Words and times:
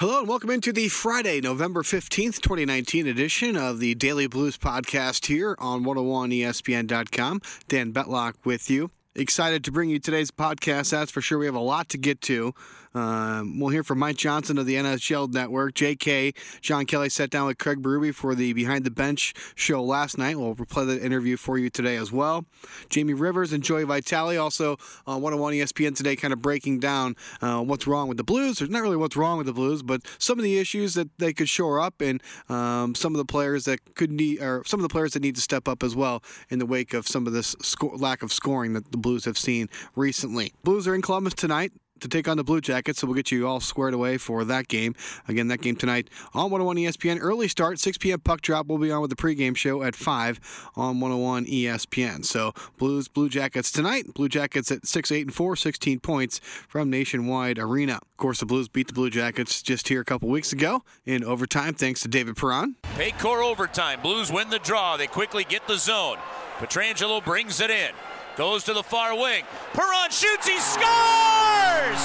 Hello 0.00 0.20
and 0.20 0.26
welcome 0.26 0.48
into 0.48 0.72
the 0.72 0.88
Friday, 0.88 1.42
November 1.42 1.82
15th, 1.82 2.40
2019 2.40 3.06
edition 3.06 3.54
of 3.54 3.80
the 3.80 3.94
Daily 3.94 4.26
Blues 4.26 4.56
podcast 4.56 5.26
here 5.26 5.54
on 5.58 5.84
101ESPN.com. 5.84 7.42
Dan 7.68 7.92
Betlock 7.92 8.36
with 8.42 8.70
you. 8.70 8.90
Excited 9.14 9.62
to 9.64 9.70
bring 9.70 9.90
you 9.90 9.98
today's 9.98 10.30
podcast. 10.30 10.92
That's 10.92 11.10
for 11.10 11.20
sure. 11.20 11.36
We 11.36 11.44
have 11.44 11.54
a 11.54 11.60
lot 11.60 11.90
to 11.90 11.98
get 11.98 12.22
to. 12.22 12.54
Um, 12.94 13.58
we'll 13.60 13.70
hear 13.70 13.84
from 13.84 13.98
Mike 13.98 14.16
Johnson 14.16 14.58
of 14.58 14.66
the 14.66 14.74
NHL 14.74 15.32
Network. 15.32 15.74
JK, 15.74 16.34
John 16.60 16.86
Kelly 16.86 17.08
sat 17.08 17.30
down 17.30 17.46
with 17.46 17.58
Craig 17.58 17.82
Berube 17.82 18.14
for 18.14 18.34
the 18.34 18.52
Behind 18.52 18.84
the 18.84 18.90
Bench 18.90 19.34
show 19.54 19.82
last 19.82 20.18
night. 20.18 20.38
We'll 20.38 20.54
replay 20.54 20.86
the 20.86 21.04
interview 21.04 21.36
for 21.36 21.58
you 21.58 21.70
today 21.70 21.96
as 21.96 22.10
well. 22.10 22.44
Jamie 22.88 23.14
Rivers 23.14 23.52
and 23.52 23.62
Joey 23.62 23.84
Vitale 23.84 24.36
also 24.36 24.76
on 25.06 25.22
101 25.22 25.54
ESPN 25.54 25.94
today, 25.94 26.16
kind 26.16 26.32
of 26.32 26.42
breaking 26.42 26.80
down 26.80 27.16
uh, 27.40 27.60
what's 27.60 27.86
wrong 27.86 28.08
with 28.08 28.16
the 28.16 28.24
Blues. 28.24 28.58
There's 28.58 28.70
not 28.70 28.82
really 28.82 28.96
what's 28.96 29.16
wrong 29.16 29.38
with 29.38 29.46
the 29.46 29.52
Blues, 29.52 29.82
but 29.82 30.02
some 30.18 30.38
of 30.38 30.42
the 30.42 30.58
issues 30.58 30.94
that 30.94 31.08
they 31.18 31.32
could 31.32 31.48
shore 31.48 31.80
up 31.80 32.00
and 32.00 32.22
um, 32.48 32.94
some 32.94 33.14
of 33.14 33.18
the 33.18 33.24
players 33.24 33.64
that 33.66 33.94
could 33.94 34.10
need, 34.10 34.42
or 34.42 34.62
some 34.66 34.80
of 34.80 34.82
the 34.82 34.88
players 34.88 35.12
that 35.12 35.22
need 35.22 35.36
to 35.36 35.40
step 35.40 35.68
up 35.68 35.82
as 35.82 35.94
well 35.94 36.22
in 36.48 36.58
the 36.58 36.66
wake 36.66 36.94
of 36.94 37.06
some 37.06 37.26
of 37.26 37.32
this 37.32 37.54
sco- 37.60 37.96
lack 37.96 38.22
of 38.22 38.32
scoring 38.32 38.72
that 38.72 38.90
the 38.90 38.98
Blues 38.98 39.24
have 39.24 39.38
seen 39.38 39.68
recently. 39.94 40.52
Blues 40.64 40.88
are 40.88 40.94
in 40.94 41.02
Columbus 41.02 41.34
tonight 41.34 41.72
to 42.00 42.08
take 42.08 42.28
on 42.28 42.36
the 42.36 42.44
Blue 42.44 42.60
Jackets, 42.60 43.00
so 43.00 43.06
we'll 43.06 43.16
get 43.16 43.30
you 43.30 43.46
all 43.46 43.60
squared 43.60 43.94
away 43.94 44.18
for 44.18 44.44
that 44.44 44.68
game. 44.68 44.94
Again, 45.28 45.48
that 45.48 45.60
game 45.60 45.76
tonight 45.76 46.08
on 46.34 46.50
101 46.50 46.76
ESPN. 46.76 47.18
Early 47.20 47.48
start, 47.48 47.78
6 47.78 47.98
p.m. 47.98 48.20
puck 48.20 48.40
drop. 48.40 48.66
We'll 48.66 48.78
be 48.78 48.90
on 48.90 49.00
with 49.00 49.10
the 49.10 49.16
pregame 49.16 49.56
show 49.56 49.82
at 49.82 49.94
5 49.96 50.72
on 50.76 51.00
101 51.00 51.46
ESPN. 51.46 52.24
So 52.24 52.52
Blues, 52.78 53.08
Blue 53.08 53.28
Jackets 53.28 53.70
tonight. 53.70 54.12
Blue 54.14 54.28
Jackets 54.28 54.70
at 54.70 54.86
6, 54.86 55.12
8, 55.12 55.26
and 55.26 55.34
4, 55.34 55.56
16 55.56 56.00
points 56.00 56.40
from 56.68 56.90
Nationwide 56.90 57.58
Arena. 57.58 57.94
Of 57.94 58.16
course, 58.16 58.40
the 58.40 58.46
Blues 58.46 58.68
beat 58.68 58.88
the 58.88 58.92
Blue 58.92 59.10
Jackets 59.10 59.62
just 59.62 59.88
here 59.88 60.00
a 60.00 60.04
couple 60.04 60.28
weeks 60.28 60.52
ago 60.52 60.82
in 61.06 61.24
overtime, 61.24 61.74
thanks 61.74 62.00
to 62.02 62.08
David 62.08 62.36
Perron. 62.36 62.76
Paycor 62.96 63.44
overtime. 63.44 64.00
Blues 64.02 64.30
win 64.30 64.50
the 64.50 64.58
draw. 64.58 64.96
They 64.96 65.06
quickly 65.06 65.44
get 65.44 65.66
the 65.66 65.76
zone. 65.76 66.18
Pietrangelo 66.58 67.24
brings 67.24 67.60
it 67.60 67.70
in. 67.70 67.92
Goes 68.40 68.64
to 68.64 68.72
the 68.72 68.82
far 68.82 69.14
wing. 69.14 69.44
Perron 69.74 70.10
shoots. 70.10 70.48
He 70.48 70.58
scores! 70.60 72.00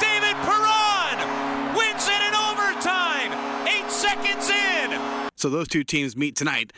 David 0.00 0.34
Perron 0.42 1.76
wins 1.76 2.08
it 2.08 2.22
in 2.26 2.34
overtime. 2.34 3.30
Eight 3.68 3.88
seconds 3.88 4.50
in. 4.50 5.30
So 5.36 5.48
those 5.48 5.68
two 5.68 5.84
teams 5.84 6.16
meet 6.16 6.34
tonight 6.34 6.72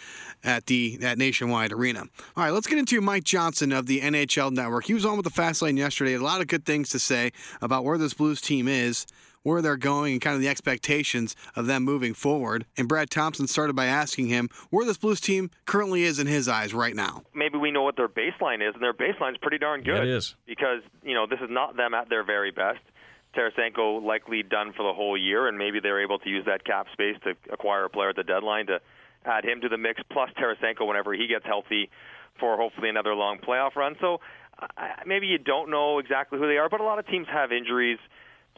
at 0.44 0.66
the 0.66 0.98
at 1.00 1.16
Nationwide 1.16 1.72
Arena. 1.72 2.00
All 2.36 2.44
right, 2.44 2.50
let's 2.50 2.66
get 2.66 2.78
into 2.78 3.00
Mike 3.00 3.24
Johnson 3.24 3.72
of 3.72 3.86
the 3.86 4.02
NHL 4.02 4.52
Network. 4.52 4.84
He 4.84 4.92
was 4.92 5.06
on 5.06 5.16
with 5.16 5.24
the 5.24 5.30
Fast 5.30 5.62
Lane 5.62 5.78
yesterday. 5.78 6.12
A 6.12 6.20
lot 6.20 6.42
of 6.42 6.46
good 6.46 6.66
things 6.66 6.90
to 6.90 6.98
say 6.98 7.32
about 7.62 7.84
where 7.84 7.96
this 7.96 8.12
Blues 8.12 8.42
team 8.42 8.68
is 8.68 9.06
where 9.42 9.62
they're 9.62 9.76
going 9.76 10.12
and 10.12 10.20
kind 10.20 10.34
of 10.34 10.40
the 10.40 10.48
expectations 10.48 11.34
of 11.56 11.66
them 11.66 11.84
moving 11.84 12.14
forward. 12.14 12.66
And 12.76 12.88
Brad 12.88 13.10
Thompson 13.10 13.46
started 13.46 13.74
by 13.74 13.86
asking 13.86 14.28
him 14.28 14.48
where 14.70 14.84
this 14.84 14.96
Blues 14.96 15.20
team 15.20 15.50
currently 15.66 16.04
is 16.04 16.18
in 16.18 16.26
his 16.26 16.48
eyes 16.48 16.74
right 16.74 16.94
now. 16.94 17.22
Maybe 17.34 17.58
we 17.58 17.70
know 17.70 17.82
what 17.82 17.96
their 17.96 18.08
baseline 18.08 18.66
is, 18.66 18.74
and 18.74 18.82
their 18.82 18.94
baseline 18.94 19.32
is 19.32 19.38
pretty 19.40 19.58
darn 19.58 19.82
good. 19.82 19.96
Yeah, 19.96 20.02
it 20.02 20.08
is. 20.08 20.34
Because, 20.46 20.82
you 21.02 21.14
know, 21.14 21.26
this 21.26 21.40
is 21.40 21.50
not 21.50 21.76
them 21.76 21.94
at 21.94 22.08
their 22.08 22.24
very 22.24 22.50
best. 22.50 22.80
Tarasenko 23.36 24.02
likely 24.02 24.42
done 24.42 24.72
for 24.72 24.82
the 24.82 24.92
whole 24.92 25.16
year, 25.16 25.48
and 25.48 25.58
maybe 25.58 25.80
they're 25.80 26.02
able 26.02 26.18
to 26.18 26.28
use 26.28 26.44
that 26.46 26.64
cap 26.64 26.86
space 26.92 27.16
to 27.24 27.34
acquire 27.52 27.84
a 27.84 27.90
player 27.90 28.08
at 28.10 28.16
the 28.16 28.24
deadline 28.24 28.66
to 28.66 28.80
add 29.24 29.44
him 29.44 29.60
to 29.60 29.68
the 29.68 29.76
mix, 29.76 30.00
plus 30.10 30.30
Tarasenko 30.38 30.86
whenever 30.86 31.12
he 31.12 31.26
gets 31.26 31.44
healthy 31.44 31.90
for 32.40 32.56
hopefully 32.56 32.88
another 32.88 33.14
long 33.14 33.38
playoff 33.38 33.76
run. 33.76 33.96
So 34.00 34.20
uh, 34.58 34.66
maybe 35.06 35.26
you 35.26 35.38
don't 35.38 35.70
know 35.70 35.98
exactly 35.98 36.38
who 36.38 36.46
they 36.46 36.56
are, 36.56 36.68
but 36.68 36.80
a 36.80 36.84
lot 36.84 36.98
of 36.98 37.06
teams 37.06 37.26
have 37.30 37.52
injuries. 37.52 37.98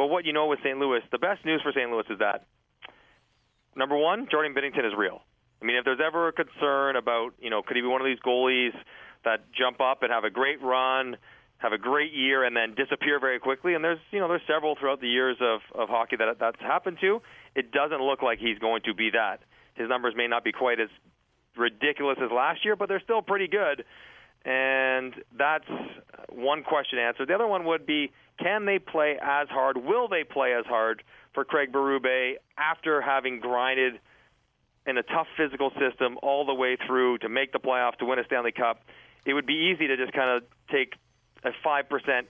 But 0.00 0.06
what 0.06 0.24
you 0.24 0.32
know 0.32 0.46
with 0.46 0.60
St. 0.64 0.78
Louis, 0.78 1.00
the 1.12 1.18
best 1.18 1.44
news 1.44 1.60
for 1.60 1.72
St. 1.72 1.90
Louis 1.90 2.08
is 2.08 2.20
that 2.20 2.46
number 3.76 3.98
one, 3.98 4.28
Jordan 4.30 4.54
Binnington 4.54 4.86
is 4.86 4.94
real. 4.96 5.20
I 5.60 5.66
mean, 5.66 5.76
if 5.76 5.84
there's 5.84 6.00
ever 6.02 6.28
a 6.28 6.32
concern 6.32 6.96
about, 6.96 7.32
you 7.38 7.50
know, 7.50 7.60
could 7.60 7.76
he 7.76 7.82
be 7.82 7.86
one 7.86 8.00
of 8.00 8.06
these 8.06 8.18
goalies 8.24 8.72
that 9.26 9.52
jump 9.52 9.78
up 9.82 10.02
and 10.02 10.10
have 10.10 10.24
a 10.24 10.30
great 10.30 10.62
run, 10.62 11.18
have 11.58 11.74
a 11.74 11.76
great 11.76 12.14
year, 12.14 12.44
and 12.44 12.56
then 12.56 12.74
disappear 12.74 13.20
very 13.20 13.38
quickly? 13.40 13.74
And 13.74 13.84
there's, 13.84 13.98
you 14.10 14.20
know, 14.20 14.28
there's 14.28 14.40
several 14.48 14.74
throughout 14.74 15.02
the 15.02 15.06
years 15.06 15.36
of 15.42 15.60
of 15.78 15.90
hockey 15.90 16.16
that 16.16 16.38
that's 16.40 16.60
happened 16.60 16.96
to. 17.02 17.20
It 17.54 17.70
doesn't 17.70 18.00
look 18.00 18.22
like 18.22 18.38
he's 18.38 18.58
going 18.58 18.80
to 18.86 18.94
be 18.94 19.10
that. 19.10 19.40
His 19.74 19.90
numbers 19.90 20.14
may 20.16 20.28
not 20.28 20.44
be 20.44 20.52
quite 20.52 20.80
as 20.80 20.88
ridiculous 21.58 22.16
as 22.24 22.30
last 22.32 22.64
year, 22.64 22.74
but 22.74 22.88
they're 22.88 23.04
still 23.04 23.20
pretty 23.20 23.48
good. 23.48 23.84
And 24.44 25.14
that's 25.36 25.68
one 26.30 26.62
question 26.62 26.98
answered. 26.98 27.28
The 27.28 27.34
other 27.34 27.46
one 27.46 27.64
would 27.64 27.86
be 27.86 28.10
can 28.38 28.64
they 28.64 28.78
play 28.78 29.18
as 29.20 29.48
hard? 29.48 29.76
Will 29.76 30.08
they 30.08 30.24
play 30.24 30.54
as 30.54 30.64
hard 30.64 31.02
for 31.34 31.44
Craig 31.44 31.72
Berube 31.72 32.36
after 32.56 33.02
having 33.02 33.40
grinded 33.40 34.00
in 34.86 34.96
a 34.96 35.02
tough 35.02 35.26
physical 35.36 35.70
system 35.78 36.18
all 36.22 36.46
the 36.46 36.54
way 36.54 36.76
through 36.86 37.18
to 37.18 37.28
make 37.28 37.52
the 37.52 37.60
playoffs 37.60 37.98
to 37.98 38.06
win 38.06 38.18
a 38.18 38.24
Stanley 38.24 38.52
Cup? 38.52 38.82
It 39.26 39.34
would 39.34 39.46
be 39.46 39.72
easy 39.74 39.86
to 39.88 39.96
just 39.96 40.12
kind 40.14 40.30
of 40.30 40.42
take 40.70 40.94
a 41.44 41.50
5% 41.64 41.84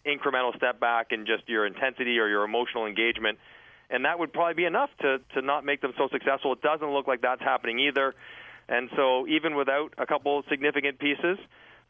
incremental 0.07 0.57
step 0.57 0.81
back 0.81 1.09
in 1.13 1.27
just 1.27 1.49
your 1.49 1.67
intensity 1.67 2.19
or 2.19 2.29
your 2.29 2.45
emotional 2.45 2.87
engagement. 2.87 3.39
And 3.89 4.05
that 4.05 4.19
would 4.19 4.33
probably 4.33 4.55
be 4.55 4.65
enough 4.65 4.91
to, 5.01 5.19
to 5.35 5.43
not 5.43 5.65
make 5.65 5.81
them 5.81 5.93
so 5.97 6.09
successful. 6.13 6.53
It 6.53 6.63
doesn't 6.63 6.93
look 6.93 7.07
like 7.09 7.23
that's 7.23 7.43
happening 7.43 7.81
either. 7.81 8.15
And 8.69 8.89
so, 8.95 9.27
even 9.27 9.57
without 9.57 9.95
a 9.99 10.07
couple 10.07 10.43
significant 10.49 11.01
pieces, 11.01 11.39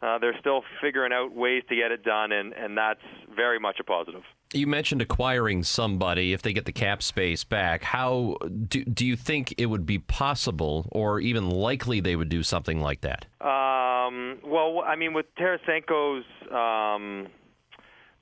uh, 0.03 0.19
they're 0.19 0.39
still 0.41 0.63
figuring 0.81 1.13
out 1.13 1.35
ways 1.35 1.63
to 1.69 1.77
get 1.77 1.91
it 1.91 2.03
done, 2.03 2.33
and, 2.33 2.53
and 2.55 2.77
that's 2.77 3.01
very 3.35 3.61
much 3.61 3.77
a 3.81 3.85
positive. 3.85 4.23
You 4.53 4.67
mentioned 4.67 5.03
acquiring 5.03 5.63
somebody 5.63 6.33
if 6.33 6.43
they 6.43 6.53
get 6.53 6.65
the 6.65 6.73
cap 6.73 7.03
space 7.03 7.45
back. 7.45 7.85
How 7.85 8.37
do, 8.69 8.85
do 8.85 9.07
you 9.07 9.15
think 9.15 9.55
it 9.59 9.67
would 9.67 9.87
be 9.87 9.99
possible 9.99 10.89
or 10.91 11.21
even 11.21 11.51
likely 11.51 12.01
they 12.01 12.17
would 12.17 12.29
do 12.29 12.43
something 12.43 12.81
like 12.81 13.03
that? 13.03 13.27
Um, 13.41 14.39
well, 14.45 14.83
I 14.85 14.97
mean, 14.97 15.13
with 15.13 15.27
Tarasenko's 15.37 16.25
um, 16.51 17.29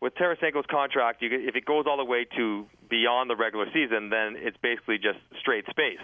with 0.01 0.15
Tarasenko's 0.15 0.67
contract, 0.71 1.23
you, 1.23 1.31
if 1.33 1.57
it 1.57 1.65
goes 1.65 1.87
all 1.89 1.97
the 1.97 2.05
way 2.05 2.27
to 2.37 2.67
beyond 2.91 3.31
the 3.31 3.37
regular 3.37 3.67
season, 3.73 4.11
then 4.11 4.35
it's 4.37 4.57
basically 4.63 4.99
just 4.99 5.19
straight 5.41 5.65
space. 5.71 5.97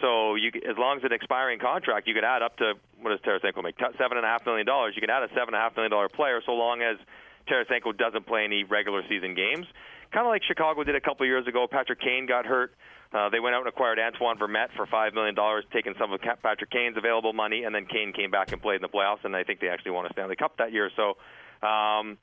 So 0.00 0.34
you, 0.34 0.50
as 0.68 0.76
long 0.78 0.98
as 0.98 1.04
an 1.04 1.12
expiring 1.12 1.58
contract, 1.58 2.06
you 2.06 2.14
could 2.14 2.24
add 2.24 2.42
up 2.42 2.56
to 2.58 2.74
what 3.00 3.10
does 3.10 3.20
Tarasenko 3.20 3.62
make? 3.62 3.76
Seven 3.98 4.16
and 4.16 4.24
a 4.24 4.28
half 4.28 4.44
million 4.46 4.66
dollars. 4.66 4.94
You 4.94 5.00
can 5.00 5.10
add 5.10 5.22
a 5.22 5.28
seven 5.28 5.54
and 5.54 5.56
a 5.56 5.60
half 5.60 5.74
million 5.76 5.90
dollar 5.90 6.08
player, 6.08 6.40
so 6.44 6.52
long 6.52 6.82
as 6.82 6.96
Tarasenko 7.48 7.96
doesn't 7.96 8.26
play 8.26 8.44
any 8.44 8.64
regular 8.64 9.02
season 9.08 9.34
games. 9.34 9.66
Kind 10.12 10.26
of 10.26 10.30
like 10.30 10.42
Chicago 10.46 10.84
did 10.84 10.96
a 10.96 11.00
couple 11.00 11.26
years 11.26 11.46
ago. 11.46 11.66
Patrick 11.70 12.00
Kane 12.00 12.26
got 12.26 12.46
hurt. 12.46 12.74
Uh, 13.12 13.28
they 13.30 13.40
went 13.40 13.54
out 13.54 13.60
and 13.60 13.68
acquired 13.68 13.98
Antoine 13.98 14.38
Vermette 14.38 14.68
for 14.76 14.86
five 14.86 15.14
million 15.14 15.34
dollars, 15.34 15.64
taking 15.72 15.94
some 15.98 16.12
of 16.12 16.20
Patrick 16.20 16.70
Kane's 16.70 16.96
available 16.96 17.32
money, 17.32 17.64
and 17.64 17.74
then 17.74 17.86
Kane 17.86 18.12
came 18.12 18.30
back 18.30 18.52
and 18.52 18.60
played 18.62 18.76
in 18.76 18.82
the 18.82 18.88
playoffs, 18.88 19.24
and 19.24 19.34
I 19.34 19.44
think 19.44 19.60
they 19.60 19.68
actually 19.68 19.92
won 19.92 20.06
a 20.06 20.12
Stanley 20.12 20.36
Cup 20.36 20.58
that 20.58 20.72
year. 20.72 20.90
So. 20.96 21.16
Um, 21.66 22.18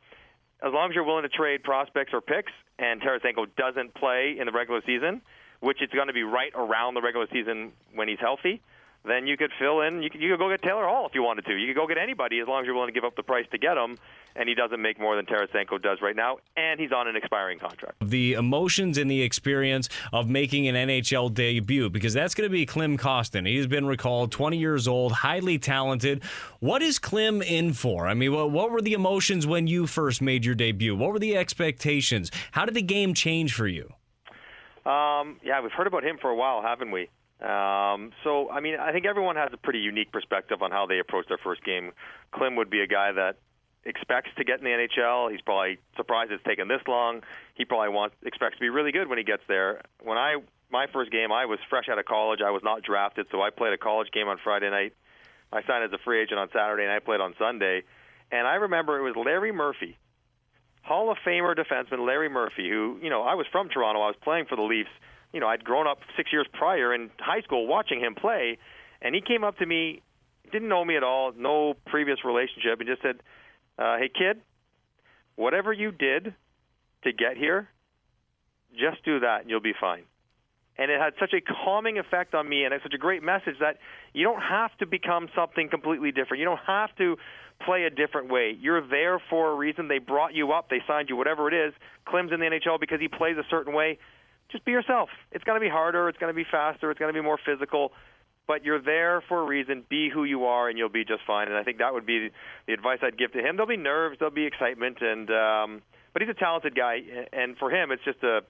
as 0.65 0.71
long 0.71 0.89
as 0.89 0.95
you're 0.95 1.03
willing 1.03 1.23
to 1.23 1.29
trade 1.29 1.63
prospects 1.63 2.11
or 2.13 2.21
picks, 2.21 2.51
and 2.79 3.01
Tarasenko 3.01 3.45
doesn't 3.57 3.93
play 3.93 4.37
in 4.39 4.45
the 4.45 4.53
regular 4.53 4.81
season, 4.85 5.21
which 5.59 5.81
it's 5.81 5.93
going 5.93 6.07
to 6.07 6.13
be 6.13 6.23
right 6.23 6.51
around 6.55 6.93
the 6.93 7.01
regular 7.01 7.27
season 7.31 7.71
when 7.93 8.07
he's 8.07 8.19
healthy, 8.19 8.61
then 9.07 9.27
you 9.27 9.37
could 9.37 9.51
fill 9.59 9.81
in. 9.81 10.01
You 10.01 10.09
could, 10.09 10.21
you 10.21 10.31
could 10.31 10.39
go 10.39 10.49
get 10.49 10.61
Taylor 10.61 10.85
Hall 10.85 11.05
if 11.05 11.13
you 11.13 11.23
wanted 11.23 11.45
to. 11.45 11.55
You 11.55 11.67
could 11.67 11.79
go 11.79 11.87
get 11.87 11.97
anybody 11.97 12.39
as 12.39 12.47
long 12.47 12.61
as 12.61 12.65
you're 12.65 12.75
willing 12.75 12.89
to 12.89 12.93
give 12.93 13.03
up 13.03 13.15
the 13.15 13.23
price 13.23 13.45
to 13.51 13.57
get 13.57 13.77
him. 13.77 13.97
And 14.35 14.49
he 14.49 14.55
doesn't 14.55 14.81
make 14.81 14.99
more 14.99 15.15
than 15.15 15.25
Tarasenko 15.25 15.81
does 15.81 16.01
right 16.01 16.15
now, 16.15 16.39
and 16.57 16.77
he's 16.77 16.91
on 16.91 17.07
an 17.07 17.15
expiring 17.15 17.57
contract. 17.57 17.95
The 18.01 18.33
emotions 18.33 18.97
and 18.97 19.09
the 19.09 19.21
experience 19.21 19.87
of 20.11 20.27
making 20.27 20.67
an 20.67 20.75
NHL 20.75 21.33
debut, 21.33 21.89
because 21.89 22.13
that's 22.13 22.35
going 22.35 22.45
to 22.45 22.51
be 22.51 22.65
Klim 22.65 22.97
Kostin. 22.97 23.47
He's 23.47 23.65
been 23.65 23.85
recalled, 23.85 24.33
20 24.33 24.57
years 24.57 24.89
old, 24.89 25.13
highly 25.13 25.57
talented. 25.57 26.21
What 26.59 26.81
is 26.81 26.99
Klim 26.99 27.41
in 27.41 27.71
for? 27.71 28.07
I 28.07 28.13
mean, 28.13 28.33
what, 28.33 28.51
what 28.51 28.71
were 28.71 28.81
the 28.81 28.93
emotions 28.93 29.47
when 29.47 29.67
you 29.67 29.87
first 29.87 30.21
made 30.21 30.43
your 30.43 30.55
debut? 30.55 30.97
What 30.97 31.13
were 31.13 31.19
the 31.19 31.37
expectations? 31.37 32.29
How 32.51 32.65
did 32.65 32.73
the 32.73 32.81
game 32.81 33.13
change 33.13 33.53
for 33.53 33.67
you? 33.67 33.93
Um, 34.85 35.39
yeah, 35.43 35.61
we've 35.61 35.71
heard 35.71 35.87
about 35.87 36.03
him 36.03 36.17
for 36.21 36.29
a 36.29 36.35
while, 36.35 36.61
haven't 36.61 36.91
we? 36.91 37.09
Um, 37.41 38.11
so, 38.23 38.49
I 38.49 38.61
mean, 38.61 38.75
I 38.79 38.91
think 38.91 39.05
everyone 39.05 39.35
has 39.35 39.49
a 39.51 39.57
pretty 39.57 39.79
unique 39.79 40.11
perspective 40.11 40.61
on 40.61 40.71
how 40.71 40.85
they 40.85 40.99
approach 40.99 41.27
their 41.27 41.37
first 41.37 41.63
game. 41.63 41.91
Klim 42.31 42.55
would 42.55 42.69
be 42.69 42.81
a 42.81 42.87
guy 42.87 43.11
that 43.11 43.37
expects 43.83 44.29
to 44.37 44.43
get 44.43 44.59
in 44.59 44.65
the 44.65 44.71
NHL. 44.71 45.31
He's 45.31 45.41
probably 45.41 45.77
surprised 45.95 46.31
it's 46.31 46.43
taken 46.43 46.67
this 46.67 46.81
long. 46.87 47.21
He 47.55 47.65
probably 47.65 47.89
wants 47.89 48.15
expects 48.23 48.55
to 48.55 48.61
be 48.61 48.69
really 48.69 48.91
good 48.91 49.07
when 49.07 49.17
he 49.17 49.23
gets 49.23 49.43
there. 49.47 49.81
When 50.01 50.17
I 50.17 50.37
my 50.71 50.87
first 50.91 51.11
game, 51.11 51.31
I 51.31 51.45
was 51.45 51.59
fresh 51.69 51.85
out 51.89 51.99
of 51.99 52.05
college. 52.05 52.39
I 52.45 52.51
was 52.51 52.63
not 52.63 52.81
drafted, 52.81 53.27
so 53.31 53.41
I 53.41 53.49
played 53.49 53.73
a 53.73 53.77
college 53.77 54.11
game 54.11 54.27
on 54.27 54.37
Friday 54.43 54.69
night. 54.69 54.93
I 55.51 55.61
signed 55.67 55.83
as 55.83 55.93
a 55.93 56.03
free 56.03 56.21
agent 56.21 56.39
on 56.39 56.49
Saturday, 56.51 56.83
and 56.83 56.91
I 56.91 56.99
played 56.99 57.21
on 57.21 57.35
Sunday. 57.37 57.83
And 58.31 58.47
I 58.47 58.55
remember 58.55 58.97
it 58.97 59.03
was 59.03 59.15
Larry 59.15 59.51
Murphy, 59.51 59.97
Hall 60.85 61.11
of 61.11 61.17
Famer 61.25 61.55
defenseman 61.55 62.05
Larry 62.05 62.29
Murphy, 62.29 62.69
who 62.69 62.97
you 63.01 63.09
know 63.09 63.23
I 63.23 63.35
was 63.35 63.45
from 63.51 63.69
Toronto. 63.69 64.01
I 64.01 64.07
was 64.07 64.15
playing 64.23 64.45
for 64.45 64.55
the 64.55 64.61
Leafs 64.61 64.89
you 65.35 65.41
know, 65.41 65.49
I'd 65.49 65.65
grown 65.65 65.85
up 65.85 65.99
six 66.15 66.31
years 66.31 66.47
prior 66.53 66.95
in 66.95 67.11
high 67.19 67.41
school 67.41 67.67
watching 67.67 67.99
him 67.99 68.15
play, 68.15 68.57
and 69.01 69.13
he 69.13 69.19
came 69.19 69.43
up 69.43 69.57
to 69.57 69.65
me, 69.65 70.01
didn't 70.49 70.69
know 70.69 70.85
me 70.85 70.95
at 70.95 71.03
all, 71.03 71.33
no 71.35 71.75
previous 71.87 72.23
relationship, 72.23 72.79
and 72.79 72.87
just 72.87 73.01
said, 73.01 73.17
uh, 73.77 73.97
"Hey, 73.97 74.07
kid, 74.07 74.41
whatever 75.35 75.73
you 75.73 75.91
did 75.91 76.33
to 77.03 77.11
get 77.11 77.35
here, 77.35 77.67
just 78.79 79.03
do 79.03 79.19
that, 79.19 79.41
and 79.41 79.49
you'll 79.49 79.59
be 79.59 79.73
fine." 79.73 80.05
And 80.77 80.91
it 80.91 80.99
had 80.99 81.13
such 81.19 81.33
a 81.33 81.41
calming 81.41 81.97
effect 81.97 82.33
on 82.33 82.47
me 82.47 82.65
and 82.65 82.73
it's 82.73 82.83
such 82.83 82.93
a 82.93 82.97
great 82.97 83.23
message 83.23 83.55
that 83.59 83.77
you 84.13 84.23
don't 84.23 84.41
have 84.41 84.75
to 84.77 84.85
become 84.85 85.29
something 85.35 85.69
completely 85.69 86.11
different. 86.11 86.39
You 86.39 86.45
don't 86.45 86.65
have 86.67 86.95
to 86.97 87.17
play 87.65 87.83
a 87.83 87.89
different 87.89 88.29
way. 88.29 88.55
You're 88.59 88.85
there 88.85 89.21
for 89.29 89.51
a 89.51 89.55
reason. 89.55 89.87
They 89.87 89.99
brought 89.99 90.33
you 90.33 90.51
up, 90.51 90.69
they 90.69 90.81
signed 90.87 91.09
you, 91.09 91.15
whatever 91.15 91.47
it 91.47 91.53
is. 91.53 91.73
Klim's 92.05 92.31
in 92.31 92.39
the 92.39 92.45
NHL 92.45 92.79
because 92.79 92.99
he 92.99 93.07
plays 93.07 93.37
a 93.37 93.47
certain 93.49 93.73
way. 93.73 93.97
Just 94.51 94.65
be 94.65 94.71
yourself. 94.71 95.09
It's 95.31 95.43
going 95.43 95.59
to 95.59 95.63
be 95.63 95.69
harder, 95.69 96.09
it's 96.09 96.17
going 96.17 96.31
to 96.31 96.35
be 96.35 96.45
faster, 96.49 96.91
it's 96.91 96.99
going 96.99 97.13
to 97.13 97.19
be 97.19 97.23
more 97.23 97.39
physical, 97.43 97.91
but 98.47 98.63
you're 98.63 98.81
there 98.81 99.23
for 99.27 99.41
a 99.41 99.45
reason. 99.45 99.83
Be 99.89 100.09
who 100.13 100.23
you 100.23 100.45
are, 100.45 100.69
and 100.69 100.77
you'll 100.77 100.89
be 100.89 101.03
just 101.03 101.21
fine. 101.25 101.47
And 101.47 101.57
I 101.57 101.63
think 101.63 101.79
that 101.79 101.93
would 101.93 102.05
be 102.05 102.29
the 102.67 102.73
advice 102.73 102.99
I'd 103.01 103.17
give 103.17 103.31
to 103.33 103.39
him. 103.39 103.55
There'll 103.55 103.67
be 103.67 103.77
nerves, 103.77 104.17
there'll 104.19 104.33
be 104.33 104.45
excitement, 104.45 104.97
and 105.01 105.29
um, 105.31 105.81
but 106.13 106.21
he's 106.21 106.29
a 106.29 106.39
talented 106.39 106.75
guy, 106.75 106.99
and 107.33 107.57
for 107.57 107.71
him, 107.71 107.91
it's 107.91 108.03
just 108.03 108.21
a 108.23 108.41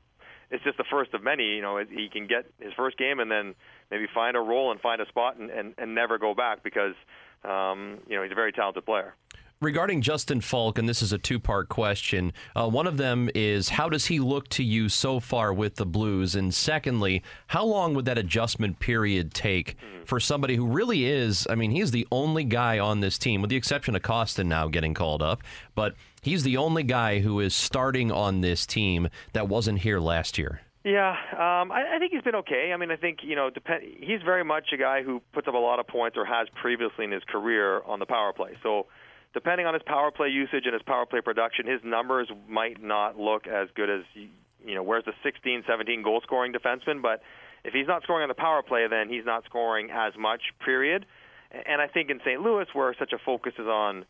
it's 0.51 0.63
just 0.63 0.77
the 0.77 0.85
first 0.89 1.13
of 1.13 1.23
many. 1.23 1.55
You 1.55 1.61
know, 1.61 1.77
he 1.77 2.09
can 2.11 2.27
get 2.27 2.45
his 2.59 2.73
first 2.73 2.97
game 2.97 3.19
and 3.19 3.29
then 3.29 3.55
maybe 3.91 4.05
find 4.13 4.35
a 4.35 4.39
role 4.39 4.71
and 4.71 4.79
find 4.79 5.01
a 5.01 5.07
spot 5.07 5.37
and, 5.37 5.49
and, 5.49 5.73
and 5.77 5.95
never 5.95 6.17
go 6.17 6.33
back 6.33 6.63
because 6.63 6.93
um, 7.43 7.99
you 8.07 8.15
know 8.15 8.23
he's 8.23 8.31
a 8.31 8.35
very 8.35 8.51
talented 8.51 8.85
player. 8.85 9.15
Regarding 9.61 10.01
Justin 10.01 10.41
Faulk, 10.41 10.77
and 10.77 10.87
this 10.87 11.01
is 11.01 11.13
a 11.13 11.17
two 11.17 11.39
part 11.39 11.69
question, 11.69 12.33
uh, 12.57 12.67
one 12.67 12.87
of 12.87 12.97
them 12.97 13.29
is 13.33 13.69
how 13.69 13.87
does 13.87 14.07
he 14.07 14.19
look 14.19 14.49
to 14.49 14.63
you 14.63 14.89
so 14.89 15.21
far 15.21 15.53
with 15.53 15.75
the 15.75 15.85
Blues? 15.85 16.35
And 16.35 16.53
secondly, 16.53 17.23
how 17.47 17.63
long 17.63 17.93
would 17.93 18.03
that 18.05 18.17
adjustment 18.17 18.79
period 18.79 19.33
take 19.33 19.77
for 20.03 20.19
somebody 20.19 20.57
who 20.57 20.67
really 20.67 21.05
is? 21.05 21.47
I 21.49 21.55
mean, 21.55 21.71
he's 21.71 21.91
the 21.91 22.05
only 22.11 22.43
guy 22.43 22.79
on 22.79 22.99
this 22.99 23.17
team, 23.17 23.41
with 23.41 23.49
the 23.49 23.55
exception 23.55 23.95
of 23.95 24.01
Kostin 24.01 24.47
now 24.47 24.67
getting 24.67 24.93
called 24.93 25.23
up, 25.23 25.41
but 25.73 25.95
he's 26.25 26.43
the 26.43 26.57
only 26.57 26.83
guy 26.83 27.19
who 27.19 27.39
is 27.39 27.55
starting 27.55 28.11
on 28.11 28.41
this 28.41 28.65
team 28.65 29.07
that 29.33 29.47
wasn't 29.47 29.79
here 29.79 29.99
last 29.99 30.37
year. 30.37 30.61
Yeah, 30.83 31.11
um, 31.11 31.71
I, 31.71 31.95
I 31.95 31.99
think 31.99 32.11
he's 32.11 32.23
been 32.23 32.35
okay. 32.35 32.71
I 32.73 32.77
mean, 32.77 32.91
I 32.91 32.95
think 32.95 33.19
you 33.23 33.35
know, 33.35 33.49
depend. 33.49 33.83
He's 33.99 34.21
very 34.23 34.43
much 34.43 34.65
a 34.73 34.77
guy 34.77 35.03
who 35.03 35.21
puts 35.33 35.47
up 35.47 35.53
a 35.53 35.57
lot 35.57 35.79
of 35.79 35.87
points 35.87 36.17
or 36.17 36.25
has 36.25 36.47
previously 36.61 37.05
in 37.05 37.11
his 37.11 37.23
career 37.23 37.81
on 37.83 37.99
the 37.99 38.05
power 38.05 38.33
play. 38.33 38.57
So 38.61 38.87
depending 39.33 39.65
on 39.65 39.73
his 39.73 39.83
power 39.83 40.11
play 40.11 40.29
usage 40.29 40.65
and 40.65 40.73
his 40.73 40.83
power 40.83 41.05
play 41.05 41.21
production, 41.21 41.65
his 41.67 41.81
numbers 41.83 42.29
might 42.47 42.83
not 42.83 43.17
look 43.17 43.47
as 43.47 43.69
good 43.75 43.89
as 43.89 44.01
you 44.15 44.75
know. 44.75 44.83
Where's 44.83 45.05
the 45.05 45.13
16, 45.23 45.63
17 45.67 46.03
goal 46.03 46.21
scoring 46.23 46.53
defenseman? 46.53 47.01
But 47.01 47.21
if 47.63 47.73
he's 47.73 47.87
not 47.87 48.03
scoring 48.03 48.23
on 48.23 48.29
the 48.29 48.35
power 48.35 48.61
play, 48.61 48.85
then 48.87 49.09
he's 49.09 49.25
not 49.25 49.43
scoring 49.45 49.89
as 49.91 50.13
much. 50.17 50.41
Period. 50.63 51.05
And 51.51 51.81
I 51.81 51.87
think 51.87 52.09
in 52.09 52.19
St. 52.19 52.41
Louis, 52.41 52.65
where 52.73 52.93
such 52.97 53.13
a 53.13 53.17
focus 53.23 53.53
is 53.57 53.67
on 53.67 54.05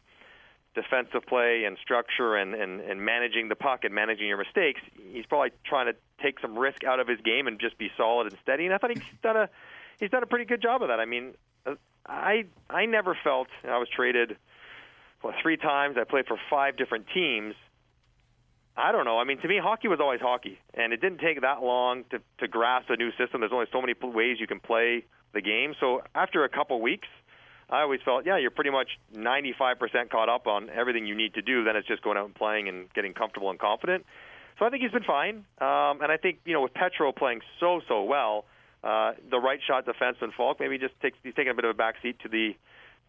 defensive 0.76 1.26
play 1.26 1.64
and 1.66 1.78
structure 1.82 2.36
and, 2.36 2.54
and, 2.54 2.82
and 2.82 3.02
managing 3.02 3.50
the 3.50 3.56
puck 3.56 3.84
and 3.84 3.94
managing 3.94 4.28
your 4.28 4.38
mistakes, 4.38 4.82
he's 5.12 5.26
probably 5.26 5.52
trying 5.66 5.88
to 5.88 5.96
take 6.22 6.40
some 6.40 6.58
risk 6.58 6.84
out 6.84 7.00
of 7.00 7.08
his 7.08 7.20
game 7.22 7.48
and 7.48 7.60
just 7.60 7.78
be 7.78 7.90
solid 7.98 8.28
and 8.28 8.38
steady. 8.44 8.66
And 8.66 8.74
I 8.74 8.78
thought 8.78 8.92
he's 8.92 9.04
done 9.24 9.38
a 9.38 9.50
he's 10.00 10.10
done 10.10 10.24
a 10.24 10.28
pretty 10.28 10.46
good 10.46 10.62
job 10.62 10.82
of 10.82 10.90
that. 10.90 11.00
I 11.00 11.06
mean, 11.06 11.34
I 12.06 12.46
I 12.70 12.86
never 12.86 13.18
felt 13.24 13.48
I 13.64 13.78
was 13.78 13.88
traded 13.90 14.38
well, 15.24 15.34
three 15.42 15.58
times. 15.58 15.98
I 16.00 16.04
played 16.04 16.28
for 16.28 16.38
five 16.50 16.78
different 16.78 17.06
teams. 17.14 17.56
I 18.78 18.92
don't 18.92 19.06
know. 19.06 19.18
I 19.18 19.24
mean, 19.24 19.40
to 19.40 19.48
me, 19.48 19.58
hockey 19.58 19.88
was 19.88 20.00
always 20.02 20.20
hockey, 20.20 20.60
and 20.74 20.92
it 20.92 21.00
didn't 21.00 21.20
take 21.20 21.42
that 21.42 21.64
long 21.64 22.04
to 22.12 22.20
to 22.40 22.48
grasp 22.48 22.90
a 22.90 22.98
new 22.98 23.12
system. 23.12 23.40
There's 23.40 23.54
only 23.54 23.68
so 23.72 23.82
many 23.82 23.94
ways 24.02 24.38
you 24.40 24.48
can 24.48 24.60
play 24.60 25.06
the 25.34 25.42
game. 25.42 25.74
So 25.80 26.02
after 26.14 26.44
a 26.44 26.50
couple 26.50 26.82
weeks, 26.82 27.08
I 27.70 27.82
always 27.82 28.00
felt, 28.06 28.26
yeah, 28.26 28.38
you're 28.38 28.52
pretty 28.52 28.70
much 28.70 28.90
95% 29.16 30.10
caught 30.10 30.30
up 30.30 30.48
on 30.48 30.70
everything 30.70 31.08
you 31.08 31.16
need 31.16 31.34
to 31.34 31.42
do. 31.42 31.64
Then 31.64 31.76
it's 31.76 31.88
just 31.88 32.04
going 32.04 32.18
out 32.18 32.26
and 32.26 32.36
playing 32.36 32.70
and 32.70 32.94
getting 32.94 33.14
comfortable 33.14 33.50
and 33.50 33.60
confident. 33.60 34.06
So 34.60 34.66
I 34.66 34.70
think 34.70 34.84
he's 34.84 34.92
been 34.92 35.04
fine, 35.04 35.46
um, 35.60 36.02
and 36.02 36.12
I 36.12 36.18
think 36.18 36.40
you 36.46 36.54
know 36.54 36.62
with 36.62 36.74
Petro 36.74 37.12
playing 37.12 37.42
so 37.60 37.82
so 37.90 38.04
well, 38.04 38.46
uh, 38.86 39.12
the 39.30 39.38
right 39.38 39.60
shot 39.66 39.86
defenseman 39.86 40.34
Faulk 40.34 40.62
maybe 40.62 40.78
just 40.78 40.94
takes 41.02 41.18
he's 41.24 41.34
taking 41.36 41.52
a 41.52 41.54
bit 41.54 41.66
of 41.66 41.76
a 41.76 41.78
backseat 41.78 42.20
to 42.20 42.30
the 42.30 42.56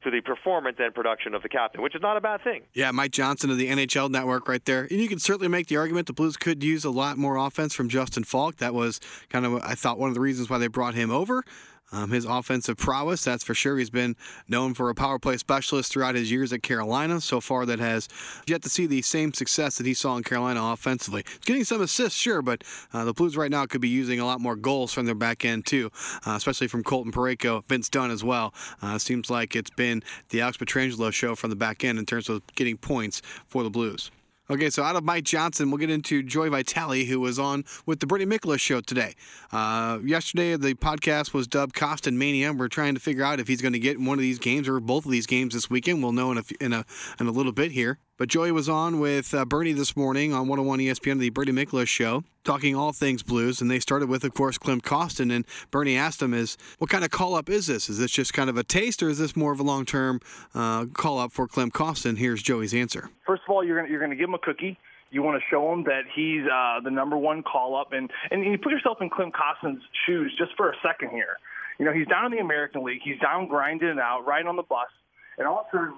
to 0.03 0.11
the 0.11 0.21
performance 0.21 0.77
and 0.79 0.95
production 0.95 1.35
of 1.35 1.43
the 1.43 1.49
captain, 1.49 1.83
which 1.83 1.95
is 1.95 2.03
not 2.03 2.17
a 2.17 2.21
bad 2.21 2.43
thing. 2.43 2.63
Yeah, 2.75 2.91
Mike 2.91 3.13
Johnson 3.13 3.51
of 3.51 3.59
the 3.59 3.69
NHL 3.69 4.11
Network 4.11 4.49
right 4.49 4.65
there. 4.65 4.83
And 4.83 5.01
you 5.01 5.09
can 5.09 5.19
certainly 5.19 5.49
make 5.49 5.69
the 5.69 5.77
argument 5.77 6.07
the 6.07 6.13
Blues 6.13 6.37
could 6.37 6.63
use 6.63 6.85
a 6.85 6.91
lot 6.91 7.17
more 7.17 7.37
offense 7.37 7.75
from 7.75 7.89
Justin 7.89 8.23
Faulk. 8.23 8.57
That 8.57 8.75
was 8.75 9.01
kind 9.31 9.47
of, 9.47 9.55
I 9.63 9.75
thought, 9.75 9.99
one 9.99 10.09
of 10.09 10.15
the 10.15 10.21
reasons 10.21 10.51
why 10.51 10.59
they 10.59 10.67
brought 10.67 10.95
him 10.95 11.11
over. 11.11 11.45
Um, 11.93 12.11
his 12.11 12.25
offensive 12.25 12.77
prowess, 12.77 13.23
that's 13.23 13.45
for 13.45 13.55
sure. 13.55 13.79
He's 13.79 13.91
been 13.91 14.17
known 14.49 14.75
for 14.75 14.91
a 14.91 14.95
power 14.95 15.19
play 15.19 15.37
specialist 15.37 15.93
throughout 15.93 16.15
his 16.15 16.31
years 16.31 16.53
at 16.53 16.63
Carolina. 16.63 17.21
So 17.21 17.41
far, 17.41 17.65
that 17.67 17.79
has 17.79 18.09
yet 18.47 18.63
to 18.63 18.69
see 18.69 18.87
the 18.87 19.03
same 19.03 19.33
success 19.33 19.79
that 19.79 19.87
he 19.87 19.95
saw 19.95 20.17
in 20.17 20.25
Carolina 20.25 20.61
offensively. 20.63 21.23
He's 21.27 21.39
getting 21.41 21.65
some 21.65 21.81
assists, 21.81 22.19
sure, 22.19 22.43
but 22.43 22.65
uh, 22.93 23.05
the 23.05 23.13
Blues 23.13 23.37
right 23.37 23.51
now 23.51 23.67
could 23.67 23.81
be 23.81 23.89
using 23.89 24.19
a 24.19 24.27
lot 24.27 24.41
more 24.41 24.57
goals 24.57 24.93
from 24.93 25.07
their 25.07 25.15
back 25.15 25.45
end, 25.45 25.67
too, 25.67 25.91
uh, 26.27 26.33
especially 26.33 26.69
from 26.69 26.83
Colton 26.83 27.13
Parayko, 27.13 27.65
Vince 27.69 27.89
Dunn 27.89 28.11
as 28.11 28.25
well. 28.25 28.53
Uh, 28.83 28.99
seems 28.99 29.31
like 29.31 29.55
it's 29.55 29.71
been 29.71 30.03
the 30.31 30.41
Alex 30.41 30.57
Pietrangelo 30.57 31.13
show 31.13 31.35
from 31.35 31.51
the 31.51 31.57
back 31.57 31.85
end 31.85 31.99
in 31.99 32.07
terms 32.07 32.29
of 32.29 32.43
getting 32.57 32.77
points 32.77 33.23
for 33.47 33.63
the 33.63 33.71
Blues. 33.71 34.11
Okay, 34.49 34.71
so 34.71 34.85
out 34.85 34.95
of 34.95 35.03
Mike 35.03 35.25
Johnson, 35.25 35.73
we'll 35.73 35.79
get 35.79 35.91
into 35.91 36.23
Joey 36.23 36.51
Vitale, 36.51 37.05
who 37.05 37.19
was 37.19 37.37
on 37.37 37.65
with 37.85 37.99
the 37.99 38.07
Brittany 38.07 38.39
Miklasz 38.39 38.61
show 38.61 38.81
today. 38.81 39.15
Uh, 39.51 39.99
yesterday, 40.05 40.57
the 40.57 40.75
podcast 40.75 41.35
was 41.35 41.49
dubbed 41.49 41.75
Kostin 41.75 42.15
Mania. 42.15 42.53
We're 42.53 42.69
trying 42.69 42.95
to 42.95 43.01
figure 43.01 43.25
out 43.25 43.41
if 43.41 43.49
he's 43.49 43.61
going 43.61 43.73
to 43.73 43.81
get 43.81 43.97
in 43.97 44.05
one 44.05 44.19
of 44.19 44.23
these 44.23 44.39
games 44.39 44.69
or 44.69 44.79
both 44.79 45.05
of 45.05 45.11
these 45.11 45.27
games 45.27 45.53
this 45.53 45.69
weekend. 45.69 46.01
We'll 46.01 46.13
know 46.13 46.31
in 46.31 46.39
a, 46.39 46.43
in 46.61 46.73
a, 46.73 46.85
in 47.19 47.27
a 47.27 47.33
little 47.33 47.51
bit 47.51 47.73
here. 47.73 47.99
But 48.19 48.31
Joey 48.31 48.51
was 48.51 48.67
on 48.67 48.99
with 48.99 49.35
uh, 49.35 49.45
Bernie 49.45 49.75
this 49.75 49.95
morning 49.95 50.33
on 50.33 50.49
101 50.49 50.79
ESPN, 50.79 51.19
the 51.19 51.29
Bernie 51.29 51.53
Miklasz 51.53 51.87
show, 51.89 52.25
talking 52.45 52.75
all 52.75 52.93
things 52.93 53.23
blues. 53.23 53.61
And 53.61 53.71
they 53.71 53.79
started 53.79 54.09
with, 54.09 54.25
of 54.25 54.33
course, 54.33 54.57
Klim 54.57 54.81
Kostin. 54.81 55.31
And 55.31 55.45
Bernie 55.71 55.99
asked 55.99 56.23
him, 56.23 56.33
"Is 56.33 56.57
what 56.79 56.89
kind 56.89 57.05
of 57.05 57.11
call 57.11 57.35
up 57.35 57.51
is 57.51 57.67
this? 57.67 57.91
Is 57.91 57.99
this 57.99 58.11
just 58.11 58.33
kind 58.33 58.49
of 58.49 58.57
a 58.57 58.65
taste, 58.65 59.03
or 59.03 59.11
is 59.11 59.19
this 59.19 59.37
more 59.37 59.53
of 59.53 59.61
a 59.61 59.63
long 59.63 59.85
term 59.85 60.21
uh, 60.55 60.87
call 60.95 61.19
up 61.19 61.31
for 61.31 61.47
Klim 61.47 61.71
Kostin?" 61.71 62.17
Here's 62.17 62.43
Joey's 62.43 62.73
answer. 62.73 63.11
First 63.27 63.43
of 63.47 63.55
all, 63.55 63.63
you're 63.63 63.77
gonna, 63.77 63.91
you're 63.91 64.01
going 64.01 64.13
to 64.13 64.17
give 64.17 64.31
him 64.31 64.35
a 64.35 64.39
cookie. 64.39 64.79
You 65.11 65.23
want 65.23 65.39
to 65.39 65.45
show 65.51 65.71
him 65.71 65.85
that 65.85 66.05
he's 66.15 66.43
uh, 66.51 66.81
the 66.83 66.91
number 66.91 67.19
one 67.19 67.43
call 67.43 67.77
up, 67.77 67.93
and 67.93 68.11
and 68.31 68.43
you 68.43 68.57
put 68.57 68.73
yourself 68.73 69.03
in 69.03 69.11
Klim 69.11 69.31
Kostin's 69.31 69.83
shoes 70.07 70.35
just 70.39 70.57
for 70.57 70.71
a 70.71 70.75
second 70.83 71.11
here. 71.11 71.37
You 71.79 71.85
know, 71.85 71.93
he's 71.93 72.07
down 72.07 72.25
in 72.25 72.31
the 72.33 72.39
American 72.39 72.83
League. 72.83 73.01
He's 73.05 73.19
down 73.21 73.47
grinding 73.47 73.89
it 73.89 73.99
out, 73.99 74.25
riding 74.27 74.49
on 74.49 74.57
the 74.57 74.63
bus, 74.63 74.89
and 75.37 75.47
all 75.47 75.61
of 75.61 75.67
a 75.67 75.77
sudden 75.77 75.95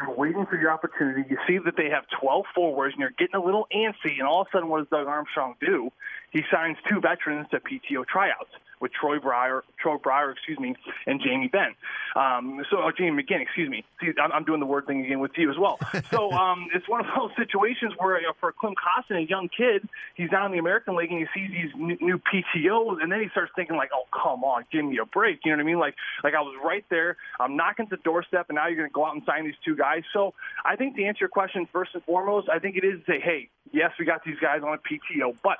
you're 0.00 0.16
waiting 0.16 0.46
for 0.46 0.56
your 0.56 0.70
opportunity. 0.70 1.24
You 1.28 1.38
see 1.46 1.58
that 1.58 1.76
they 1.76 1.90
have 1.90 2.04
12 2.20 2.44
forwards, 2.54 2.94
and 2.94 3.00
you're 3.00 3.10
getting 3.10 3.36
a 3.36 3.44
little 3.44 3.66
antsy. 3.74 4.18
And 4.18 4.22
all 4.22 4.42
of 4.42 4.48
a 4.48 4.50
sudden, 4.52 4.68
what 4.68 4.78
does 4.78 4.88
Doug 4.88 5.06
Armstrong 5.06 5.54
do? 5.60 5.90
He 6.30 6.42
signs 6.50 6.76
two 6.88 7.00
veterans 7.00 7.46
to 7.50 7.60
PTO 7.60 8.06
tryouts 8.06 8.50
with 8.80 8.92
Troy 8.92 9.18
Breier, 9.18 9.62
Troy 9.78 9.96
Breier, 9.96 10.32
excuse 10.32 10.58
me, 10.58 10.74
and 11.06 11.20
Jamie 11.22 11.48
Benn. 11.48 11.74
Um, 12.16 12.64
so, 12.70 12.78
oh, 12.78 12.90
Jamie 12.96 13.22
McGinn, 13.22 13.42
excuse 13.42 13.68
me. 13.68 13.84
See, 14.00 14.08
I'm, 14.20 14.32
I'm, 14.32 14.44
doing 14.44 14.58
the 14.58 14.66
word 14.66 14.86
thing 14.86 15.04
again 15.04 15.20
with 15.20 15.32
you 15.36 15.50
as 15.50 15.58
well. 15.58 15.78
So, 16.10 16.32
um, 16.32 16.68
it's 16.74 16.88
one 16.88 17.00
of 17.00 17.06
those 17.16 17.30
situations 17.36 17.92
where 17.98 18.18
you 18.20 18.26
know, 18.26 18.32
for 18.40 18.52
Klim 18.52 18.74
Kostin, 18.74 19.18
a 19.18 19.28
young 19.28 19.48
kid, 19.48 19.86
he's 20.14 20.30
down 20.30 20.46
in 20.46 20.52
the 20.52 20.58
American 20.58 20.96
League 20.96 21.10
and 21.12 21.20
he 21.20 21.26
sees 21.34 21.50
these 21.50 21.70
new, 21.76 21.96
new 22.00 22.18
PTOs, 22.18 23.02
and 23.02 23.12
then 23.12 23.20
he 23.20 23.28
starts 23.28 23.52
thinking 23.54 23.76
like, 23.76 23.90
"Oh, 23.94 24.04
come 24.12 24.42
on, 24.44 24.64
give 24.72 24.84
me 24.84 24.98
a 24.98 25.04
break." 25.04 25.40
You 25.44 25.52
know 25.52 25.58
what 25.58 25.62
I 25.62 25.66
mean? 25.66 25.78
Like, 25.78 25.94
like 26.24 26.34
I 26.34 26.40
was 26.40 26.56
right 26.64 26.84
there. 26.90 27.16
I'm 27.38 27.56
knocking 27.56 27.84
at 27.84 27.90
the 27.90 27.98
doorstep, 27.98 28.46
and 28.48 28.56
now 28.56 28.66
you're 28.66 28.76
going 28.76 28.88
to 28.88 28.92
go 28.92 29.04
out 29.04 29.14
and 29.14 29.22
sign 29.24 29.44
these 29.44 29.54
two 29.64 29.76
guys. 29.76 30.02
So, 30.12 30.34
I 30.64 30.76
think 30.76 30.96
to 30.96 31.04
answer 31.04 31.20
your 31.20 31.28
question 31.28 31.68
first 31.72 31.90
and 31.94 32.02
foremost, 32.04 32.48
I 32.48 32.58
think 32.58 32.76
it 32.76 32.84
is 32.84 33.00
to 33.00 33.12
say, 33.12 33.20
"Hey, 33.20 33.50
yes, 33.72 33.92
we 33.98 34.04
got 34.06 34.24
these 34.24 34.38
guys 34.40 34.62
on 34.64 34.74
a 34.74 34.78
PTO, 34.78 35.36
but." 35.42 35.58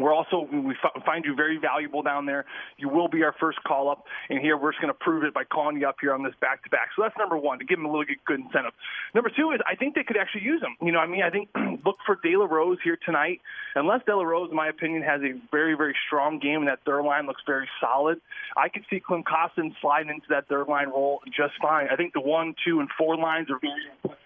We're 0.00 0.14
also 0.14 0.48
we 0.50 0.76
find 1.06 1.24
you 1.24 1.34
very 1.34 1.58
valuable 1.58 2.02
down 2.02 2.26
there. 2.26 2.44
You 2.76 2.88
will 2.88 3.08
be 3.08 3.22
our 3.22 3.34
first 3.38 3.62
call 3.64 3.88
up, 3.88 4.04
and 4.28 4.40
here 4.40 4.56
we're 4.56 4.72
just 4.72 4.80
going 4.80 4.92
to 4.92 4.98
prove 4.98 5.24
it 5.24 5.32
by 5.32 5.44
calling 5.44 5.76
you 5.80 5.88
up 5.88 5.96
here 6.00 6.12
on 6.12 6.22
this 6.22 6.34
back 6.40 6.64
to 6.64 6.70
back. 6.70 6.90
So 6.96 7.02
that's 7.02 7.16
number 7.18 7.36
one 7.36 7.58
to 7.58 7.64
give 7.64 7.78
them 7.78 7.86
a 7.86 7.88
little 7.88 8.04
good 8.26 8.40
incentive. 8.40 8.72
Number 9.14 9.30
two 9.30 9.52
is 9.52 9.60
I 9.66 9.76
think 9.76 9.94
they 9.94 10.02
could 10.02 10.16
actually 10.16 10.42
use 10.42 10.62
him. 10.62 10.76
You 10.84 10.92
know, 10.92 10.98
I 10.98 11.06
mean, 11.06 11.22
I 11.22 11.30
think 11.30 11.48
look 11.84 11.96
for 12.06 12.18
De 12.22 12.36
La 12.36 12.46
Rose 12.46 12.78
here 12.82 12.98
tonight. 13.04 13.40
Unless 13.74 14.02
De 14.06 14.16
La 14.16 14.24
Rose, 14.24 14.50
in 14.50 14.56
my 14.56 14.68
opinion, 14.68 15.02
has 15.02 15.20
a 15.22 15.38
very 15.50 15.76
very 15.76 15.94
strong 16.06 16.38
game 16.38 16.60
and 16.60 16.68
that 16.68 16.80
third 16.84 17.02
line 17.02 17.26
looks 17.26 17.42
very 17.46 17.68
solid, 17.80 18.20
I 18.56 18.68
could 18.68 18.84
see 18.90 19.00
Klim 19.00 19.22
Kostin 19.22 19.74
sliding 19.80 20.10
into 20.10 20.26
that 20.30 20.48
third 20.48 20.68
line 20.68 20.88
role 20.88 21.20
just 21.26 21.54
fine. 21.62 21.88
I 21.90 21.96
think 21.96 22.12
the 22.14 22.20
one, 22.20 22.54
two, 22.66 22.80
and 22.80 22.88
four 22.98 23.16
lines 23.16 23.48
are 23.50 23.58
very 23.60 24.16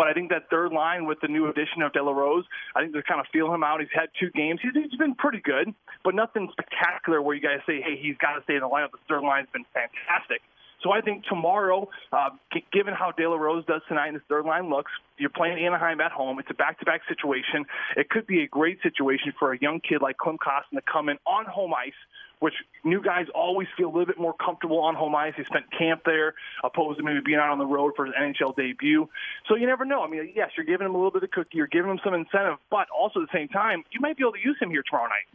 but 0.00 0.08
I 0.08 0.14
think 0.14 0.30
that 0.30 0.48
third 0.48 0.72
line 0.72 1.04
with 1.04 1.20
the 1.20 1.28
new 1.28 1.50
addition 1.50 1.82
of 1.82 1.92
De 1.92 2.02
La 2.02 2.10
Rose, 2.10 2.46
I 2.74 2.80
think 2.80 2.94
they're 2.94 3.02
kind 3.02 3.20
of 3.20 3.26
feeling 3.30 3.52
him 3.52 3.62
out. 3.62 3.80
He's 3.80 3.92
had 3.92 4.08
two 4.18 4.30
games. 4.30 4.58
He's, 4.62 4.72
he's 4.72 4.98
been 4.98 5.14
pretty 5.14 5.42
good, 5.44 5.74
but 6.02 6.14
nothing 6.14 6.48
spectacular 6.52 7.20
where 7.20 7.36
you 7.36 7.42
guys 7.42 7.60
say, 7.66 7.82
hey, 7.84 8.00
he's 8.00 8.16
got 8.16 8.32
to 8.32 8.42
stay 8.44 8.54
in 8.54 8.60
the 8.60 8.68
lineup. 8.72 8.92
The 8.92 9.04
third 9.10 9.20
line's 9.20 9.48
been 9.52 9.66
fantastic. 9.76 10.40
So 10.82 10.90
I 10.90 11.02
think 11.02 11.24
tomorrow, 11.24 11.90
uh, 12.14 12.30
given 12.72 12.94
how 12.94 13.12
De 13.12 13.28
La 13.28 13.36
Rose 13.36 13.66
does 13.66 13.82
tonight 13.88 14.06
and 14.06 14.16
his 14.16 14.24
third 14.26 14.46
line 14.46 14.70
looks, 14.70 14.90
you're 15.18 15.28
playing 15.28 15.62
Anaheim 15.62 16.00
at 16.00 16.12
home. 16.12 16.38
It's 16.38 16.48
a 16.48 16.54
back-to-back 16.54 17.02
situation. 17.06 17.66
It 17.94 18.08
could 18.08 18.26
be 18.26 18.40
a 18.40 18.48
great 18.48 18.78
situation 18.82 19.34
for 19.38 19.52
a 19.52 19.58
young 19.60 19.80
kid 19.80 20.00
like 20.00 20.16
Klim 20.16 20.38
Kostin 20.38 20.80
to 20.80 20.82
come 20.90 21.10
in 21.10 21.18
on 21.26 21.44
home 21.44 21.74
ice 21.74 21.92
which 22.40 22.54
new 22.84 23.02
guys 23.02 23.26
always 23.34 23.68
feel 23.76 23.86
a 23.86 23.92
little 23.92 24.06
bit 24.06 24.18
more 24.18 24.34
comfortable 24.34 24.80
on 24.80 24.94
home 24.94 25.14
ice. 25.14 25.34
He 25.36 25.44
spent 25.44 25.66
camp 25.76 26.02
there, 26.04 26.34
opposed 26.64 26.98
to 26.98 27.04
maybe 27.04 27.20
being 27.24 27.38
out 27.38 27.50
on 27.50 27.58
the 27.58 27.66
road 27.66 27.92
for 27.94 28.06
his 28.06 28.14
NHL 28.14 28.56
debut. 28.56 29.08
So 29.48 29.56
you 29.56 29.66
never 29.66 29.84
know. 29.84 30.02
I 30.02 30.08
mean, 30.08 30.32
yes, 30.34 30.50
you're 30.56 30.66
giving 30.66 30.86
him 30.86 30.94
a 30.94 30.98
little 30.98 31.10
bit 31.10 31.22
of 31.22 31.30
cookie, 31.30 31.58
you're 31.58 31.66
giving 31.66 31.90
him 31.90 32.00
some 32.02 32.14
incentive, 32.14 32.58
but 32.70 32.88
also 32.90 33.22
at 33.22 33.28
the 33.30 33.38
same 33.38 33.48
time, 33.48 33.84
you 33.92 34.00
might 34.00 34.16
be 34.16 34.22
able 34.22 34.32
to 34.32 34.40
use 34.42 34.56
him 34.60 34.70
here 34.70 34.82
tomorrow 34.88 35.08
night. 35.08 35.26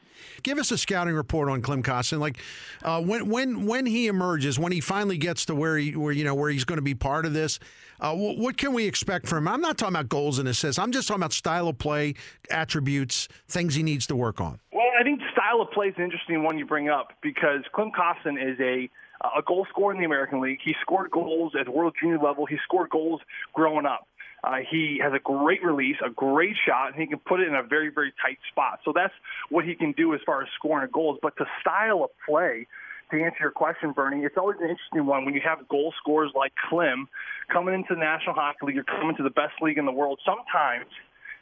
Give 0.43 0.57
us 0.57 0.71
a 0.71 0.77
scouting 0.77 1.13
report 1.13 1.49
on 1.49 1.61
Klim 1.61 1.83
Kostin. 1.83 2.19
Like 2.19 2.37
uh, 2.83 3.01
when 3.01 3.29
when 3.29 3.65
when 3.65 3.85
he 3.85 4.07
emerges, 4.07 4.57
when 4.57 4.71
he 4.71 4.79
finally 4.79 5.17
gets 5.17 5.45
to 5.47 5.55
where 5.55 5.77
he 5.77 5.95
where 5.95 6.13
you 6.13 6.23
know 6.23 6.35
where 6.35 6.49
he's 6.49 6.63
going 6.63 6.77
to 6.77 6.83
be 6.83 6.95
part 6.95 7.25
of 7.25 7.33
this. 7.33 7.59
Uh, 7.99 8.13
what, 8.13 8.37
what 8.37 8.57
can 8.57 8.73
we 8.73 8.85
expect 8.85 9.25
from 9.27 9.39
him? 9.39 9.47
I'm 9.47 9.61
not 9.61 9.77
talking 9.77 9.95
about 9.95 10.09
goals 10.09 10.37
and 10.37 10.47
assists. 10.49 10.77
I'm 10.77 10.91
just 10.91 11.07
talking 11.07 11.21
about 11.21 11.31
style 11.33 11.69
of 11.69 11.77
play, 11.77 12.15
attributes, 12.51 13.29
things 13.47 13.75
he 13.75 13.83
needs 13.83 14.05
to 14.07 14.15
work 14.15 14.41
on. 14.41 14.59
Well, 14.73 14.85
I 14.99 15.03
think 15.03 15.21
style 15.45 15.61
of 15.61 15.71
play 15.71 15.87
is 15.87 15.93
an 15.97 16.03
interesting 16.03 16.43
one 16.43 16.57
you 16.57 16.65
bring 16.65 16.89
up 16.89 17.13
because 17.21 17.61
Klim 17.73 17.91
Kostin 17.91 18.41
is 18.41 18.59
a 18.59 18.89
a 19.37 19.41
goal 19.41 19.65
scorer 19.69 19.93
in 19.93 19.99
the 19.99 20.05
American 20.05 20.41
League. 20.41 20.59
He 20.63 20.75
scored 20.81 21.09
goals 21.09 21.53
at 21.59 21.69
World 21.69 21.95
Junior 21.99 22.19
level. 22.19 22.45
He 22.45 22.57
scored 22.63 22.89
goals 22.89 23.21
growing 23.53 23.85
up. 23.85 24.07
Uh, 24.43 24.57
he 24.69 24.99
has 25.01 25.13
a 25.13 25.19
great 25.19 25.63
release, 25.63 25.95
a 26.05 26.09
great 26.09 26.55
shot, 26.67 26.91
and 26.91 27.01
he 27.01 27.07
can 27.07 27.17
put 27.19 27.39
it 27.39 27.47
in 27.47 27.55
a 27.55 27.63
very, 27.63 27.89
very 27.89 28.13
tight 28.21 28.37
spot. 28.51 28.79
So 28.83 28.91
that's 28.93 29.13
what 29.49 29.63
he 29.65 29.73
can 29.73 29.93
do 29.93 30.13
as 30.13 30.19
far 30.25 30.43
as 30.43 30.49
scoring 30.55 30.89
goals. 30.93 31.17
But 31.21 31.33
the 31.37 31.45
style 31.61 32.03
of 32.03 32.09
play, 32.27 32.67
to 33.09 33.23
answer 33.23 33.37
your 33.39 33.51
question, 33.51 33.93
Bernie, 33.93 34.25
it's 34.25 34.37
always 34.37 34.57
an 34.59 34.69
interesting 34.69 35.05
one 35.05 35.25
when 35.25 35.33
you 35.33 35.41
have 35.43 35.67
goal 35.69 35.93
scorers 35.97 36.31
like 36.35 36.51
Klim 36.69 37.07
coming 37.51 37.73
into 37.73 37.95
the 37.95 38.01
National 38.01 38.35
Hockey 38.35 38.65
League 38.67 38.77
or 38.77 38.83
coming 38.83 39.15
to 39.15 39.23
the 39.23 39.31
best 39.31 39.53
league 39.61 39.77
in 39.77 39.85
the 39.85 39.93
world. 39.93 40.19
Sometimes 40.25 40.91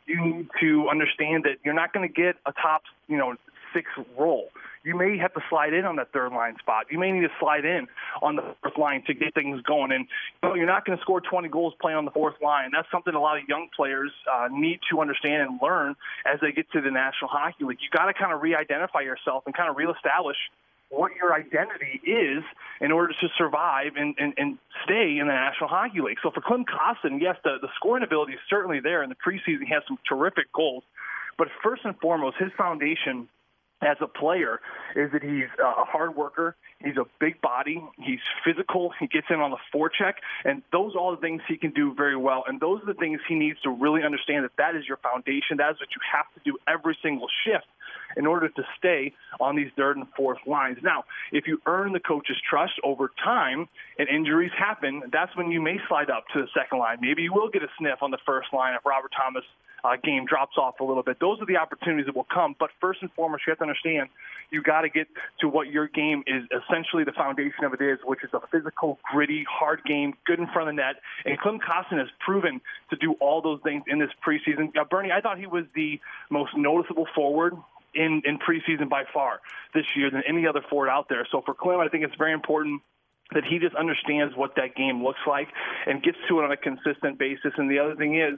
you 0.05 0.23
need 0.23 0.47
to 0.61 0.87
understand 0.89 1.43
that 1.43 1.57
you're 1.65 1.73
not 1.73 1.91
going 1.91 2.07
to 2.07 2.13
get 2.13 2.35
a 2.45 2.53
top, 2.53 2.83
you 3.07 3.17
know, 3.17 3.35
six 3.73 3.89
role. 4.17 4.49
You 4.83 4.97
may 4.97 5.17
have 5.17 5.33
to 5.33 5.39
slide 5.49 5.73
in 5.73 5.85
on 5.85 5.95
that 5.95 6.11
third 6.11 6.33
line 6.33 6.57
spot. 6.59 6.87
You 6.91 6.99
may 6.99 7.11
need 7.11 7.21
to 7.21 7.31
slide 7.39 7.63
in 7.63 7.87
on 8.21 8.35
the 8.35 8.55
fourth 8.61 8.77
line 8.77 9.03
to 9.07 9.13
get 9.13 9.33
things 9.33 9.61
going. 9.61 9.93
And 9.93 10.07
you 10.43 10.49
know, 10.49 10.55
you're 10.55 10.67
not 10.67 10.85
going 10.85 10.97
to 10.97 11.01
score 11.01 11.21
20 11.21 11.47
goals 11.47 11.73
playing 11.79 11.97
on 11.97 12.05
the 12.05 12.11
fourth 12.11 12.35
line. 12.41 12.71
That's 12.73 12.87
something 12.91 13.13
a 13.13 13.19
lot 13.19 13.37
of 13.37 13.47
young 13.47 13.69
players 13.75 14.11
uh, 14.31 14.49
need 14.51 14.79
to 14.91 14.99
understand 14.99 15.41
and 15.43 15.59
learn 15.61 15.95
as 16.25 16.39
they 16.41 16.51
get 16.51 16.69
to 16.71 16.81
the 16.81 16.91
National 16.91 17.29
Hockey 17.29 17.63
League. 17.63 17.79
You 17.81 17.89
got 17.95 18.05
to 18.05 18.13
kind 18.13 18.33
of 18.33 18.41
re-identify 18.41 19.01
yourself 19.01 19.43
and 19.45 19.55
kind 19.55 19.69
of 19.69 19.77
reestablish 19.77 20.37
what 20.89 21.15
your 21.15 21.33
identity 21.33 22.01
is 22.03 22.43
in 22.81 22.91
order 22.91 23.13
to 23.19 23.27
survive 23.37 23.95
and, 23.95 24.13
and, 24.19 24.33
and 24.37 24.57
stay 24.83 25.17
in 25.17 25.27
the 25.27 25.33
National 25.33 25.69
Hockey 25.69 26.01
League. 26.01 26.17
So 26.21 26.29
for 26.29 26.41
Klim 26.41 26.65
Kostin, 26.65 27.21
yes, 27.21 27.37
the, 27.43 27.55
the 27.61 27.69
scoring 27.77 28.03
ability 28.03 28.33
is 28.33 28.39
certainly 28.49 28.81
there. 28.81 29.01
In 29.01 29.09
the 29.09 29.15
preseason, 29.15 29.63
he 29.65 29.73
has 29.73 29.81
some 29.87 29.97
terrific 30.07 30.51
goals. 30.53 30.83
But 31.37 31.47
first 31.63 31.83
and 31.85 31.97
foremost, 31.99 32.35
his 32.37 32.51
foundation– 32.57 33.29
as 33.83 33.97
a 34.01 34.07
player 34.07 34.59
is 34.95 35.11
that 35.11 35.23
he's 35.23 35.49
a 35.59 35.85
hard 35.85 36.15
worker. 36.15 36.55
He's 36.83 36.97
a 36.97 37.05
big 37.19 37.41
body. 37.41 37.83
He's 37.97 38.19
physical. 38.45 38.91
He 38.99 39.07
gets 39.07 39.27
in 39.29 39.39
on 39.39 39.51
the 39.51 39.57
forecheck, 39.73 40.15
and 40.43 40.61
those 40.71 40.95
are 40.95 40.99
all 40.99 41.11
the 41.11 41.21
things 41.21 41.41
he 41.47 41.57
can 41.57 41.71
do 41.71 41.93
very 41.93 42.17
well. 42.17 42.43
And 42.47 42.59
those 42.59 42.81
are 42.81 42.85
the 42.85 42.99
things 42.99 43.19
he 43.27 43.35
needs 43.35 43.59
to 43.61 43.69
really 43.69 44.03
understand 44.03 44.43
that 44.43 44.51
that 44.57 44.75
is 44.75 44.87
your 44.87 44.97
foundation. 44.97 45.57
That 45.57 45.71
is 45.71 45.79
what 45.79 45.89
you 45.95 46.01
have 46.11 46.25
to 46.35 46.41
do 46.43 46.57
every 46.67 46.97
single 47.01 47.27
shift 47.45 47.65
in 48.15 48.25
order 48.25 48.49
to 48.49 48.63
stay 48.77 49.13
on 49.39 49.55
these 49.55 49.71
third 49.75 49.97
and 49.97 50.05
fourth 50.15 50.39
lines. 50.45 50.77
Now, 50.83 51.05
if 51.31 51.47
you 51.47 51.61
earn 51.65 51.93
the 51.93 51.99
coach's 51.99 52.37
trust 52.47 52.73
over 52.83 53.11
time 53.23 53.67
and 53.97 54.07
injuries 54.07 54.51
happen, 54.57 55.03
that's 55.11 55.35
when 55.35 55.51
you 55.51 55.61
may 55.61 55.77
slide 55.87 56.09
up 56.09 56.25
to 56.33 56.41
the 56.41 56.47
second 56.53 56.79
line. 56.79 56.97
Maybe 57.01 57.23
you 57.23 57.33
will 57.33 57.49
get 57.49 57.63
a 57.63 57.69
sniff 57.79 58.01
on 58.01 58.11
the 58.11 58.19
first 58.25 58.53
line 58.53 58.75
if 58.75 58.85
Robert 58.85 59.11
Thomas 59.15 59.43
uh, 59.83 59.97
game 60.03 60.25
drops 60.25 60.57
off 60.57 60.79
a 60.79 60.83
little 60.83 61.03
bit. 61.03 61.19
Those 61.19 61.41
are 61.41 61.45
the 61.45 61.57
opportunities 61.57 62.05
that 62.05 62.15
will 62.15 62.27
come. 62.33 62.55
But 62.57 62.69
first 62.79 63.01
and 63.01 63.11
foremost, 63.13 63.43
you 63.45 63.51
have 63.51 63.57
to 63.59 63.63
understand 63.63 64.09
you 64.51 64.61
got 64.61 64.81
to 64.81 64.89
get 64.89 65.07
to 65.41 65.49
what 65.49 65.67
your 65.67 65.87
game 65.87 66.23
is 66.27 66.43
essentially 66.51 67.03
the 67.03 67.11
foundation 67.11 67.65
of 67.65 67.73
it 67.73 67.81
is, 67.81 67.99
which 68.05 68.23
is 68.23 68.29
a 68.33 68.41
physical, 68.51 68.99
gritty, 69.11 69.45
hard 69.49 69.81
game, 69.85 70.13
good 70.25 70.39
in 70.39 70.47
front 70.47 70.69
of 70.69 70.75
the 70.75 70.81
net. 70.81 70.95
And 71.25 71.37
Klim 71.39 71.59
Kostin 71.59 71.99
has 71.99 72.07
proven 72.19 72.61
to 72.89 72.95
do 72.95 73.13
all 73.19 73.41
those 73.41 73.59
things 73.63 73.83
in 73.87 73.99
this 73.99 74.11
preseason. 74.25 74.75
Uh, 74.77 74.85
Bernie, 74.85 75.11
I 75.11 75.21
thought 75.21 75.39
he 75.39 75.47
was 75.47 75.65
the 75.75 75.99
most 76.29 76.55
noticeable 76.55 77.07
forward 77.13 77.53
in, 77.93 78.21
in 78.25 78.39
preseason 78.39 78.89
by 78.89 79.03
far 79.13 79.41
this 79.73 79.85
year 79.95 80.09
than 80.09 80.23
any 80.27 80.47
other 80.47 80.61
forward 80.69 80.89
out 80.89 81.09
there. 81.09 81.27
So 81.31 81.41
for 81.41 81.53
Klim, 81.53 81.79
I 81.79 81.89
think 81.89 82.03
it's 82.03 82.15
very 82.15 82.33
important 82.33 82.81
that 83.33 83.43
he 83.43 83.59
just 83.59 83.75
understands 83.75 84.35
what 84.35 84.55
that 84.55 84.75
game 84.75 85.03
looks 85.03 85.19
like 85.27 85.47
and 85.87 86.03
gets 86.03 86.17
to 86.29 86.39
it 86.39 86.43
on 86.43 86.51
a 86.51 86.57
consistent 86.57 87.17
basis. 87.17 87.53
And 87.57 87.69
the 87.69 87.79
other 87.79 87.95
thing 87.95 88.19
is, 88.19 88.37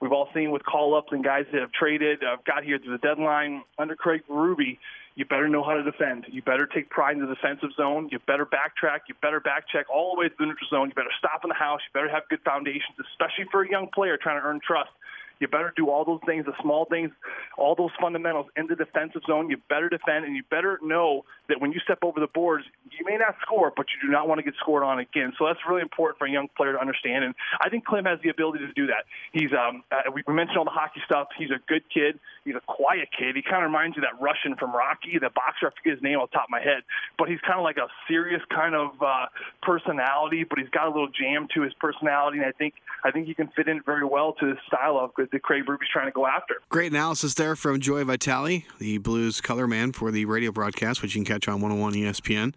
we've 0.00 0.12
all 0.12 0.28
seen 0.34 0.50
with 0.50 0.64
call-ups 0.64 1.08
and 1.12 1.24
guys 1.24 1.44
that 1.52 1.60
have 1.60 1.72
traded, 1.72 2.22
uh, 2.22 2.36
got 2.46 2.64
here 2.64 2.78
to 2.78 2.90
the 2.90 2.98
deadline 2.98 3.62
under 3.78 3.96
Craig 3.96 4.22
Berube. 4.28 4.78
you 5.14 5.24
better 5.24 5.48
know 5.48 5.64
how 5.64 5.72
to 5.72 5.82
defend. 5.82 6.26
You 6.28 6.42
better 6.42 6.66
take 6.66 6.90
pride 6.90 7.16
in 7.16 7.26
the 7.26 7.34
defensive 7.34 7.70
zone. 7.76 8.08
You 8.12 8.18
better 8.26 8.44
backtrack. 8.44 9.08
You 9.08 9.14
better 9.22 9.40
backcheck 9.40 9.84
all 9.92 10.14
the 10.14 10.20
way 10.20 10.28
to 10.28 10.34
the 10.38 10.44
neutral 10.44 10.68
zone. 10.68 10.88
You 10.88 10.94
better 10.94 11.16
stop 11.18 11.40
in 11.42 11.48
the 11.48 11.54
house. 11.54 11.80
You 11.88 11.98
better 11.98 12.12
have 12.12 12.24
good 12.28 12.40
foundations, 12.44 12.96
especially 13.12 13.46
for 13.50 13.62
a 13.62 13.70
young 13.70 13.88
player 13.94 14.18
trying 14.20 14.40
to 14.40 14.46
earn 14.46 14.60
trust. 14.60 14.90
You 15.38 15.48
better 15.48 15.72
do 15.76 15.90
all 15.90 16.04
those 16.04 16.20
things, 16.24 16.46
the 16.46 16.54
small 16.62 16.86
things, 16.86 17.10
all 17.58 17.74
those 17.74 17.90
fundamentals 18.00 18.46
in 18.56 18.66
the 18.66 18.76
defensive 18.76 19.22
zone. 19.26 19.50
You 19.50 19.58
better 19.68 19.88
defend, 19.88 20.24
and 20.24 20.34
you 20.34 20.42
better 20.50 20.78
know 20.82 21.24
that 21.48 21.60
when 21.60 21.72
you 21.72 21.80
step 21.80 21.98
over 22.02 22.20
the 22.20 22.26
boards, 22.26 22.64
you 22.90 23.04
may 23.04 23.16
not 23.16 23.36
score, 23.42 23.72
but 23.76 23.86
you 23.94 24.08
do 24.08 24.12
not 24.12 24.28
want 24.28 24.38
to 24.38 24.42
get 24.42 24.54
scored 24.60 24.82
on 24.82 24.98
again. 24.98 25.32
So 25.38 25.46
that's 25.46 25.60
really 25.68 25.82
important 25.82 26.18
for 26.18 26.26
a 26.26 26.30
young 26.30 26.48
player 26.56 26.72
to 26.72 26.80
understand. 26.80 27.24
And 27.24 27.34
I 27.60 27.68
think 27.68 27.84
Klim 27.84 28.04
has 28.04 28.18
the 28.22 28.30
ability 28.30 28.66
to 28.66 28.72
do 28.72 28.86
that. 28.88 29.04
He's, 29.32 29.52
um, 29.52 29.82
uh, 29.90 30.10
we 30.12 30.22
mentioned 30.32 30.58
all 30.58 30.64
the 30.64 30.70
hockey 30.70 31.00
stuff. 31.04 31.28
He's 31.38 31.50
a 31.50 31.60
good 31.66 31.82
kid. 31.92 32.18
He's 32.44 32.54
a 32.54 32.62
quiet 32.66 33.08
kid. 33.16 33.34
He 33.34 33.42
kind 33.42 33.64
of 33.64 33.70
reminds 33.70 33.96
you 33.96 34.02
of 34.04 34.08
that 34.10 34.22
Russian 34.22 34.54
from 34.54 34.72
Rocky, 34.72 35.18
the 35.18 35.30
boxer. 35.34 35.66
I 35.66 35.70
forget 35.76 35.98
his 35.98 36.02
name 36.02 36.18
off 36.18 36.30
the 36.30 36.38
top 36.38 36.46
of 36.46 36.50
my 36.50 36.60
head, 36.60 36.86
but 37.18 37.28
he's 37.28 37.40
kind 37.40 37.58
of 37.58 37.64
like 37.64 37.76
a 37.76 37.88
serious 38.06 38.42
kind 38.54 38.74
of 38.74 38.90
uh, 39.02 39.26
personality, 39.62 40.44
but 40.44 40.58
he's 40.58 40.68
got 40.68 40.86
a 40.86 40.90
little 40.90 41.08
jam 41.08 41.48
to 41.54 41.62
his 41.62 41.74
personality, 41.74 42.38
and 42.38 42.46
I 42.46 42.52
think 42.52 42.74
I 43.04 43.10
think 43.10 43.26
he 43.26 43.34
can 43.34 43.48
fit 43.48 43.68
in 43.68 43.82
very 43.82 44.04
well 44.04 44.32
to 44.34 44.46
the 44.46 44.56
style 44.66 44.96
of 44.98 45.10
that 45.16 45.42
Craig 45.42 45.64
Berube's 45.66 45.88
trying 45.92 46.06
to 46.06 46.12
go 46.12 46.26
after. 46.26 46.56
Great 46.68 46.92
analysis 46.92 47.34
there 47.34 47.56
from 47.56 47.80
Joey 47.80 48.04
Vitale, 48.04 48.64
the 48.78 48.98
Blues 48.98 49.40
color 49.40 49.66
man 49.66 49.92
for 49.92 50.10
the 50.10 50.24
radio 50.24 50.52
broadcast, 50.52 51.02
which 51.02 51.14
you 51.14 51.24
can 51.24 51.34
catch 51.34 51.35
on 51.48 51.60
101 51.60 51.94
ESPN. 51.94 52.54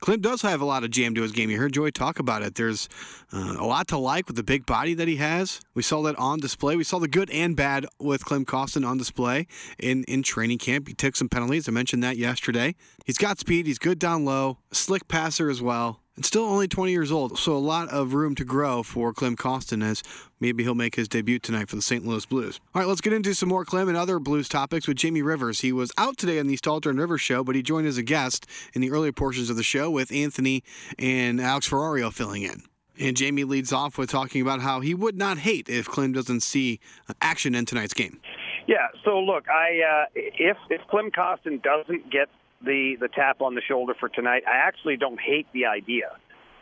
Klim 0.00 0.20
does 0.20 0.42
have 0.42 0.60
a 0.60 0.64
lot 0.64 0.84
of 0.84 0.90
jam 0.90 1.14
to 1.16 1.22
his 1.22 1.32
game. 1.32 1.50
You 1.50 1.58
heard 1.58 1.72
Joey 1.72 1.90
talk 1.90 2.20
about 2.20 2.42
it. 2.42 2.54
There's 2.54 2.88
uh, 3.32 3.56
a 3.58 3.66
lot 3.66 3.88
to 3.88 3.98
like 3.98 4.28
with 4.28 4.36
the 4.36 4.44
big 4.44 4.64
body 4.64 4.94
that 4.94 5.08
he 5.08 5.16
has. 5.16 5.60
We 5.74 5.82
saw 5.82 6.02
that 6.02 6.16
on 6.16 6.38
display. 6.38 6.76
We 6.76 6.84
saw 6.84 7.00
the 7.00 7.08
good 7.08 7.30
and 7.30 7.56
bad 7.56 7.86
with 7.98 8.24
Klim 8.24 8.44
Kostin 8.44 8.86
on 8.86 8.96
display 8.96 9.48
in, 9.78 10.04
in 10.04 10.22
training 10.22 10.58
camp. 10.58 10.86
He 10.86 10.94
took 10.94 11.16
some 11.16 11.28
penalties. 11.28 11.68
I 11.68 11.72
mentioned 11.72 12.04
that 12.04 12.16
yesterday. 12.16 12.76
He's 13.06 13.18
got 13.18 13.40
speed. 13.40 13.66
He's 13.66 13.78
good 13.78 13.98
down 13.98 14.24
low. 14.24 14.58
Slick 14.72 15.08
passer 15.08 15.50
as 15.50 15.60
well 15.60 16.00
and 16.18 16.26
still 16.26 16.42
only 16.42 16.66
20 16.66 16.90
years 16.90 17.12
old, 17.12 17.38
so 17.38 17.56
a 17.56 17.58
lot 17.58 17.88
of 17.90 18.12
room 18.12 18.34
to 18.34 18.44
grow 18.44 18.82
for 18.82 19.12
Klim 19.12 19.36
Kostin 19.36 19.84
as 19.84 20.02
maybe 20.40 20.64
he'll 20.64 20.74
make 20.74 20.96
his 20.96 21.06
debut 21.06 21.38
tonight 21.38 21.68
for 21.68 21.76
the 21.76 21.82
St. 21.82 22.04
Louis 22.04 22.26
Blues. 22.26 22.58
All 22.74 22.82
right, 22.82 22.88
let's 22.88 23.00
get 23.00 23.12
into 23.12 23.36
some 23.36 23.48
more 23.48 23.64
Klim 23.64 23.86
and 23.86 23.96
other 23.96 24.18
Blues 24.18 24.48
topics 24.48 24.88
with 24.88 24.96
Jamie 24.96 25.22
Rivers. 25.22 25.60
He 25.60 25.70
was 25.70 25.92
out 25.96 26.16
today 26.16 26.40
on 26.40 26.48
the 26.48 26.56
Stalter 26.56 26.90
and 26.90 26.98
Rivers 26.98 27.20
show, 27.20 27.44
but 27.44 27.54
he 27.54 27.62
joined 27.62 27.86
as 27.86 27.98
a 27.98 28.02
guest 28.02 28.48
in 28.74 28.80
the 28.80 28.90
earlier 28.90 29.12
portions 29.12 29.48
of 29.48 29.54
the 29.54 29.62
show 29.62 29.92
with 29.92 30.10
Anthony 30.10 30.64
and 30.98 31.40
Alex 31.40 31.68
Ferrario 31.68 32.12
filling 32.12 32.42
in. 32.42 32.64
And 32.98 33.16
Jamie 33.16 33.44
leads 33.44 33.72
off 33.72 33.96
with 33.96 34.10
talking 34.10 34.42
about 34.42 34.60
how 34.60 34.80
he 34.80 34.94
would 34.94 35.16
not 35.16 35.38
hate 35.38 35.68
if 35.68 35.86
Klim 35.86 36.10
doesn't 36.10 36.40
see 36.40 36.80
action 37.22 37.54
in 37.54 37.64
tonight's 37.64 37.94
game. 37.94 38.18
Yeah. 38.66 38.88
So 39.04 39.20
look, 39.20 39.48
I 39.48 39.78
uh, 39.88 40.04
if 40.16 40.56
if 40.68 40.80
Klim 40.88 41.12
Kostin 41.12 41.62
doesn't 41.62 42.10
get 42.10 42.28
the 42.62 42.96
the 43.00 43.08
tap 43.08 43.40
on 43.40 43.54
the 43.54 43.62
shoulder 43.62 43.94
for 43.98 44.08
tonight. 44.08 44.42
I 44.46 44.56
actually 44.56 44.96
don't 44.96 45.20
hate 45.20 45.46
the 45.52 45.66
idea. 45.66 46.16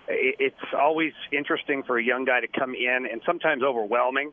It's 0.08 0.54
always 0.76 1.12
interesting 1.32 1.82
for 1.82 1.98
a 1.98 2.04
young 2.04 2.24
guy 2.24 2.40
to 2.40 2.46
come 2.46 2.74
in, 2.74 3.08
and 3.10 3.20
sometimes 3.26 3.62
overwhelming. 3.62 4.32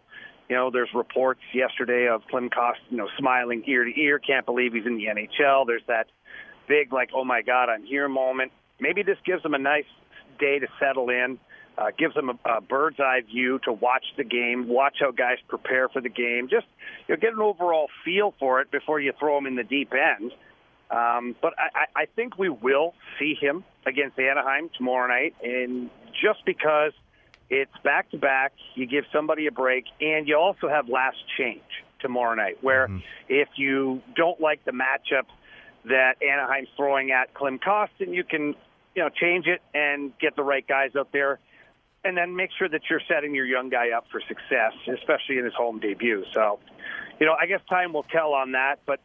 You 0.50 0.56
know, 0.56 0.70
there's 0.70 0.90
reports 0.94 1.40
yesterday 1.54 2.08
of 2.08 2.22
Klim 2.30 2.50
Kost, 2.50 2.80
you 2.90 2.98
know, 2.98 3.08
smiling 3.18 3.64
ear 3.66 3.86
to 3.86 4.00
ear, 4.00 4.20
can't 4.20 4.46
believe 4.46 4.74
he's 4.74 4.86
in 4.86 4.98
the 4.98 5.06
NHL. 5.06 5.66
There's 5.66 5.82
that 5.88 6.08
big, 6.68 6.94
like, 6.94 7.10
oh 7.16 7.24
my 7.24 7.42
God, 7.42 7.70
I'm 7.70 7.84
here 7.84 8.08
moment. 8.08 8.52
Maybe 8.80 9.04
this 9.04 9.18
gives 9.26 9.44
him 9.44 9.54
a 9.54 9.60
nice 9.60 9.86
day 10.40 10.60
to 10.60 10.68
settle 10.80 11.10
in, 11.10 11.40
uh, 11.78 11.88
gives 11.98 12.16
him 12.16 12.30
a, 12.30 12.58
a 12.58 12.62
bird's 12.62 13.00
eye 13.00 13.22
view 13.22 13.60
to 13.64 13.72
watch 13.72 14.06
the 14.18 14.24
game, 14.24 14.68
watch 14.68 14.98
how 15.00 15.12
guys 15.12 15.38
prepare 15.48 15.90
for 15.90 16.02
the 16.02 16.10
game, 16.10 16.50
just 16.50 16.68
you 17.08 17.16
know, 17.16 17.20
get 17.20 17.34
an 17.34 17.40
overall 17.40 17.88
feel 18.06 18.34
for 18.38 18.62
it 18.62 18.70
before 18.70 19.00
you 19.00 19.14
throw 19.18 19.38
him 19.38 19.48
in 19.48 19.56
the 19.56 19.64
deep 19.64 19.94
end. 19.94 20.32
Um, 20.92 21.36
but 21.42 21.54
I, 21.58 22.02
I 22.02 22.06
think 22.06 22.38
we 22.38 22.50
will 22.50 22.94
see 23.18 23.36
him 23.40 23.64
against 23.86 24.20
Anaheim 24.20 24.70
tomorrow 24.78 25.08
night, 25.08 25.36
and 25.44 25.90
just 26.22 26.46
because 26.46 26.92
it's 27.50 27.76
back 27.84 28.12
to 28.12 28.18
back, 28.18 28.54
you 28.76 28.86
give 28.86 29.06
somebody 29.12 29.48
a 29.48 29.52
break, 29.52 29.86
and 30.00 30.28
you 30.28 30.38
also 30.38 30.70
have 30.70 30.90
last 30.90 31.18
change 31.38 31.62
tomorrow 32.00 32.36
night, 32.36 32.58
where 32.62 32.88
mm-hmm. 32.88 33.00
if 33.30 33.48
you 33.56 34.02
don't 34.16 34.40
like 34.40 34.64
the 34.66 34.72
matchup 34.72 35.26
that 35.86 36.22
Anaheim's 36.22 36.70
throwing 36.78 37.12
at 37.12 37.34
Klim 37.34 37.60
Kostin, 37.60 38.14
you 38.14 38.24
can 38.24 38.56
you 38.96 39.02
know, 39.02 39.10
change 39.10 39.48
it 39.48 39.62
and 39.74 40.18
get 40.20 40.36
the 40.36 40.44
right 40.44 40.68
guys 40.68 40.92
out 40.96 41.12
there, 41.12 41.40
and 42.04 42.16
then 42.16 42.36
make 42.36 42.52
sure 42.58 42.70
that 42.70 42.82
you're 42.90 43.02
setting 43.08 43.34
your 43.34 43.46
young 43.46 43.70
guy 43.70 43.90
up 43.92 44.06
for 44.12 44.22
success, 44.28 44.74
especially 44.88 45.38
in 45.38 45.46
his 45.46 45.54
home 45.54 45.80
debut. 45.80 46.24
So, 46.34 46.60
you 47.20 47.26
know, 47.26 47.34
I 47.40 47.46
guess 47.48 47.62
time 47.70 47.94
will 47.94 48.04
tell 48.04 48.34
on 48.34 48.52
that. 48.52 48.80
But 48.86 49.00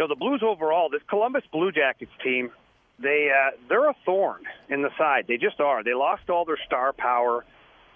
you 0.00 0.08
know, 0.08 0.14
the 0.14 0.18
Blues 0.18 0.42
overall, 0.42 0.88
this 0.88 1.02
Columbus 1.10 1.42
Blue 1.52 1.70
Jackets 1.72 2.10
team, 2.24 2.50
they 2.98 3.28
uh, 3.30 3.50
they're 3.68 3.90
a 3.90 3.94
thorn 4.06 4.44
in 4.70 4.80
the 4.80 4.88
side. 4.96 5.26
They 5.28 5.36
just 5.36 5.60
are. 5.60 5.84
They 5.84 5.92
lost 5.92 6.30
all 6.30 6.46
their 6.46 6.58
star 6.64 6.94
power 6.94 7.44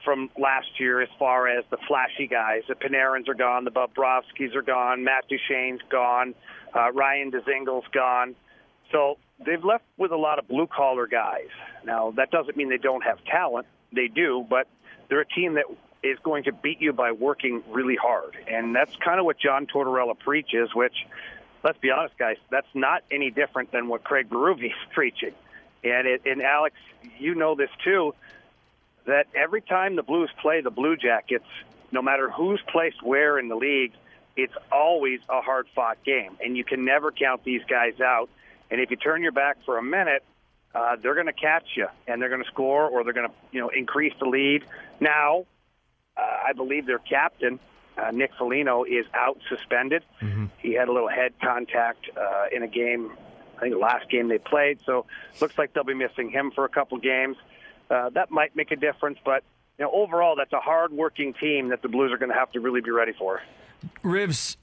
from 0.04 0.28
last 0.38 0.78
year 0.78 1.00
as 1.00 1.08
far 1.18 1.48
as 1.48 1.64
the 1.70 1.78
flashy 1.88 2.26
guys. 2.26 2.60
The 2.68 2.74
Panarins 2.74 3.26
are 3.28 3.34
gone. 3.34 3.64
The 3.64 3.70
Bobrovskis 3.70 4.54
are 4.54 4.60
gone. 4.60 5.02
Matt 5.02 5.24
Duchene's 5.30 5.80
gone. 5.88 6.34
Uh, 6.76 6.92
Ryan 6.92 7.32
Dzingel's 7.32 7.86
gone. 7.90 8.34
So 8.92 9.16
they've 9.44 9.64
left 9.64 9.84
with 9.96 10.12
a 10.12 10.16
lot 10.16 10.38
of 10.38 10.46
blue 10.46 10.66
collar 10.66 11.06
guys. 11.06 11.48
Now 11.86 12.10
that 12.18 12.30
doesn't 12.30 12.54
mean 12.54 12.68
they 12.68 12.76
don't 12.76 13.02
have 13.02 13.24
talent. 13.24 13.66
They 13.94 14.08
do, 14.08 14.44
but 14.50 14.66
they're 15.08 15.22
a 15.22 15.26
team 15.26 15.54
that 15.54 15.64
is 16.02 16.18
going 16.22 16.44
to 16.44 16.52
beat 16.52 16.82
you 16.82 16.92
by 16.92 17.12
working 17.12 17.62
really 17.70 17.96
hard, 17.96 18.36
and 18.46 18.76
that's 18.76 18.94
kind 18.96 19.18
of 19.18 19.24
what 19.24 19.38
John 19.38 19.66
Tortorella 19.66 20.18
preaches. 20.18 20.68
Which, 20.74 20.94
let's 21.64 21.78
be 21.78 21.90
honest, 21.90 22.16
guys, 22.18 22.36
that's 22.50 22.68
not 22.74 23.02
any 23.10 23.30
different 23.30 23.72
than 23.72 23.88
what 23.88 24.04
Craig 24.04 24.28
Berube 24.28 24.64
is 24.66 24.72
preaching. 24.92 25.32
And 25.82 26.06
it, 26.06 26.22
and 26.26 26.42
Alex, 26.42 26.76
you 27.18 27.34
know 27.34 27.54
this 27.54 27.70
too 27.82 28.14
that 29.06 29.26
every 29.34 29.60
time 29.60 29.96
the 29.96 30.02
Blues 30.02 30.30
play 30.40 30.60
the 30.60 30.70
Blue 30.70 30.96
Jackets, 30.96 31.44
no 31.90 32.00
matter 32.00 32.30
who's 32.30 32.60
placed 32.70 33.02
where 33.02 33.38
in 33.38 33.48
the 33.48 33.56
league, 33.56 33.92
it's 34.36 34.54
always 34.72 35.20
a 35.28 35.40
hard 35.40 35.66
fought 35.74 36.02
game. 36.04 36.36
And 36.42 36.56
you 36.56 36.64
can 36.64 36.84
never 36.84 37.12
count 37.12 37.44
these 37.44 37.62
guys 37.68 38.00
out. 38.00 38.28
And 38.70 38.80
if 38.80 38.90
you 38.90 38.96
turn 38.96 39.22
your 39.22 39.32
back 39.32 39.58
for 39.64 39.78
a 39.78 39.82
minute, 39.82 40.24
uh, 40.74 40.96
they're 41.00 41.14
going 41.14 41.26
to 41.26 41.32
catch 41.32 41.66
you 41.76 41.86
and 42.08 42.20
they're 42.20 42.30
going 42.30 42.42
to 42.42 42.50
score 42.50 42.88
or 42.88 43.04
they're 43.04 43.12
going 43.12 43.28
to 43.28 43.34
you 43.52 43.60
know 43.60 43.68
increase 43.68 44.14
the 44.18 44.26
lead. 44.26 44.64
Now, 45.00 45.44
uh, 46.16 46.20
I 46.48 46.52
believe 46.52 46.86
their 46.86 46.98
captain, 46.98 47.60
uh, 47.96 48.10
Nick 48.10 48.32
Foligno, 48.38 48.84
is 48.84 49.06
out 49.14 49.38
suspended. 49.48 50.02
Mm-hmm. 50.20 50.46
He 50.58 50.72
had 50.72 50.88
a 50.88 50.92
little 50.92 51.08
head 51.08 51.32
contact 51.40 52.08
uh, 52.16 52.46
in 52.52 52.62
a 52.62 52.68
game, 52.68 53.12
I 53.56 53.60
think 53.60 53.74
the 53.74 53.80
last 53.80 54.10
game 54.10 54.28
they 54.28 54.38
played. 54.38 54.80
So 54.84 55.06
looks 55.40 55.56
like 55.58 55.72
they'll 55.72 55.84
be 55.84 55.94
missing 55.94 56.30
him 56.30 56.50
for 56.50 56.64
a 56.64 56.68
couple 56.68 56.98
games 56.98 57.36
uh, 57.90 58.10
that 58.10 58.30
might 58.30 58.56
make 58.56 58.70
a 58.70 58.76
difference. 58.76 59.18
But 59.24 59.44
you 59.78 59.84
know, 59.84 59.90
overall, 59.92 60.36
that's 60.36 60.52
a 60.52 60.60
hard-working 60.60 61.34
team 61.34 61.68
that 61.68 61.82
the 61.82 61.88
Blues 61.88 62.12
are 62.12 62.18
going 62.18 62.30
to 62.30 62.38
have 62.38 62.52
to 62.52 62.60
really 62.60 62.80
be 62.80 62.90
ready 62.90 63.12
for. 63.12 63.40
Rivs, 64.02 64.56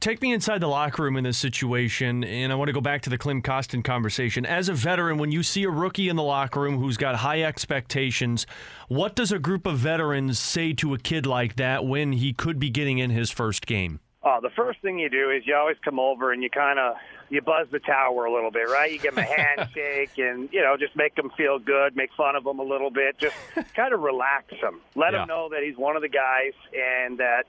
take 0.00 0.22
me 0.22 0.32
inside 0.32 0.60
the 0.60 0.68
locker 0.68 1.02
room 1.02 1.16
in 1.16 1.24
this 1.24 1.38
situation, 1.38 2.24
and 2.24 2.52
I 2.52 2.54
want 2.54 2.68
to 2.68 2.72
go 2.72 2.80
back 2.80 3.02
to 3.02 3.10
the 3.10 3.18
Klim 3.18 3.42
Kostin 3.42 3.84
conversation. 3.84 4.46
As 4.46 4.68
a 4.68 4.74
veteran, 4.74 5.18
when 5.18 5.30
you 5.32 5.42
see 5.42 5.64
a 5.64 5.70
rookie 5.70 6.08
in 6.08 6.16
the 6.16 6.22
locker 6.22 6.60
room 6.60 6.78
who's 6.78 6.96
got 6.96 7.16
high 7.16 7.42
expectations, 7.42 8.46
what 8.88 9.14
does 9.14 9.32
a 9.32 9.38
group 9.38 9.66
of 9.66 9.78
veterans 9.78 10.38
say 10.38 10.72
to 10.74 10.94
a 10.94 10.98
kid 10.98 11.26
like 11.26 11.56
that 11.56 11.84
when 11.84 12.12
he 12.12 12.32
could 12.32 12.58
be 12.58 12.70
getting 12.70 12.98
in 12.98 13.10
his 13.10 13.30
first 13.30 13.66
game? 13.66 14.00
Oh, 14.22 14.40
the 14.42 14.50
first 14.50 14.80
thing 14.82 14.98
you 14.98 15.08
do 15.08 15.30
is 15.30 15.46
you 15.46 15.54
always 15.54 15.76
come 15.84 15.98
over 16.00 16.32
and 16.32 16.42
you 16.42 16.50
kind 16.50 16.78
of 16.78 16.96
you 17.30 17.40
buzz 17.40 17.68
the 17.70 17.78
tower 17.78 18.24
a 18.24 18.32
little 18.32 18.50
bit, 18.50 18.68
right? 18.68 18.90
You 18.90 18.98
give 18.98 19.16
him 19.16 19.18
a 19.18 19.22
handshake 19.56 20.18
and 20.18 20.48
you 20.52 20.60
know 20.60 20.76
just 20.76 20.96
make 20.96 21.16
him 21.16 21.30
feel 21.36 21.58
good, 21.58 21.94
make 21.94 22.10
fun 22.16 22.36
of 22.36 22.44
him 22.44 22.58
a 22.58 22.64
little 22.64 22.90
bit, 22.90 23.18
just 23.18 23.36
kind 23.74 23.94
of 23.94 24.00
relax 24.00 24.52
him, 24.54 24.80
let 24.96 25.12
yeah. 25.12 25.22
him 25.22 25.28
know 25.28 25.48
that 25.50 25.62
he's 25.62 25.76
one 25.76 25.96
of 25.96 26.02
the 26.02 26.08
guys 26.08 26.52
and 26.74 27.18
that 27.18 27.44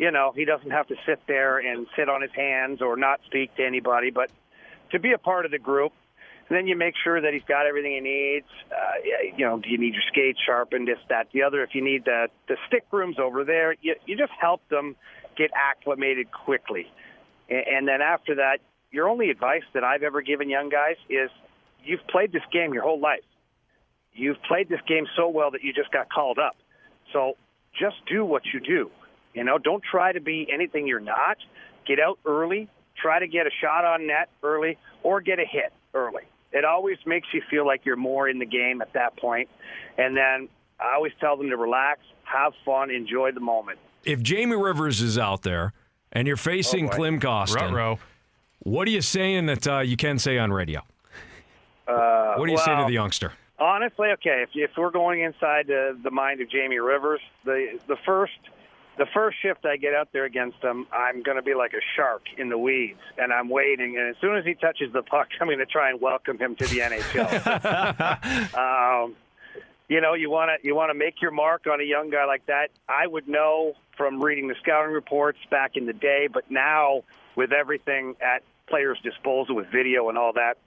you 0.00 0.10
know 0.10 0.32
he 0.34 0.46
doesn't 0.46 0.70
have 0.70 0.88
to 0.88 0.96
sit 1.04 1.20
there 1.28 1.58
and 1.58 1.86
sit 1.94 2.08
on 2.08 2.22
his 2.22 2.30
hands 2.32 2.80
or 2.80 2.96
not 2.96 3.20
speak 3.26 3.54
to 3.56 3.64
anybody, 3.64 4.10
but 4.10 4.30
to 4.92 4.98
be 4.98 5.12
a 5.12 5.18
part 5.18 5.44
of 5.44 5.50
the 5.50 5.58
group. 5.58 5.92
And 6.48 6.56
then 6.56 6.66
you 6.66 6.74
make 6.74 6.94
sure 7.04 7.20
that 7.20 7.32
he's 7.32 7.44
got 7.44 7.66
everything 7.66 7.92
he 7.92 8.00
needs. 8.00 8.46
Uh, 8.72 9.36
you 9.36 9.44
know, 9.46 9.60
do 9.60 9.68
you 9.68 9.78
need 9.78 9.92
your 9.92 10.02
skates 10.08 10.40
sharpened? 10.44 10.88
This, 10.88 10.98
that, 11.08 11.28
the 11.32 11.42
other. 11.42 11.62
If 11.62 11.74
you 11.74 11.84
need 11.84 12.06
the 12.06 12.28
the 12.48 12.56
stick 12.66 12.84
rooms 12.90 13.18
over 13.20 13.44
there, 13.44 13.76
you 13.82 13.94
you 14.06 14.16
just 14.16 14.32
help 14.40 14.66
them 14.70 14.96
get 15.36 15.50
acclimated 15.54 16.32
quickly. 16.32 16.90
And 17.50 17.86
then 17.86 18.00
after 18.00 18.36
that, 18.36 18.58
your 18.90 19.08
only 19.08 19.28
advice 19.30 19.64
that 19.74 19.84
I've 19.84 20.02
ever 20.02 20.22
given 20.22 20.48
young 20.48 20.70
guys 20.70 20.96
is 21.10 21.30
you've 21.84 22.06
played 22.08 22.32
this 22.32 22.42
game 22.52 22.72
your 22.72 22.84
whole 22.84 23.00
life. 23.00 23.26
You've 24.12 24.42
played 24.48 24.68
this 24.68 24.80
game 24.88 25.06
so 25.14 25.28
well 25.28 25.50
that 25.50 25.62
you 25.62 25.72
just 25.72 25.92
got 25.92 26.10
called 26.10 26.38
up. 26.38 26.56
So 27.12 27.34
just 27.78 27.96
do 28.06 28.24
what 28.24 28.42
you 28.52 28.60
do. 28.60 28.90
You 29.34 29.44
know, 29.44 29.58
don't 29.58 29.82
try 29.82 30.12
to 30.12 30.20
be 30.20 30.48
anything 30.52 30.86
you're 30.86 31.00
not. 31.00 31.38
Get 31.86 32.00
out 32.00 32.18
early, 32.26 32.68
try 32.96 33.18
to 33.18 33.26
get 33.26 33.46
a 33.46 33.50
shot 33.60 33.84
on 33.84 34.06
net 34.06 34.28
early, 34.42 34.78
or 35.02 35.20
get 35.20 35.38
a 35.38 35.44
hit 35.44 35.72
early. 35.94 36.22
It 36.52 36.64
always 36.64 36.98
makes 37.06 37.28
you 37.32 37.42
feel 37.48 37.66
like 37.66 37.82
you're 37.84 37.96
more 37.96 38.28
in 38.28 38.38
the 38.38 38.46
game 38.46 38.82
at 38.82 38.92
that 38.94 39.16
point. 39.16 39.48
And 39.96 40.16
then 40.16 40.48
I 40.80 40.94
always 40.94 41.12
tell 41.20 41.36
them 41.36 41.48
to 41.50 41.56
relax, 41.56 42.00
have 42.24 42.52
fun, 42.64 42.90
enjoy 42.90 43.32
the 43.32 43.40
moment 43.40 43.78
if 44.04 44.22
Jamie 44.22 44.56
Rivers 44.56 45.00
is 45.00 45.18
out 45.18 45.42
there 45.42 45.72
and 46.12 46.26
you're 46.26 46.36
facing 46.36 46.88
oh 46.88 46.90
Klim 46.90 47.20
Kostin, 47.20 47.98
what 48.60 48.86
are 48.86 48.90
you 48.90 49.00
saying 49.00 49.46
that 49.46 49.66
uh, 49.66 49.80
you 49.80 49.96
can 49.96 50.18
say 50.18 50.38
on 50.38 50.52
radio? 50.52 50.82
Uh, 51.86 52.34
what 52.36 52.46
do 52.46 52.52
you 52.52 52.56
well, 52.56 52.64
say 52.64 52.76
to 52.76 52.84
the 52.84 52.92
youngster? 52.92 53.32
Honestly, 53.58 54.08
okay, 54.12 54.44
if, 54.44 54.50
if 54.54 54.70
we're 54.76 54.90
going 54.90 55.22
inside 55.22 55.66
the, 55.66 55.98
the 56.02 56.10
mind 56.10 56.40
of 56.40 56.50
Jamie 56.50 56.78
Rivers, 56.78 57.20
the 57.44 57.78
the 57.88 57.96
first 58.06 58.38
the 59.00 59.06
first 59.14 59.38
shift 59.40 59.64
I 59.64 59.78
get 59.78 59.94
out 59.94 60.10
there 60.12 60.26
against 60.26 60.62
him, 60.62 60.86
I'm 60.92 61.22
going 61.22 61.38
to 61.38 61.42
be 61.42 61.54
like 61.54 61.72
a 61.72 61.80
shark 61.96 62.24
in 62.36 62.50
the 62.50 62.58
weeds, 62.58 63.00
and 63.16 63.32
I'm 63.32 63.48
waiting. 63.48 63.96
And 63.96 64.10
as 64.10 64.16
soon 64.20 64.36
as 64.36 64.44
he 64.44 64.52
touches 64.52 64.92
the 64.92 65.00
puck, 65.00 65.28
I'm 65.40 65.46
going 65.46 65.58
to 65.58 65.64
try 65.64 65.88
and 65.88 66.02
welcome 66.02 66.36
him 66.38 66.54
to 66.56 66.66
the 66.66 66.80
NHL. 66.80 68.54
um, 69.06 69.16
you 69.88 70.02
know, 70.02 70.12
you 70.12 70.28
want 70.30 70.50
to 70.50 70.66
you 70.66 70.76
want 70.76 70.90
to 70.90 70.94
make 70.94 71.22
your 71.22 71.30
mark 71.30 71.66
on 71.66 71.80
a 71.80 71.84
young 71.84 72.10
guy 72.10 72.26
like 72.26 72.44
that. 72.46 72.68
I 72.90 73.06
would 73.06 73.26
know 73.26 73.72
from 73.96 74.22
reading 74.22 74.48
the 74.48 74.54
scouting 74.62 74.92
reports 74.92 75.38
back 75.50 75.76
in 75.76 75.86
the 75.86 75.94
day, 75.94 76.28
but 76.30 76.50
now 76.50 77.02
with 77.36 77.52
everything 77.52 78.16
at 78.20 78.42
players' 78.68 78.98
disposal 79.02 79.56
with 79.56 79.66
video 79.72 80.10
and 80.10 80.18
all 80.18 80.34
that, 80.34 80.58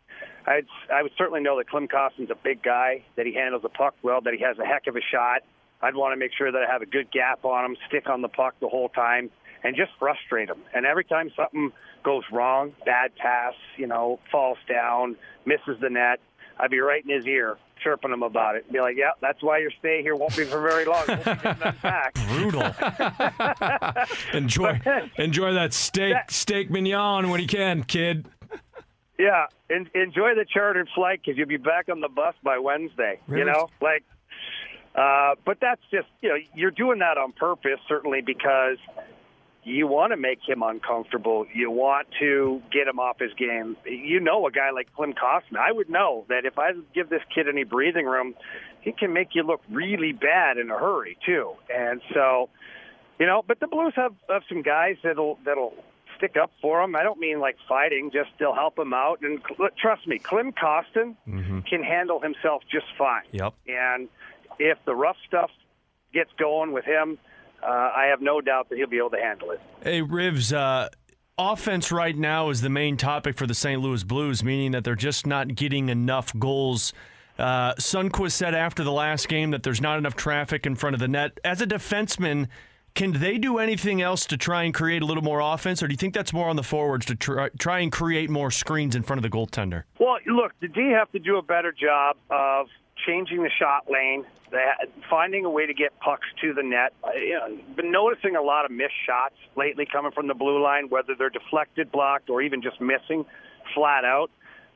I'd 0.47 0.65
I 0.91 1.03
would 1.03 1.13
certainly 1.19 1.41
know 1.41 1.59
that 1.59 1.69
Klim 1.69 1.87
Kostin's 1.87 2.31
a 2.31 2.35
big 2.43 2.63
guy, 2.63 3.03
that 3.15 3.27
he 3.27 3.33
handles 3.35 3.61
the 3.61 3.69
puck 3.69 3.93
well, 4.01 4.21
that 4.21 4.33
he 4.33 4.39
has 4.43 4.57
a 4.57 4.65
heck 4.65 4.87
of 4.87 4.95
a 4.95 5.01
shot. 5.01 5.43
I'd 5.83 5.95
want 5.95 6.13
to 6.13 6.17
make 6.17 6.31
sure 6.35 6.51
that 6.51 6.61
I 6.63 6.71
have 6.71 6.81
a 6.81 6.85
good 6.85 7.11
gap 7.11 7.43
on 7.43 7.65
him, 7.65 7.77
stick 7.87 8.09
on 8.09 8.21
the 8.21 8.29
puck 8.29 8.55
the 8.61 8.69
whole 8.69 8.89
time, 8.89 9.29
and 9.63 9.75
just 9.75 9.91
frustrate 9.99 10.49
him. 10.49 10.61
And 10.73 10.85
every 10.85 11.03
time 11.03 11.29
something 11.35 11.71
goes 12.03 12.23
wrong, 12.31 12.73
bad 12.85 13.15
pass, 13.17 13.53
you 13.77 13.85
know, 13.85 14.19
falls 14.31 14.57
down, 14.67 15.17
misses 15.45 15.79
the 15.81 15.89
net, 15.89 16.19
I'd 16.57 16.71
be 16.71 16.79
right 16.79 17.03
in 17.03 17.13
his 17.13 17.25
ear 17.27 17.57
chirping 17.83 18.11
him 18.11 18.23
about 18.23 18.55
it. 18.55 18.71
Be 18.71 18.79
like, 18.79 18.95
yeah, 18.97 19.11
that's 19.19 19.43
why 19.43 19.57
your 19.57 19.71
stay 19.79 20.01
here 20.01 20.15
won't 20.15 20.35
be 20.37 20.45
for 20.45 20.61
very 20.61 20.85
long. 20.85 21.05
Brutal. 22.27 22.73
enjoy, 24.33 24.79
enjoy 25.17 25.53
that 25.53 25.73
steak, 25.73 26.13
that, 26.13 26.31
steak 26.31 26.71
mignon 26.71 27.29
when 27.29 27.41
you 27.41 27.47
can, 27.47 27.83
kid. 27.83 28.25
Yeah, 29.19 29.47
en- 29.69 29.89
enjoy 29.93 30.35
the 30.35 30.45
chartered 30.47 30.87
flight 30.95 31.19
because 31.23 31.37
you'll 31.37 31.47
be 31.47 31.57
back 31.57 31.89
on 31.89 31.99
the 31.99 32.07
bus 32.07 32.35
by 32.41 32.57
Wednesday. 32.57 33.19
Really? 33.27 33.45
You 33.45 33.51
know, 33.51 33.69
like, 33.81 34.03
uh, 34.95 35.35
but 35.45 35.57
that's 35.59 35.81
just 35.91 36.07
you 36.21 36.29
know 36.29 36.35
you're 36.53 36.71
doing 36.71 36.99
that 36.99 37.17
on 37.17 37.31
purpose, 37.31 37.79
certainly 37.87 38.21
because 38.21 38.77
you 39.63 39.87
want 39.87 40.11
to 40.11 40.17
make 40.17 40.39
him 40.45 40.61
uncomfortable. 40.61 41.45
You 41.53 41.71
want 41.71 42.07
to 42.19 42.61
get 42.71 42.87
him 42.87 42.99
off 42.99 43.19
his 43.19 43.33
game. 43.33 43.77
You 43.85 44.19
know, 44.19 44.45
a 44.45 44.51
guy 44.51 44.71
like 44.71 44.93
Klim 44.93 45.13
Kostin, 45.13 45.57
I 45.57 45.71
would 45.71 45.89
know 45.89 46.25
that 46.29 46.45
if 46.45 46.59
I 46.59 46.71
give 46.93 47.09
this 47.09 47.21
kid 47.33 47.47
any 47.47 47.63
breathing 47.63 48.05
room, 48.05 48.35
he 48.81 48.91
can 48.91 49.13
make 49.13 49.29
you 49.33 49.43
look 49.43 49.61
really 49.71 50.11
bad 50.11 50.57
in 50.57 50.69
a 50.69 50.77
hurry 50.77 51.17
too. 51.25 51.53
And 51.73 52.01
so, 52.13 52.49
you 53.19 53.25
know, 53.25 53.43
but 53.47 53.59
the 53.61 53.67
Blues 53.67 53.93
have, 53.95 54.13
have 54.29 54.43
some 54.49 54.61
guys 54.61 54.97
that'll 55.01 55.39
that'll 55.45 55.73
stick 56.17 56.35
up 56.41 56.51
for 56.61 56.81
him. 56.81 56.95
I 56.95 57.03
don't 57.03 57.19
mean 57.19 57.39
like 57.39 57.55
fighting, 57.67 58.11
just 58.11 58.29
they'll 58.39 58.53
help 58.53 58.77
him 58.77 58.93
out. 58.93 59.21
And 59.21 59.41
trust 59.77 60.07
me, 60.07 60.19
Klim 60.19 60.51
Kostin 60.51 61.15
mm-hmm. 61.27 61.59
can 61.61 61.83
handle 61.83 62.19
himself 62.19 62.63
just 62.69 62.85
fine. 62.97 63.23
Yep. 63.31 63.53
And 63.67 64.09
if 64.59 64.77
the 64.85 64.95
rough 64.95 65.17
stuff 65.27 65.51
gets 66.13 66.29
going 66.37 66.71
with 66.71 66.85
him 66.85 67.17
uh, 67.63 67.91
I 67.95 68.07
have 68.09 68.21
no 68.21 68.41
doubt 68.41 68.69
that 68.69 68.77
he'll 68.77 68.87
be 68.87 68.97
able 68.97 69.11
to 69.11 69.21
handle 69.21 69.51
it. 69.51 69.61
Hey, 69.81 70.01
Rivs, 70.01 70.53
uh, 70.53 70.89
offense 71.37 71.91
right 71.91 72.15
now 72.15 72.49
is 72.49 72.61
the 72.61 72.69
main 72.69 72.97
topic 72.97 73.37
for 73.37 73.47
the 73.47 73.53
St. 73.53 73.81
Louis 73.81 74.03
Blues, 74.03 74.43
meaning 74.43 74.71
that 74.71 74.83
they're 74.83 74.95
just 74.95 75.25
not 75.25 75.55
getting 75.55 75.89
enough 75.89 76.37
goals. 76.37 76.93
Uh, 77.39 77.73
Sundqvist 77.75 78.33
said 78.33 78.53
after 78.53 78.83
the 78.83 78.91
last 78.91 79.27
game 79.27 79.51
that 79.51 79.63
there's 79.63 79.81
not 79.81 79.97
enough 79.97 80.15
traffic 80.15 80.65
in 80.65 80.75
front 80.75 80.93
of 80.93 80.99
the 80.99 81.07
net. 81.07 81.39
As 81.43 81.61
a 81.61 81.67
defenseman, 81.67 82.47
can 82.95 83.13
they 83.13 83.37
do 83.37 83.57
anything 83.57 84.01
else 84.01 84.25
to 84.27 84.37
try 84.37 84.63
and 84.63 84.73
create 84.73 85.01
a 85.01 85.05
little 85.05 85.23
more 85.23 85.39
offense, 85.39 85.81
or 85.81 85.87
do 85.87 85.93
you 85.93 85.97
think 85.97 86.13
that's 86.13 86.33
more 86.33 86.49
on 86.49 86.55
the 86.55 86.63
forwards 86.63 87.05
to 87.07 87.15
try, 87.15 87.49
try 87.57 87.79
and 87.79 87.91
create 87.91 88.29
more 88.29 88.51
screens 88.51 88.95
in 88.95 89.03
front 89.03 89.17
of 89.17 89.23
the 89.23 89.35
goaltender? 89.35 89.83
Well, 89.99 90.17
look, 90.27 90.51
the 90.59 90.67
D 90.67 90.91
have 90.91 91.11
to 91.13 91.19
do 91.19 91.37
a 91.37 91.41
better 91.41 91.71
job 91.71 92.17
of 92.29 92.67
changing 93.07 93.41
the 93.41 93.49
shot 93.49 93.89
lane, 93.89 94.25
finding 95.09 95.45
a 95.45 95.49
way 95.49 95.65
to 95.65 95.73
get 95.73 95.99
pucks 95.99 96.27
to 96.41 96.53
the 96.53 96.63
net. 96.63 96.93
You 97.15 97.33
know, 97.33 97.57
been 97.75 97.91
noticing 97.91 98.35
a 98.35 98.41
lot 98.41 98.65
of 98.65 98.71
missed 98.71 98.93
shots 99.05 99.35
lately 99.55 99.85
coming 99.85 100.11
from 100.11 100.27
the 100.27 100.33
blue 100.33 100.61
line, 100.61 100.89
whether 100.89 101.15
they're 101.17 101.29
deflected, 101.29 101.91
blocked, 101.91 102.29
or 102.29 102.41
even 102.41 102.61
just 102.61 102.79
missing 102.81 103.25
flat 103.73 104.05
out. 104.05 104.29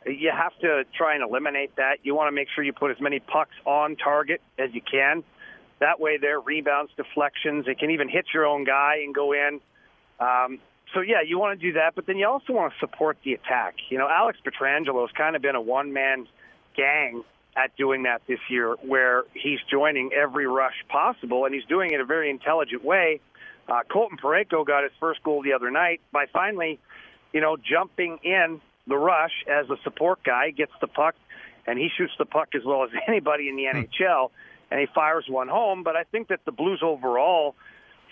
you 0.06 0.32
have 0.36 0.58
to 0.60 0.84
try 0.98 1.16
and 1.16 1.24
eliminate 1.24 1.76
that. 1.76 1.98
You 2.04 2.16
want 2.16 2.30
to 2.30 2.32
make 2.32 2.48
sure 2.54 2.64
you 2.64 2.74
put 2.74 2.92
as 2.92 3.00
many 3.00 3.20
pucks 3.20 3.56
on 3.66 3.96
target 3.96 4.42
as 4.58 4.70
you 4.74 4.82
can. 4.82 5.24
That 5.80 6.00
way, 6.00 6.18
their 6.18 6.40
rebounds, 6.40 6.92
deflections, 6.98 7.66
it 7.68 7.78
can 7.78 7.92
even 7.92 8.10
hit 8.10 8.26
your 8.34 8.46
own 8.46 8.64
guy 8.64 9.02
and 9.04 9.14
go 9.14 9.34
in. 9.34 9.60
Um, 10.20 10.60
so 10.94 11.02
yeah, 11.02 11.22
you 11.26 11.38
want 11.38 11.60
to 11.60 11.68
do 11.68 11.74
that, 11.74 11.94
but 11.96 12.08
then 12.08 12.18
you 12.18 12.28
also 12.28 12.54
want 12.54 12.74
to 12.74 12.80
support 12.80 13.18
the 13.24 13.34
attack. 13.34 13.76
You 13.90 13.98
know, 13.98 14.08
Alex 14.10 14.40
Pietrangelo 14.44 15.02
has 15.02 15.12
kind 15.16 15.36
of 15.36 15.42
been 15.42 15.56
a 15.56 15.62
one-man 15.62 16.28
gang 16.76 17.24
at 17.58 17.76
doing 17.76 18.04
that 18.04 18.22
this 18.28 18.40
year, 18.50 18.76
where 18.82 19.24
he's 19.34 19.60
joining 19.70 20.12
every 20.14 20.48
rush 20.48 20.76
possible, 20.90 21.46
and 21.46 21.54
he's 21.54 21.66
doing 21.66 21.92
it 21.92 21.96
in 21.96 22.02
a 22.02 22.06
very 22.06 22.30
intelligent 22.30 22.84
way. 22.84 23.20
Uh, 23.68 23.82
Colton 23.92 24.18
Parayko 24.18 24.66
got 24.66 24.84
his 24.84 24.92
first 25.00 25.24
goal 25.24 25.42
the 25.42 25.54
other 25.54 25.72
night 25.72 26.00
by 26.12 26.26
finally, 26.32 26.80
you 27.34 27.42
know, 27.42 27.58
jumping 27.58 28.20
in 28.24 28.62
the 28.86 28.96
rush 28.96 29.34
as 29.48 29.70
a 29.70 29.76
support 29.84 30.24
guy, 30.24 30.52
gets 30.52 30.72
the 30.80 30.88
puck, 30.88 31.16
and 31.66 31.78
he 31.78 31.90
shoots 31.98 32.14
the 32.18 32.26
puck 32.26 32.50
as 32.56 32.62
well 32.64 32.84
as 32.84 32.92
anybody 33.08 33.50
in 33.50 33.56
the 33.56 33.66
hmm. 33.66 33.80
NHL, 33.80 34.30
and 34.72 34.80
he 34.80 34.86
fires 34.94 35.26
one 35.28 35.48
home. 35.48 35.84
But 35.84 35.96
I 35.96 36.04
think 36.04 36.30
that 36.30 36.46
the 36.46 36.52
Blues 36.52 36.82
overall, 36.84 37.56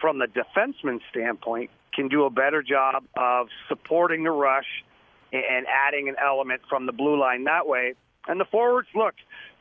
from 0.02 0.20
the 0.20 0.28
defenseman 0.28 1.00
standpoint, 1.12 1.70
can 1.94 2.10
do 2.10 2.26
a 2.26 2.30
better 2.30 2.62
job 2.62 3.04
of 3.16 3.48
supporting 3.70 4.24
the 4.24 4.32
rush 4.32 4.84
and 5.32 5.66
adding 5.68 6.10
an 6.10 6.16
element 6.24 6.62
from 6.70 6.86
the 6.86 6.92
blue 6.92 7.20
line 7.20 7.46
that 7.46 7.68
way. 7.68 7.94
And 8.28 8.40
the 8.40 8.46
forwards, 8.46 8.88
look, 8.96 9.14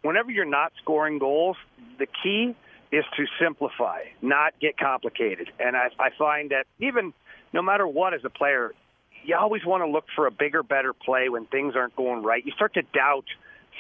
whenever 0.03 0.31
you're 0.31 0.45
not 0.45 0.73
scoring 0.83 1.19
goals, 1.19 1.57
the 1.99 2.07
key 2.07 2.55
is 2.93 3.05
to 3.17 3.25
simplify, 3.41 4.01
not 4.23 4.55
get 4.61 4.79
complicated. 4.79 5.51
And 5.59 5.77
I, 5.77 5.89
I 5.99 6.11
find 6.17 6.51
that 6.51 6.67
even 6.79 7.13
no 7.53 7.63
matter 7.63 7.87
what 7.87 8.15
as 8.15 8.21
a 8.25 8.31
player, 8.31 8.73
you 9.25 9.37
always 9.37 9.65
want 9.65 9.83
to 9.83 9.91
look 9.91 10.05
for 10.15 10.27
a 10.27 10.31
bigger, 10.31 10.63
better 10.63 10.93
play 10.93 11.29
when 11.29 11.47
things 11.47 11.75
aren't 11.77 11.97
going 11.97 12.23
right. 12.23 12.45
You 12.45 12.53
start 12.53 12.75
to 12.75 12.83
doubt 12.83 13.25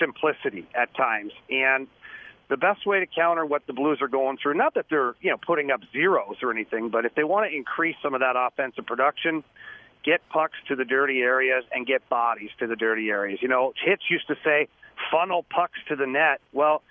simplicity 0.01 0.67
at 0.75 0.95
times. 0.97 1.33
And 1.51 1.87
the 2.49 2.57
best 2.57 2.87
way 2.87 3.01
to 3.01 3.07
counter 3.07 3.45
what 3.45 3.67
the 3.67 3.73
Blues 3.73 3.99
are 4.01 4.09
going 4.09 4.39
through, 4.43 4.55
not 4.55 4.75
that 4.75 4.87
they're, 4.91 5.15
you 5.21 5.31
know, 5.31 5.37
putting 5.37 5.71
up 5.71 5.81
zeros 5.93 6.37
or 6.43 6.51
anything, 6.51 6.89
but 6.89 7.05
if 7.05 7.15
they 7.15 7.25
want 7.25 7.51
to 7.51 7.57
increase 7.57 7.97
some 8.03 8.15
of 8.15 8.21
that 8.21 8.37
offensive 8.37 8.87
production, 8.87 9.45
get 10.05 10.21
pucks 10.29 10.57
to 10.69 10.77
the 10.77 10.85
dirty 10.85 11.21
areas 11.21 11.65
and 11.73 11.87
get 11.87 12.09
bodies 12.09 12.51
to 12.59 12.67
the 12.67 12.77
dirty 12.77 13.09
areas. 13.09 13.41
You 13.43 13.49
know, 13.49 13.73
Hitch 13.83 14.03
used 14.11 14.29
to 14.29 14.37
say 14.45 14.69
funnel 15.11 15.45
pucks 15.49 15.79
to 15.89 15.97
the 15.97 16.07
net. 16.07 16.41
Well, 16.53 16.83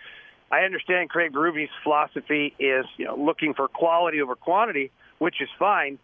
I 0.51 0.61
understand 0.61 1.09
Craig 1.09 1.31
Berube's 1.31 1.69
philosophy 1.83 2.53
is, 2.59 2.85
you 2.97 3.05
know, 3.05 3.15
looking 3.15 3.53
for 3.53 3.67
quality 3.67 4.21
over 4.21 4.35
quantity, 4.35 4.91
which 5.19 5.41
is 5.41 5.49
fine. 5.57 5.99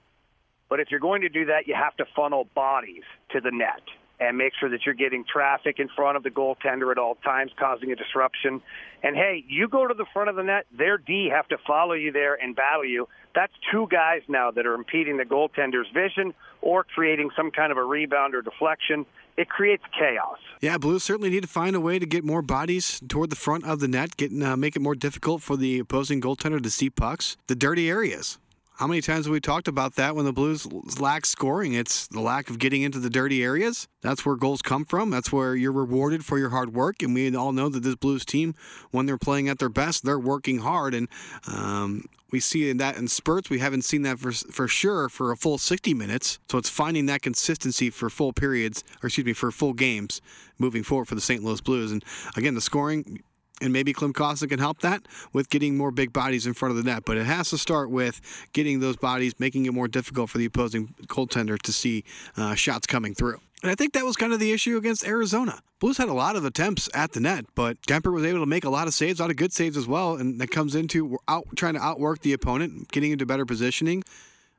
But 0.70 0.80
if 0.80 0.92
you're 0.92 1.00
going 1.00 1.22
to 1.22 1.30
do 1.30 1.46
that, 1.46 1.68
you 1.68 1.76
have 1.76 1.96
to 1.98 2.06
funnel 2.16 2.48
bodies 2.56 3.04
to 3.32 3.42
the 3.42 3.52
net 3.52 3.82
and 4.20 4.38
make 4.38 4.54
sure 4.60 4.70
that 4.70 4.86
you're 4.86 4.96
getting 4.96 5.24
traffic 5.32 5.80
in 5.80 5.88
front 5.96 6.18
of 6.18 6.24
the 6.24 6.30
goaltender 6.30 6.92
at 6.92 6.98
all 6.98 7.16
times, 7.16 7.52
causing 7.58 7.92
a 7.92 7.96
disruption. 7.96 8.62
And 9.02 9.16
hey, 9.16 9.44
you 9.48 9.68
go 9.68 9.88
to 9.88 9.94
the 9.94 10.06
front 10.14 10.30
of 10.30 10.36
the 10.36 10.44
net, 10.44 10.66
their 10.78 10.98
D 10.98 11.30
have 11.34 11.48
to 11.50 11.58
follow 11.66 11.94
you 11.94 12.12
there 12.12 12.36
and 12.36 12.56
battle 12.56 12.86
you. 12.86 13.08
That's 13.34 13.54
two 13.72 13.88
guys 13.90 14.22
now 14.28 14.52
that 14.52 14.66
are 14.66 14.74
impeding 14.74 15.18
the 15.18 15.24
goaltender's 15.24 15.88
vision 15.94 16.34
or 16.62 16.84
creating 16.84 17.30
some 17.36 17.52
kind 17.52 17.72
of 17.72 17.78
a 17.78 17.84
rebound 17.84 18.36
or 18.36 18.42
deflection. 18.42 19.06
It 19.38 19.48
creates 19.48 19.84
chaos. 19.98 20.38
Yeah, 20.60 20.78
Blues 20.78 21.04
certainly 21.04 21.30
need 21.30 21.44
to 21.44 21.48
find 21.48 21.74
a 21.76 21.80
way 21.80 21.98
to 21.98 22.06
get 22.06 22.26
more 22.26 22.42
bodies 22.42 23.02
toward 23.08 23.30
the 23.30 23.38
front 23.38 23.66
of 23.66 23.80
the 23.80 23.88
net, 23.88 24.18
get, 24.18 24.32
uh, 24.44 24.58
make 24.58 24.76
it 24.76 24.82
more 24.82 24.96
difficult 24.96 25.42
for 25.42 25.56
the 25.56 25.80
opposing 25.80 26.20
goaltender 26.20 26.62
to 26.62 26.70
see 26.70 26.90
pucks. 26.90 27.38
The 27.48 27.56
dirty 27.56 27.90
areas. 27.90 28.38
How 28.80 28.88
many 28.88 29.02
times 29.02 29.26
have 29.26 29.34
we 29.34 29.42
talked 29.42 29.68
about 29.68 29.96
that 29.96 30.16
when 30.16 30.24
the 30.24 30.32
Blues 30.32 30.66
lack 31.02 31.26
scoring? 31.26 31.74
It's 31.74 32.08
the 32.08 32.22
lack 32.22 32.50
of 32.50 32.60
getting 32.60 32.82
into 32.82 32.98
the 32.98 33.10
dirty 33.10 33.44
areas. 33.44 33.90
That's 34.00 34.26
where 34.26 34.38
goals 34.38 34.62
come 34.62 34.86
from. 34.86 35.10
That's 35.10 35.34
where 35.34 35.54
you're 35.54 35.74
rewarded 35.74 36.24
for 36.24 36.40
your 36.40 36.52
hard 36.52 36.74
work. 36.74 37.04
And 37.04 37.14
we 37.14 37.36
all 37.36 37.52
know 37.52 37.68
that 37.68 37.84
this 37.84 37.96
Blues 37.96 38.24
team, 38.24 38.56
when 38.92 39.06
they're 39.06 39.18
playing 39.18 39.50
at 39.50 39.60
their 39.60 39.68
best, 39.68 40.06
they're 40.06 40.18
working 40.18 40.60
hard. 40.60 40.94
And 40.94 41.10
um, 41.46 42.06
we 42.32 42.40
see 42.40 42.72
that 42.72 42.96
in 42.96 43.10
spurts. 43.10 43.50
We 43.50 43.60
haven't 43.60 43.82
seen 43.82 44.04
that 44.04 44.18
for, 44.18 44.32
for 44.32 44.70
sure 44.70 45.10
for 45.10 45.34
a 45.34 45.36
full 45.36 45.58
60 45.58 45.94
minutes. 45.94 46.40
So 46.50 46.58
it's 46.58 46.70
finding 46.70 47.06
that 47.08 47.22
consistency 47.22 47.90
for 47.90 48.10
full 48.10 48.32
periods, 48.32 48.86
or 49.04 49.08
excuse 49.08 49.26
me, 49.26 49.34
for 49.34 49.52
full 49.52 49.74
games 49.74 50.22
moving 50.58 50.84
forward 50.84 51.10
for 51.10 51.16
the 51.16 51.22
St. 51.22 51.44
Louis 51.44 51.60
Blues. 51.60 51.92
And 51.92 52.02
again, 52.38 52.56
the 52.56 52.62
scoring, 52.62 53.24
and 53.62 53.74
maybe 53.74 53.94
Klim 53.94 54.14
Kostin 54.14 54.50
can 54.50 54.60
help 54.60 54.80
that 54.82 55.08
with 55.34 55.50
getting 55.50 55.78
more 55.78 55.92
big 55.92 56.14
bodies 56.14 56.48
in 56.48 56.54
front 56.54 56.72
of 56.72 56.78
the 56.78 56.84
net. 56.84 57.04
But 57.06 57.18
it 57.18 57.26
has 57.26 57.50
to 57.50 57.58
start 57.58 57.90
with 57.90 58.22
getting 58.54 58.80
those 58.80 58.96
bodies, 58.96 59.34
making 59.40 59.66
it 59.66 59.74
more 59.74 59.88
difficult 59.88 60.30
for 60.30 60.38
the 60.38 60.46
opposing 60.46 60.94
goaltender 61.08 61.60
to 61.62 61.74
see 61.74 62.04
uh, 62.38 62.56
shots 62.56 62.88
coming 62.88 63.14
through. 63.14 63.40
And 63.62 63.70
I 63.70 63.76
think 63.76 63.94
that 63.94 64.06
was 64.06 64.16
kind 64.16 64.32
of 64.32 64.40
the 64.40 64.54
issue 64.54 64.78
against 64.78 65.06
Arizona. 65.06 65.60
Blues 65.80 65.98
had 65.98 66.08
a 66.08 66.14
lot 66.14 66.36
of 66.36 66.46
attempts 66.46 66.90
at 66.94 67.12
the 67.12 67.20
net, 67.20 67.46
but 67.56 67.82
Kuemper 67.82 68.14
was 68.14 68.24
able 68.24 68.40
to 68.40 68.46
make 68.46 68.64
a 68.64 68.70
lot 68.70 68.88
of 68.88 68.94
saves, 68.94 69.20
a 69.20 69.24
lot 69.24 69.32
of 69.32 69.38
good 69.38 69.52
saves 69.52 69.76
as 69.76 69.88
well. 69.88 70.16
And 70.16 70.40
that 70.40 70.50
comes 70.50 70.76
into 70.76 71.18
out, 71.28 71.46
trying 71.56 71.74
to 71.74 71.82
outwork 71.82 72.22
the 72.22 72.34
opponent, 72.34 72.90
getting 72.92 73.12
into 73.12 73.26
better 73.26 73.46
positioning, 73.46 74.04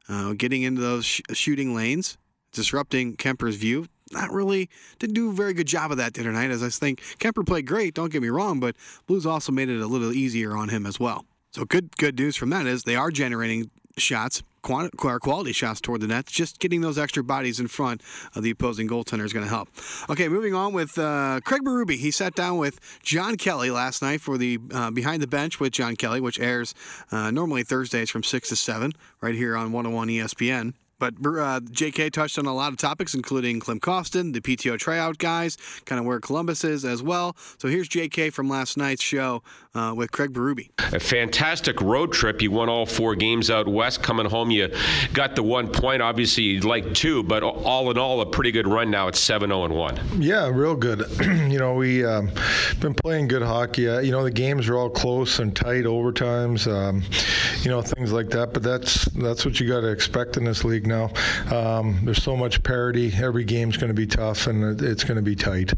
uh, 0.09 0.35
getting 0.35 0.63
into 0.63 0.83
those 0.83 1.07
sh- 1.07 1.23
shooting 1.33 1.75
lanes, 1.75 2.19
disrupting 2.53 3.17
Kuemper's 3.17 3.57
view 3.57 3.87
not 4.11 4.31
really 4.31 4.69
didn't 4.99 5.15
do 5.15 5.31
a 5.31 5.33
very 5.33 5.55
good 5.55 5.67
job 5.67 5.91
of 5.91 5.97
that 5.99 6.19
other 6.19 6.33
night. 6.33 6.51
As 6.51 6.63
I 6.63 6.69
think 6.69 7.01
Kuemper 7.19 7.47
played 7.47 7.67
great, 7.67 7.95
don't 7.95 8.13
get 8.13 8.23
me 8.23 8.29
wrong, 8.29 8.61
but 8.61 8.77
Blues 9.07 9.27
also 9.27 9.53
made 9.53 9.69
it 9.69 9.81
a 9.81 9.87
little 9.87 10.13
easier 10.13 10.57
on 10.57 10.69
him 10.69 10.87
as 10.87 10.99
well. 10.99 11.25
So 11.53 11.65
good 11.65 11.97
good 11.97 12.19
news 12.19 12.37
from 12.37 12.51
that 12.51 12.67
is 12.67 12.85
they 12.85 12.97
are 12.97 13.11
generating 13.11 13.71
shots, 13.99 14.43
quality 14.63 15.53
shots 15.53 15.81
toward 15.81 16.01
the 16.01 16.07
net. 16.07 16.27
Just 16.27 16.59
getting 16.59 16.81
those 16.81 16.99
extra 16.99 17.23
bodies 17.23 17.61
in 17.61 17.69
front 17.69 18.03
of 18.35 18.43
the 18.43 18.51
opposing 18.51 18.89
goaltender 18.89 19.25
is 19.25 19.33
going 19.33 19.45
to 19.45 19.51
help. 19.51 19.69
Okay, 20.09 20.29
moving 20.29 20.55
on 20.55 20.73
with 20.73 20.99
uh, 20.99 21.41
Craig 21.45 21.63
Berube. 21.63 21.97
He 21.97 22.11
sat 22.11 22.35
down 22.35 22.59
with 22.59 22.79
John 23.03 23.37
Kelly 23.37 23.71
last 23.71 24.03
night 24.03 24.21
for 24.21 24.39
the 24.39 24.59
uh, 24.73 24.91
Behind 24.91 25.23
the 25.23 25.27
Bench 25.27 25.61
with 25.61 25.73
John 25.73 25.97
Kelly, 25.97 26.21
which 26.21 26.39
airs 26.39 26.75
uh, 27.11 27.31
normally 27.31 27.63
Thursdays 27.63 28.11
from 28.11 28.23
6 28.23 28.49
to 28.51 28.57
7 28.57 28.93
right 29.21 29.35
here 29.35 29.57
on 29.57 29.73
101 29.73 30.09
ESPN. 30.09 30.75
But 31.01 31.15
uh, 31.15 31.61
JK 31.61 32.13
touched 32.13 32.39
on 32.39 32.47
a 32.47 32.55
lot 32.55 32.73
of 32.73 32.79
topics, 32.79 33.15
including 33.15 33.59
Klim 33.59 33.81
Kostin, 33.81 34.33
the 34.33 34.41
PTO 34.41 34.79
tryout 34.79 35.19
guys, 35.19 35.57
kind 35.87 35.99
of 35.99 36.05
where 36.05 36.21
Columbus 36.21 36.63
is 36.63 36.85
as 36.85 37.03
well. 37.03 37.35
So 37.59 37.67
here's 37.67 37.89
JK 37.89 38.33
from 38.33 38.49
last 38.49 38.77
night's 38.77 39.03
show 39.03 39.43
uh, 39.75 39.95
with 39.97 40.13
Craig 40.13 40.33
Berube. 40.33 40.69
A 40.93 41.01
fantastic 41.01 41.81
road 41.81 42.13
trip. 42.13 42.43
You 42.43 42.51
won 42.51 42.69
all 42.69 42.87
four 42.87 43.15
games 43.15 43.51
out 43.51 43.67
west. 43.67 44.03
Coming 44.03 44.27
home, 44.27 44.51
you 44.51 44.69
got 45.13 45.35
the 45.37 45.43
one 45.43 45.69
point. 45.69 46.03
Obviously, 46.03 46.45
you'd 46.45 46.65
like 46.65 46.93
two, 46.95 47.23
but 47.23 47.43
all 47.43 47.91
in 47.91 47.99
all, 47.99 48.21
a 48.21 48.27
pretty 48.27 48.53
good 48.53 48.67
run 48.67 48.91
now. 48.91 49.09
It's 49.09 49.21
7 49.21 49.49
0 49.49 49.65
and 49.65 49.75
1. 49.75 50.01
Yeah, 50.21 50.49
real 50.49 50.77
good. 50.77 51.01
you 51.51 51.59
know, 51.59 51.75
we've 51.75 52.05
um, 52.05 52.31
been 52.81 52.95
playing 52.95 53.29
good 53.29 53.43
hockey. 53.43 53.89
Uh, 53.89 54.01
you 54.01 54.11
know, 54.11 54.23
the 54.23 54.31
games 54.31 54.69
are 54.69 54.77
all 54.77 54.91
close 54.91 55.39
and 55.39 55.55
tight, 55.57 55.85
overtimes, 55.85 56.71
um, 56.71 57.03
you 57.63 57.71
know, 57.71 57.81
things 57.81 58.13
like 58.13 58.29
that. 58.31 58.53
But 58.53 58.63
that's, 58.63 59.05
that's 59.13 59.45
what 59.47 59.61
you 59.61 59.69
got 59.69 59.81
to 59.81 59.91
expect 59.91 60.37
in 60.37 60.45
this 60.45 60.65
league 60.65 60.87
now. 60.91 61.11
Um, 61.51 61.99
there's 62.05 62.23
so 62.23 62.37
much 62.37 62.63
parity. 62.63 63.13
Every 63.15 63.45
game's 63.45 63.77
going 63.77 63.89
to 63.89 63.95
be 63.95 64.07
tough 64.07 64.47
and 64.47 64.81
it's 64.83 65.05
going 65.05 65.17
to 65.17 65.23
be 65.23 65.35
tight. 65.35 65.73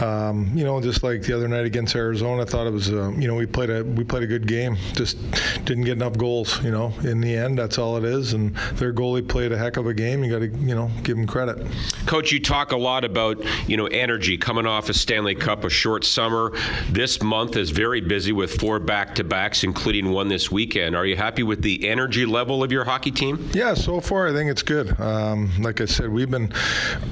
Um, 0.00 0.50
you 0.54 0.64
know, 0.64 0.80
just 0.80 1.02
like 1.02 1.22
the 1.22 1.34
other 1.34 1.48
night 1.48 1.64
against 1.64 1.96
Arizona, 1.96 2.42
I 2.42 2.44
thought 2.44 2.66
it 2.66 2.72
was, 2.72 2.92
uh, 2.92 3.10
you 3.12 3.26
know, 3.26 3.34
we 3.34 3.46
played 3.46 3.70
a 3.70 3.82
we 3.84 4.04
played 4.04 4.22
a 4.22 4.26
good 4.26 4.46
game. 4.46 4.76
Just 4.92 5.18
didn't 5.64 5.84
get 5.84 5.92
enough 5.92 6.16
goals. 6.16 6.62
You 6.62 6.70
know, 6.70 6.92
in 7.02 7.20
the 7.20 7.34
end, 7.34 7.58
that's 7.58 7.78
all 7.78 7.96
it 7.96 8.04
is. 8.04 8.34
And 8.34 8.54
their 8.74 8.92
goalie 8.92 9.26
played 9.26 9.52
a 9.52 9.58
heck 9.58 9.76
of 9.76 9.86
a 9.86 9.94
game. 9.94 10.22
You 10.22 10.30
got 10.30 10.40
to 10.40 10.48
you 10.48 10.74
know 10.74 10.90
give 11.02 11.18
him 11.18 11.26
credit. 11.26 11.66
Coach, 12.06 12.30
you 12.30 12.40
talk 12.40 12.72
a 12.72 12.76
lot 12.76 13.04
about 13.04 13.42
you 13.68 13.76
know 13.76 13.86
energy 13.86 14.36
coming 14.36 14.66
off 14.66 14.88
a 14.88 14.94
Stanley 14.94 15.34
Cup, 15.34 15.64
a 15.64 15.70
short 15.70 16.04
summer. 16.04 16.52
This 16.90 17.22
month 17.22 17.56
is 17.56 17.70
very 17.70 18.00
busy 18.00 18.32
with 18.32 18.60
four 18.60 18.78
back-to-backs, 18.78 19.64
including 19.64 20.10
one 20.10 20.28
this 20.28 20.50
weekend. 20.50 20.94
Are 20.94 21.06
you 21.06 21.16
happy 21.16 21.42
with 21.42 21.62
the 21.62 21.88
energy 21.88 22.26
level 22.26 22.62
of 22.62 22.72
your 22.72 22.84
hockey 22.84 23.10
team? 23.10 23.48
Yeah, 23.52 23.74
so 23.74 24.00
far 24.00 24.28
I 24.28 24.32
think 24.32 24.50
it's 24.50 24.57
good. 24.62 24.98
Um, 25.00 25.50
like 25.60 25.80
I 25.80 25.84
said, 25.84 26.08
we've 26.10 26.30
been 26.30 26.52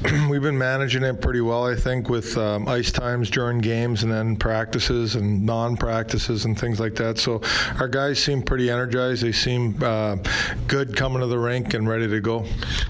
we've 0.30 0.42
been 0.42 0.58
managing 0.58 1.02
it 1.02 1.20
pretty 1.20 1.40
well. 1.40 1.66
I 1.66 1.74
think 1.74 2.08
with 2.08 2.36
um, 2.36 2.68
ice 2.68 2.90
times 2.90 3.30
during 3.30 3.58
games 3.58 4.02
and 4.02 4.12
then 4.12 4.36
practices 4.36 5.14
and 5.16 5.44
non-practices 5.44 6.44
and 6.44 6.58
things 6.58 6.80
like 6.80 6.94
that. 6.96 7.18
So 7.18 7.40
our 7.78 7.88
guys 7.88 8.22
seem 8.22 8.42
pretty 8.42 8.70
energized. 8.70 9.22
They 9.22 9.32
seem 9.32 9.76
uh, 9.82 10.16
good 10.66 10.96
coming 10.96 11.20
to 11.20 11.26
the 11.26 11.38
rink 11.38 11.74
and 11.74 11.88
ready 11.88 12.08
to 12.08 12.20
go. 12.20 12.44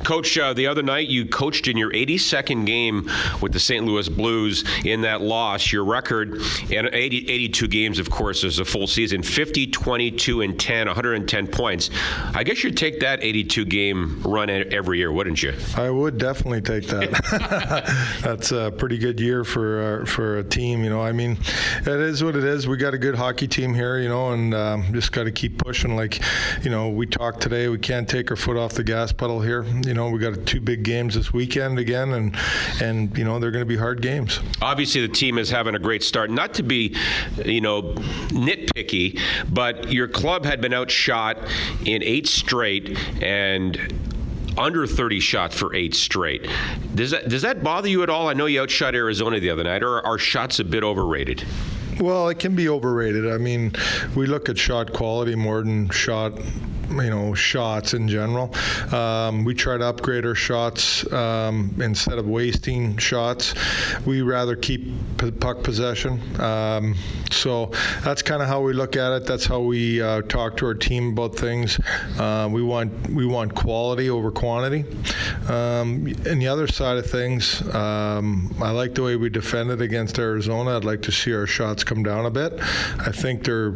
Coach, 0.04 0.36
uh, 0.38 0.52
the 0.52 0.66
other 0.66 0.82
night 0.82 1.08
you 1.08 1.26
coached 1.26 1.68
in 1.68 1.76
your 1.76 1.90
82nd 1.92 2.66
game 2.66 3.10
with 3.40 3.52
the 3.52 3.60
St. 3.60 3.84
Louis 3.84 4.08
Blues 4.08 4.64
in 4.84 5.02
that 5.02 5.20
loss. 5.20 5.72
Your 5.72 5.84
record, 5.84 6.40
and 6.72 6.88
80, 6.92 7.30
82 7.30 7.68
games, 7.68 7.98
of 7.98 8.10
course, 8.10 8.44
is 8.44 8.58
a 8.58 8.64
full 8.64 8.86
season 8.86 9.22
50, 9.22 9.68
22, 9.68 10.42
and 10.42 10.58
10, 10.58 10.86
110 10.86 11.46
points. 11.46 11.90
I 12.34 12.44
guess 12.44 12.62
you'd 12.62 12.76
take 12.76 13.00
that 13.00 13.22
82 13.22 13.64
game 13.64 14.22
run 14.22 14.45
every 14.50 14.98
year, 14.98 15.12
wouldn't 15.12 15.42
you? 15.42 15.54
I 15.76 15.90
would 15.90 16.18
definitely 16.18 16.60
take 16.60 16.86
that. 16.88 18.20
That's 18.22 18.52
a 18.52 18.72
pretty 18.76 18.98
good 18.98 19.20
year 19.20 19.44
for 19.44 20.02
uh, 20.02 20.06
for 20.06 20.38
a 20.38 20.44
team. 20.44 20.84
You 20.84 20.90
know, 20.90 21.02
I 21.02 21.12
mean, 21.12 21.38
it 21.80 21.88
is 21.88 22.22
what 22.22 22.36
it 22.36 22.44
is. 22.44 22.66
We 22.66 22.76
got 22.76 22.94
a 22.94 22.98
good 22.98 23.14
hockey 23.14 23.48
team 23.48 23.74
here, 23.74 23.98
you 23.98 24.08
know, 24.08 24.32
and 24.32 24.54
um, 24.54 24.92
just 24.92 25.12
got 25.12 25.24
to 25.24 25.32
keep 25.32 25.58
pushing. 25.58 25.96
Like, 25.96 26.20
you 26.62 26.70
know, 26.70 26.88
we 26.88 27.06
talked 27.06 27.40
today. 27.40 27.68
We 27.68 27.78
can't 27.78 28.08
take 28.08 28.30
our 28.30 28.36
foot 28.36 28.56
off 28.56 28.72
the 28.72 28.84
gas 28.84 29.12
pedal 29.12 29.40
here. 29.40 29.64
You 29.84 29.94
know, 29.94 30.10
we 30.10 30.18
got 30.18 30.46
two 30.46 30.60
big 30.60 30.82
games 30.82 31.14
this 31.14 31.32
weekend 31.32 31.78
again, 31.78 32.12
and 32.12 32.36
and 32.80 33.16
you 33.16 33.24
know 33.24 33.38
they're 33.38 33.50
going 33.50 33.64
to 33.64 33.68
be 33.68 33.76
hard 33.76 34.02
games. 34.02 34.40
Obviously, 34.62 35.06
the 35.06 35.12
team 35.12 35.38
is 35.38 35.50
having 35.50 35.74
a 35.74 35.78
great 35.78 36.02
start. 36.02 36.30
Not 36.30 36.54
to 36.54 36.62
be, 36.62 36.96
you 37.44 37.60
know, 37.60 37.94
nitpicky, 38.28 39.20
but 39.52 39.92
your 39.92 40.08
club 40.08 40.44
had 40.44 40.60
been 40.60 40.72
outshot 40.72 41.38
in 41.84 42.02
eight 42.02 42.26
straight 42.26 42.96
and 43.22 44.05
under 44.58 44.86
30 44.86 45.20
shots 45.20 45.56
for 45.56 45.74
eight 45.74 45.94
straight. 45.94 46.48
Does 46.94 47.10
that 47.10 47.28
does 47.28 47.42
that 47.42 47.62
bother 47.62 47.88
you 47.88 48.02
at 48.02 48.10
all? 48.10 48.28
I 48.28 48.32
know 48.32 48.46
you 48.46 48.62
outshot 48.62 48.94
Arizona 48.94 49.40
the 49.40 49.50
other 49.50 49.64
night. 49.64 49.82
Or 49.82 50.04
are 50.06 50.18
shots 50.18 50.58
a 50.58 50.64
bit 50.64 50.82
overrated? 50.82 51.44
Well, 52.00 52.28
it 52.28 52.38
can 52.38 52.54
be 52.54 52.68
overrated. 52.68 53.30
I 53.30 53.38
mean, 53.38 53.72
we 54.14 54.26
look 54.26 54.48
at 54.48 54.58
shot 54.58 54.92
quality 54.92 55.34
more 55.34 55.62
than 55.62 55.88
shot 55.90 56.32
you 56.90 57.10
know 57.10 57.34
shots 57.34 57.94
in 57.94 58.08
general. 58.08 58.54
Um, 58.94 59.44
we 59.44 59.54
try 59.54 59.76
to 59.76 59.84
upgrade 59.84 60.24
our 60.26 60.34
shots 60.34 61.10
um, 61.12 61.74
instead 61.80 62.18
of 62.18 62.26
wasting 62.26 62.96
shots. 62.98 63.54
We 64.06 64.22
rather 64.22 64.56
keep 64.56 64.92
puck 65.40 65.62
possession. 65.62 66.20
Um, 66.40 66.94
so 67.30 67.66
that's 68.02 68.22
kind 68.22 68.42
of 68.42 68.48
how 68.48 68.60
we 68.60 68.72
look 68.72 68.96
at 68.96 69.12
it. 69.12 69.26
That's 69.26 69.46
how 69.46 69.60
we 69.60 70.00
uh, 70.00 70.22
talk 70.22 70.56
to 70.58 70.66
our 70.66 70.74
team 70.74 71.12
about 71.12 71.36
things. 71.36 71.78
Uh, 72.18 72.48
we 72.50 72.62
want 72.62 73.10
we 73.10 73.26
want 73.26 73.54
quality 73.54 74.10
over 74.10 74.30
quantity. 74.30 74.84
Um, 75.48 76.06
and 76.26 76.40
the 76.40 76.48
other 76.48 76.66
side 76.66 76.98
of 76.98 77.06
things, 77.06 77.62
um, 77.74 78.54
I 78.60 78.70
like 78.70 78.94
the 78.94 79.02
way 79.02 79.16
we 79.16 79.28
defended 79.28 79.80
against 79.80 80.18
Arizona. 80.18 80.76
I'd 80.76 80.84
like 80.84 81.02
to 81.02 81.12
see 81.12 81.32
our 81.34 81.46
shots 81.46 81.84
come 81.84 82.02
down 82.02 82.26
a 82.26 82.30
bit. 82.30 82.54
I 82.60 83.12
think 83.12 83.44
they're 83.44 83.74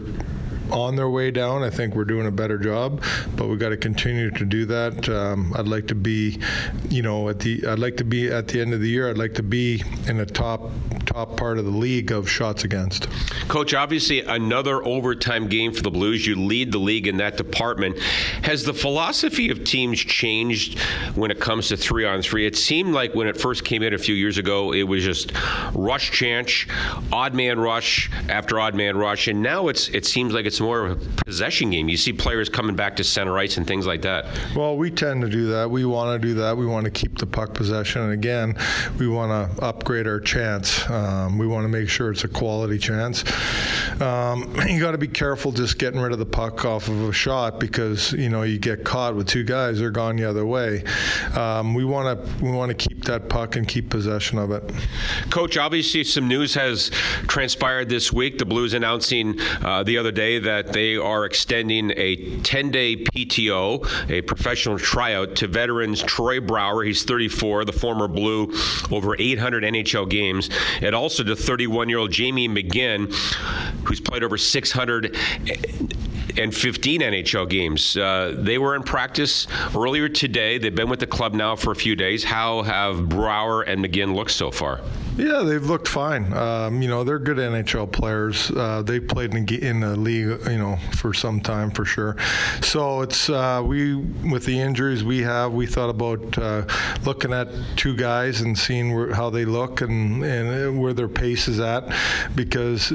on 0.72 0.96
their 0.96 1.10
way 1.10 1.30
down. 1.30 1.62
I 1.62 1.70
think 1.70 1.94
we're 1.94 2.04
doing 2.04 2.26
a 2.26 2.30
better 2.30 2.58
job, 2.58 3.02
but 3.36 3.48
we've 3.48 3.58
got 3.58 3.70
to 3.70 3.76
continue 3.76 4.30
to 4.30 4.44
do 4.44 4.64
that. 4.66 5.08
Um, 5.08 5.52
I'd 5.56 5.68
like 5.68 5.86
to 5.88 5.94
be, 5.94 6.40
you 6.88 7.02
know, 7.02 7.28
at 7.28 7.38
the 7.38 7.66
I'd 7.66 7.78
like 7.78 7.96
to 7.98 8.04
be 8.04 8.28
at 8.30 8.48
the 8.48 8.60
end 8.60 8.74
of 8.74 8.80
the 8.80 8.88
year. 8.88 9.08
I'd 9.08 9.18
like 9.18 9.34
to 9.34 9.42
be 9.42 9.82
in 10.06 10.16
the 10.16 10.26
top 10.26 10.70
top 11.06 11.36
part 11.36 11.58
of 11.58 11.64
the 11.64 11.70
league 11.70 12.12
of 12.12 12.28
shots 12.28 12.64
against. 12.64 13.08
Coach, 13.48 13.74
obviously 13.74 14.20
another 14.20 14.84
overtime 14.84 15.48
game 15.48 15.72
for 15.72 15.82
the 15.82 15.90
Blues. 15.90 16.26
You 16.26 16.36
lead 16.36 16.70
the 16.70 16.78
league 16.78 17.08
in 17.08 17.16
that 17.16 17.36
department. 17.36 17.98
Has 18.42 18.64
the 18.64 18.74
philosophy 18.74 19.50
of 19.50 19.64
teams 19.64 19.98
changed 19.98 20.78
when 21.14 21.30
it 21.30 21.40
comes 21.40 21.68
to 21.68 21.76
three 21.76 22.04
on 22.04 22.22
three? 22.22 22.46
It 22.46 22.56
seemed 22.56 22.92
like 22.92 23.14
when 23.14 23.26
it 23.26 23.36
first 23.36 23.64
came 23.64 23.82
in 23.82 23.94
a 23.94 23.98
few 23.98 24.14
years 24.14 24.38
ago, 24.38 24.72
it 24.72 24.84
was 24.84 25.02
just 25.02 25.32
rush 25.74 26.12
chance, 26.12 26.64
odd 27.12 27.34
man 27.34 27.58
rush 27.58 28.10
after 28.28 28.60
odd 28.60 28.74
man 28.74 28.96
rush, 28.96 29.26
and 29.26 29.42
now 29.42 29.68
it's 29.68 29.88
it 29.88 30.06
seems 30.06 30.32
like 30.32 30.46
it's 30.46 30.59
more 30.60 30.86
of 30.86 31.02
a 31.02 31.22
possession 31.24 31.70
game. 31.70 31.88
You 31.88 31.96
see 31.96 32.12
players 32.12 32.48
coming 32.48 32.76
back 32.76 32.96
to 32.96 33.04
center 33.04 33.36
ice 33.38 33.56
and 33.56 33.66
things 33.66 33.86
like 33.86 34.02
that. 34.02 34.26
Well, 34.54 34.76
we 34.76 34.90
tend 34.90 35.22
to 35.22 35.28
do 35.28 35.48
that. 35.48 35.70
We 35.70 35.84
want 35.84 36.20
to 36.20 36.28
do 36.28 36.34
that. 36.34 36.56
We 36.56 36.66
want 36.66 36.84
to 36.84 36.90
keep 36.90 37.18
the 37.18 37.26
puck 37.26 37.54
possession, 37.54 38.02
and 38.02 38.12
again, 38.12 38.56
we 38.98 39.08
want 39.08 39.30
to 39.30 39.64
upgrade 39.64 40.06
our 40.06 40.20
chance. 40.20 40.88
Um, 40.90 41.38
we 41.38 41.46
want 41.46 41.64
to 41.64 41.68
make 41.68 41.88
sure 41.88 42.10
it's 42.10 42.24
a 42.24 42.28
quality 42.28 42.78
chance. 42.78 43.24
Um, 44.00 44.54
you 44.68 44.80
got 44.80 44.92
to 44.92 44.98
be 44.98 45.08
careful 45.08 45.52
just 45.52 45.78
getting 45.78 46.00
rid 46.00 46.12
of 46.12 46.18
the 46.18 46.26
puck 46.26 46.64
off 46.64 46.88
of 46.88 47.08
a 47.08 47.12
shot 47.12 47.58
because 47.58 48.12
you 48.12 48.28
know 48.28 48.42
you 48.42 48.58
get 48.58 48.84
caught 48.84 49.14
with 49.14 49.26
two 49.26 49.44
guys; 49.44 49.78
they're 49.78 49.90
gone 49.90 50.16
the 50.16 50.28
other 50.28 50.46
way. 50.46 50.84
Um, 51.34 51.74
we 51.74 51.84
want 51.84 52.24
to 52.24 52.44
we 52.44 52.50
want 52.50 52.68
to 52.68 52.88
keep 52.88 53.04
that 53.04 53.28
puck 53.28 53.56
and 53.56 53.66
keep 53.66 53.90
possession 53.90 54.38
of 54.38 54.50
it. 54.50 54.70
Coach, 55.30 55.56
obviously, 55.56 56.04
some 56.04 56.28
news 56.28 56.54
has 56.54 56.90
transpired 57.28 57.88
this 57.88 58.12
week. 58.12 58.38
The 58.38 58.44
Blues 58.44 58.74
announcing 58.74 59.40
uh, 59.62 59.82
the 59.82 59.98
other 59.98 60.12
day 60.12 60.38
that 60.38 60.49
they 60.72 60.96
are 60.96 61.24
extending 61.24 61.92
a 61.96 62.16
10-day 62.40 63.04
PTO, 63.04 64.10
a 64.10 64.22
professional 64.22 64.78
tryout, 64.78 65.36
to 65.36 65.46
veterans 65.46 66.02
Troy 66.02 66.40
Brouwer. 66.40 66.84
He's 66.84 67.02
34, 67.02 67.64
the 67.64 67.72
former 67.72 68.08
Blue, 68.08 68.52
over 68.90 69.16
800 69.18 69.64
NHL 69.64 70.08
games, 70.08 70.50
and 70.80 70.94
also 70.94 71.22
to 71.22 71.32
31-year-old 71.32 72.10
Jamie 72.10 72.48
McGinn, 72.48 73.12
who's 73.84 74.00
played 74.00 74.22
over 74.22 74.36
600 74.36 75.16
and 76.38 76.54
15 76.54 77.00
NHL 77.00 77.48
games. 77.48 77.96
Uh, 77.96 78.34
they 78.36 78.58
were 78.58 78.74
in 78.74 78.82
practice 78.82 79.46
earlier 79.74 80.08
today. 80.08 80.58
They've 80.58 80.74
been 80.74 80.88
with 80.88 81.00
the 81.00 81.06
club 81.06 81.34
now 81.34 81.56
for 81.56 81.72
a 81.72 81.76
few 81.76 81.96
days. 81.96 82.24
How 82.24 82.62
have 82.62 83.08
Brouwer 83.08 83.62
and 83.62 83.84
McGinn 83.84 84.14
looked 84.14 84.30
so 84.32 84.50
far? 84.50 84.80
Yeah, 85.16 85.42
they've 85.42 85.64
looked 85.64 85.88
fine. 85.88 86.32
Um, 86.32 86.82
you 86.82 86.88
know, 86.88 87.04
they're 87.04 87.18
good 87.18 87.36
NHL 87.36 87.90
players. 87.90 88.50
Uh, 88.50 88.82
they 88.82 89.00
played 89.00 89.34
in, 89.34 89.46
in 89.54 89.80
the 89.80 89.96
league, 89.96 90.40
you 90.46 90.58
know, 90.58 90.78
for 90.96 91.12
some 91.12 91.40
time 91.40 91.70
for 91.70 91.84
sure. 91.84 92.16
So 92.62 93.02
it's 93.02 93.28
uh, 93.28 93.62
we 93.64 93.96
with 93.96 94.44
the 94.44 94.58
injuries 94.58 95.04
we 95.04 95.20
have, 95.22 95.52
we 95.52 95.66
thought 95.66 95.90
about 95.90 96.38
uh, 96.38 96.64
looking 97.04 97.32
at 97.32 97.48
two 97.76 97.96
guys 97.96 98.40
and 98.40 98.56
seeing 98.56 98.94
where, 98.94 99.12
how 99.12 99.30
they 99.30 99.44
look 99.44 99.80
and, 99.80 100.24
and 100.24 100.80
where 100.80 100.92
their 100.92 101.08
pace 101.08 101.48
is 101.48 101.60
at, 101.60 101.92
because 102.34 102.92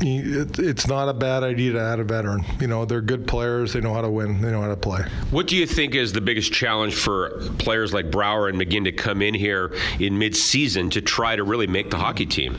it's 0.00 0.86
not 0.86 1.08
a 1.08 1.14
bad 1.14 1.42
idea 1.42 1.72
to 1.72 1.80
add 1.80 2.00
a 2.00 2.04
veteran. 2.04 2.44
You 2.60 2.68
know, 2.68 2.84
they're 2.84 3.00
good 3.00 3.26
players. 3.26 3.72
They 3.72 3.80
know 3.80 3.92
how 3.94 4.02
to 4.02 4.10
win. 4.10 4.40
They 4.40 4.50
know 4.50 4.62
how 4.62 4.68
to 4.68 4.76
play. 4.76 5.02
What 5.30 5.46
do 5.46 5.56
you 5.56 5.66
think 5.66 5.94
is 5.94 6.12
the 6.12 6.20
biggest 6.20 6.52
challenge 6.52 6.94
for 6.94 7.40
players 7.58 7.92
like 7.92 8.10
Brouwer 8.10 8.48
and 8.48 8.60
McGinn 8.60 8.84
to 8.84 8.92
come 8.92 9.20
in 9.20 9.34
here 9.34 9.74
in 9.98 10.18
mid-season 10.18 10.90
to 10.90 11.00
try 11.00 11.36
to 11.36 11.39
really 11.44 11.66
make 11.66 11.90
the 11.90 11.96
hockey 11.96 12.26
team? 12.26 12.56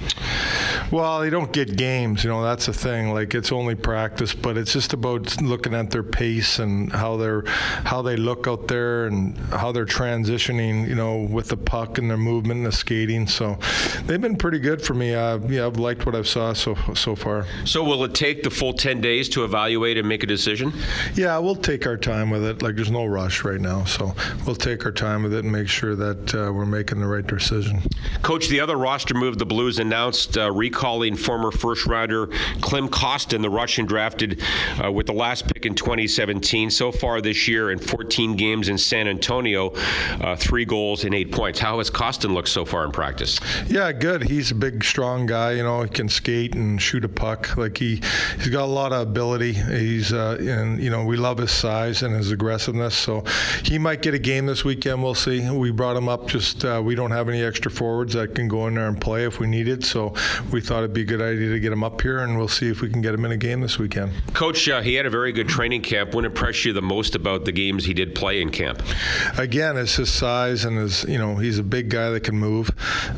Well, 0.91 1.21
they 1.21 1.29
don't 1.29 1.51
get 1.53 1.77
games. 1.77 2.23
You 2.23 2.29
know, 2.29 2.43
that's 2.43 2.65
the 2.65 2.73
thing. 2.73 3.13
Like 3.13 3.33
it's 3.33 3.51
only 3.51 3.75
practice, 3.75 4.33
but 4.33 4.57
it's 4.57 4.73
just 4.73 4.93
about 4.93 5.41
looking 5.41 5.73
at 5.73 5.89
their 5.89 6.03
pace 6.03 6.59
and 6.59 6.91
how 6.91 7.17
they're 7.17 7.43
how 7.45 8.01
they 8.01 8.17
look 8.17 8.47
out 8.47 8.67
there 8.67 9.05
and 9.05 9.37
how 9.51 9.71
they're 9.71 9.85
transitioning. 9.85 10.87
You 10.87 10.95
know, 10.95 11.21
with 11.31 11.47
the 11.47 11.57
puck 11.57 11.97
and 11.97 12.09
their 12.09 12.17
movement 12.17 12.57
and 12.57 12.65
the 12.65 12.71
skating. 12.71 13.27
So 13.27 13.57
they've 14.05 14.21
been 14.21 14.35
pretty 14.35 14.59
good 14.59 14.81
for 14.81 14.93
me. 14.93 15.13
Uh, 15.13 15.37
yeah, 15.47 15.65
I've 15.65 15.77
liked 15.77 16.05
what 16.05 16.15
I've 16.15 16.27
saw 16.27 16.53
so 16.53 16.75
so 16.93 17.15
far. 17.15 17.45
So 17.65 17.83
will 17.83 18.03
it 18.03 18.13
take 18.13 18.43
the 18.43 18.49
full 18.49 18.73
ten 18.73 19.01
days 19.01 19.29
to 19.29 19.45
evaluate 19.45 19.97
and 19.97 20.07
make 20.07 20.23
a 20.23 20.27
decision? 20.27 20.73
Yeah, 21.15 21.37
we'll 21.37 21.55
take 21.55 21.87
our 21.87 21.97
time 21.97 22.29
with 22.29 22.43
it. 22.43 22.61
Like 22.61 22.75
there's 22.75 22.91
no 22.91 23.05
rush 23.05 23.43
right 23.43 23.61
now, 23.61 23.85
so 23.85 24.13
we'll 24.45 24.55
take 24.55 24.85
our 24.85 24.91
time 24.91 25.23
with 25.23 25.33
it 25.33 25.43
and 25.43 25.51
make 25.51 25.69
sure 25.69 25.95
that 25.95 26.35
uh, 26.35 26.51
we're 26.51 26.65
making 26.65 26.99
the 26.99 27.07
right 27.07 27.25
decision. 27.25 27.81
Coach, 28.21 28.47
the 28.49 28.59
other 28.59 28.70
roster 28.75 29.13
move 29.13 29.37
the 29.37 29.45
Blues 29.45 29.79
announced 29.79 30.37
uh, 30.37 30.51
recalling 30.51 31.15
former 31.15 31.51
first 31.51 31.85
rounder 31.85 32.27
Klim 32.61 32.89
Kostin, 32.89 33.41
the 33.41 33.49
Russian 33.49 33.85
drafted 33.85 34.41
uh, 34.83 34.91
with 34.91 35.07
the 35.07 35.13
last 35.13 35.47
pick 35.47 35.65
in 35.65 35.75
2017. 35.75 36.69
So 36.69 36.91
far 36.91 37.21
this 37.21 37.47
year, 37.47 37.71
in 37.71 37.79
14 37.79 38.35
games 38.35 38.69
in 38.69 38.77
San 38.77 39.07
Antonio, 39.07 39.69
uh, 40.21 40.35
three 40.35 40.65
goals 40.65 41.03
and 41.03 41.13
eight 41.13 41.31
points. 41.31 41.59
How 41.59 41.77
has 41.79 41.89
Kostin 41.89 42.33
looked 42.33 42.49
so 42.49 42.65
far 42.65 42.85
in 42.85 42.91
practice? 42.91 43.39
Yeah, 43.67 43.91
good. 43.91 44.23
He's 44.23 44.51
a 44.51 44.55
big, 44.55 44.83
strong 44.83 45.25
guy. 45.25 45.53
You 45.53 45.63
know, 45.63 45.83
he 45.83 45.89
can 45.89 46.09
skate 46.09 46.55
and 46.55 46.81
shoot 46.81 47.05
a 47.05 47.09
puck. 47.09 47.57
Like 47.57 47.77
he, 47.77 48.01
he's 48.37 48.49
got 48.49 48.63
a 48.63 48.65
lot 48.65 48.93
of 48.93 49.07
ability. 49.07 49.53
He's, 49.53 50.13
uh, 50.13 50.37
and 50.39 50.81
you 50.81 50.89
know, 50.89 51.05
we 51.05 51.17
love 51.17 51.37
his 51.37 51.51
size 51.51 52.03
and 52.03 52.15
his 52.15 52.31
aggressiveness. 52.31 52.95
So 52.95 53.23
he 53.63 53.77
might 53.77 54.01
get 54.01 54.13
a 54.13 54.19
game 54.19 54.45
this 54.45 54.63
weekend. 54.63 55.03
We'll 55.03 55.15
see. 55.15 55.49
We 55.49 55.71
brought 55.71 55.97
him 55.97 56.09
up. 56.09 56.27
Just 56.27 56.63
uh, 56.65 56.81
we 56.83 56.95
don't 56.95 57.11
have 57.11 57.29
any 57.29 57.43
extra 57.43 57.71
forwards 57.71 58.13
that 58.13 58.35
can 58.35 58.47
go 58.47 58.60
in 58.67 58.75
there 58.75 58.87
and 58.87 58.99
play 58.99 59.25
if 59.25 59.39
we 59.39 59.47
needed. 59.47 59.83
So 59.83 60.13
we 60.51 60.61
thought 60.61 60.79
it'd 60.79 60.93
be 60.93 61.01
a 61.01 61.05
good 61.05 61.21
idea 61.21 61.49
to 61.49 61.59
get 61.59 61.71
him 61.71 61.83
up 61.83 62.01
here, 62.01 62.19
and 62.19 62.37
we'll 62.37 62.47
see 62.47 62.69
if 62.69 62.81
we 62.81 62.89
can 62.89 63.01
get 63.01 63.13
him 63.13 63.25
in 63.25 63.31
a 63.31 63.37
game 63.37 63.61
this 63.61 63.79
weekend. 63.79 64.13
Coach, 64.33 64.69
uh, 64.69 64.81
he 64.81 64.93
had 64.93 65.05
a 65.05 65.09
very 65.09 65.31
good 65.31 65.49
training 65.49 65.81
camp. 65.81 66.13
What 66.13 66.25
impressed 66.25 66.65
you 66.65 66.73
the 66.73 66.81
most 66.81 67.15
about 67.15 67.45
the 67.45 67.51
games 67.51 67.85
he 67.85 67.93
did 67.93 68.13
play 68.15 68.41
in 68.41 68.51
camp? 68.51 68.81
Again, 69.37 69.77
it's 69.77 69.95
his 69.95 70.13
size 70.13 70.65
and 70.65 70.77
his, 70.77 71.03
you 71.05 71.17
know, 71.17 71.35
he's 71.35 71.57
a 71.57 71.63
big 71.63 71.89
guy 71.89 72.09
that 72.11 72.21
can 72.21 72.35
move, 72.37 72.69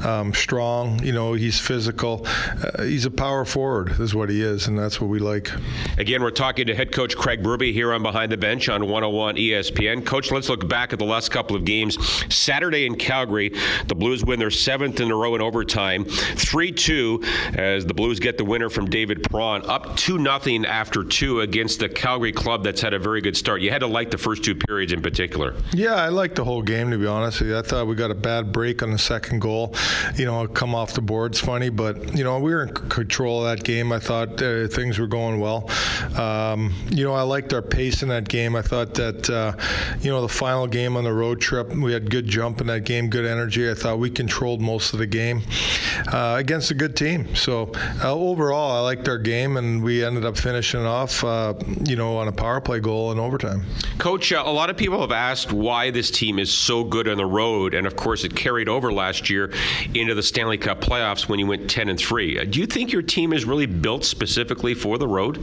um, 0.05 0.33
strong. 0.33 1.03
You 1.03 1.11
know, 1.11 1.33
he's 1.33 1.59
physical. 1.59 2.25
Uh, 2.25 2.83
he's 2.83 3.05
a 3.05 3.11
power 3.11 3.45
forward, 3.45 3.99
is 3.99 4.15
what 4.15 4.29
he 4.29 4.41
is, 4.41 4.67
and 4.67 4.79
that's 4.79 5.01
what 5.01 5.09
we 5.09 5.19
like. 5.19 5.51
Again, 5.97 6.23
we're 6.23 6.31
talking 6.31 6.67
to 6.67 6.75
head 6.75 6.91
coach 6.91 7.17
Craig 7.17 7.43
Berube 7.43 7.73
here 7.73 7.93
on 7.93 8.01
Behind 8.01 8.31
the 8.31 8.37
Bench 8.37 8.69
on 8.69 8.83
101 8.83 9.35
ESPN. 9.35 10.05
Coach, 10.05 10.31
let's 10.31 10.49
look 10.49 10.67
back 10.67 10.93
at 10.93 10.99
the 10.99 11.05
last 11.05 11.31
couple 11.31 11.55
of 11.55 11.65
games. 11.65 11.97
Saturday 12.33 12.85
in 12.85 12.95
Calgary, 12.95 13.51
the 13.87 13.95
Blues 13.95 14.23
win 14.23 14.39
their 14.39 14.51
seventh 14.51 14.99
in 14.99 15.11
a 15.11 15.15
row 15.15 15.32
go 15.32 15.32
in 15.35 15.41
overtime. 15.41 16.05
3 16.05 16.71
2 16.71 17.23
as 17.55 17.85
the 17.85 17.93
Blues 17.93 18.19
get 18.19 18.37
the 18.37 18.45
winner 18.45 18.69
from 18.69 18.89
David 18.89 19.23
Perron, 19.23 19.63
up 19.65 19.95
2 19.97 20.17
0 20.17 20.65
after 20.65 21.03
two 21.03 21.41
against 21.41 21.79
the 21.79 21.89
Calgary 21.89 22.31
club 22.31 22.63
that's 22.63 22.81
had 22.81 22.93
a 22.93 22.99
very 22.99 23.21
good 23.21 23.37
start. 23.37 23.61
You 23.61 23.71
had 23.71 23.79
to 23.79 23.87
like 23.87 24.11
the 24.11 24.17
first 24.17 24.43
two 24.43 24.55
periods 24.55 24.93
in 24.93 25.01
particular. 25.01 25.55
Yeah, 25.73 25.95
I 25.95 26.09
liked 26.09 26.35
the 26.35 26.43
whole 26.43 26.61
game, 26.61 26.91
to 26.91 26.97
be 26.97 27.07
honest 27.07 27.39
with 27.39 27.49
you. 27.49 27.57
I 27.57 27.61
thought 27.61 27.87
we 27.87 27.95
got 27.95 28.11
a 28.11 28.15
bad 28.15 28.51
break 28.51 28.83
on 28.83 28.91
the 28.91 28.97
second 28.97 29.39
goal. 29.39 29.75
You 30.15 30.25
know, 30.25 30.47
come 30.47 30.75
off 30.75 30.93
the 30.93 31.01
board's 31.01 31.39
funny, 31.39 31.69
but, 31.69 32.15
you 32.15 32.23
know, 32.23 32.39
we 32.39 32.53
were 32.53 32.63
in 32.63 32.73
control 32.73 33.45
of 33.45 33.55
that 33.55 33.63
game. 33.63 33.91
I 33.91 33.99
thought 33.99 34.41
uh, 34.41 34.67
things 34.67 34.99
were 34.99 35.07
going 35.07 35.39
well. 35.39 35.69
Um, 36.15 36.73
you 36.89 37.03
know, 37.03 37.13
I 37.13 37.21
liked 37.21 37.53
our 37.53 37.61
pace 37.61 38.03
in 38.03 38.09
that 38.09 38.27
game. 38.27 38.55
I 38.55 38.61
thought 38.61 38.93
that, 38.95 39.29
uh, 39.29 39.53
you 40.01 40.11
know, 40.11 40.21
the 40.21 40.27
final 40.27 40.67
game 40.67 40.97
on 40.97 41.03
the 41.03 41.13
road 41.13 41.39
trip, 41.39 41.69
we 41.73 41.93
had 41.93 42.09
good 42.09 42.27
jump 42.27 42.61
in 42.61 42.67
that 42.67 42.85
game, 42.85 43.09
good 43.09 43.25
energy. 43.25 43.69
I 43.69 43.73
thought 43.73 43.99
we 43.99 44.09
controlled 44.09 44.61
most 44.61 44.93
of 44.93 44.99
the 44.99 45.07
game 45.07 45.22
uh, 45.31 46.35
against 46.37 46.71
a 46.71 46.73
good 46.73 46.95
team. 46.95 47.35
So 47.35 47.71
uh, 48.03 48.13
overall, 48.13 48.71
I 48.71 48.79
liked 48.79 49.07
our 49.07 49.17
game, 49.17 49.57
and 49.57 49.83
we 49.83 50.03
ended 50.03 50.25
up 50.25 50.37
finishing 50.37 50.85
off, 50.85 51.23
uh, 51.23 51.53
you 51.85 51.95
know, 51.95 52.17
on 52.17 52.27
a 52.27 52.31
power 52.31 52.61
play 52.61 52.79
goal 52.79 53.11
in 53.11 53.19
overtime. 53.19 53.65
Coach, 53.97 54.31
uh, 54.31 54.43
a 54.45 54.51
lot 54.51 54.69
of 54.69 54.77
people 54.77 54.99
have 55.01 55.11
asked 55.11 55.51
why 55.53 55.91
this 55.91 56.11
team 56.11 56.39
is 56.39 56.51
so 56.51 56.83
good 56.83 57.07
on 57.07 57.17
the 57.17 57.25
road, 57.25 57.73
and 57.73 57.87
of 57.87 57.95
course, 57.95 58.23
it 58.23 58.35
carried 58.35 58.69
over 58.69 58.91
last 58.91 59.29
year 59.29 59.51
into 59.93 60.15
the 60.15 60.23
Stanley 60.23 60.57
Cup 60.57 60.81
playoffs 60.81 61.27
when 61.29 61.39
you 61.39 61.47
went 61.47 61.69
10 61.69 61.89
and 61.89 61.99
3. 61.99 62.39
Uh, 62.39 62.43
do 62.45 62.59
you 62.59 62.65
think 62.65 62.91
your 62.91 63.01
team 63.01 63.33
is 63.33 63.45
really 63.45 63.65
built 63.65 64.03
specifically 64.03 64.73
for 64.73 64.97
the 64.97 65.07
road? 65.07 65.39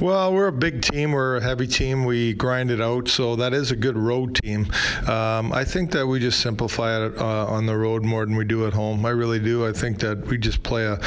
Well, 0.00 0.32
we're 0.32 0.48
a 0.48 0.52
big 0.52 0.82
team. 0.82 1.12
We're 1.12 1.36
a 1.36 1.42
heavy 1.42 1.66
team. 1.66 2.04
We 2.04 2.34
grind 2.34 2.70
it 2.70 2.80
out, 2.80 3.08
so 3.08 3.36
that 3.36 3.52
is 3.52 3.70
a 3.70 3.76
good 3.76 3.96
road 3.96 4.36
team. 4.36 4.70
Um, 5.06 5.52
I 5.52 5.64
think 5.64 5.90
that 5.92 6.06
we 6.06 6.20
just 6.20 6.40
simplify 6.40 7.06
it 7.06 7.16
uh, 7.18 7.46
on 7.46 7.66
the 7.66 7.76
road 7.76 8.04
more 8.04 8.24
than 8.24 8.36
we 8.36 8.44
do 8.44 8.66
at 8.66 8.72
home. 8.72 8.99
I 9.04 9.10
really 9.10 9.38
do. 9.38 9.66
I 9.66 9.72
think 9.72 9.98
that 10.00 10.26
we 10.26 10.38
just 10.38 10.62
play 10.62 10.86
a 10.86 10.98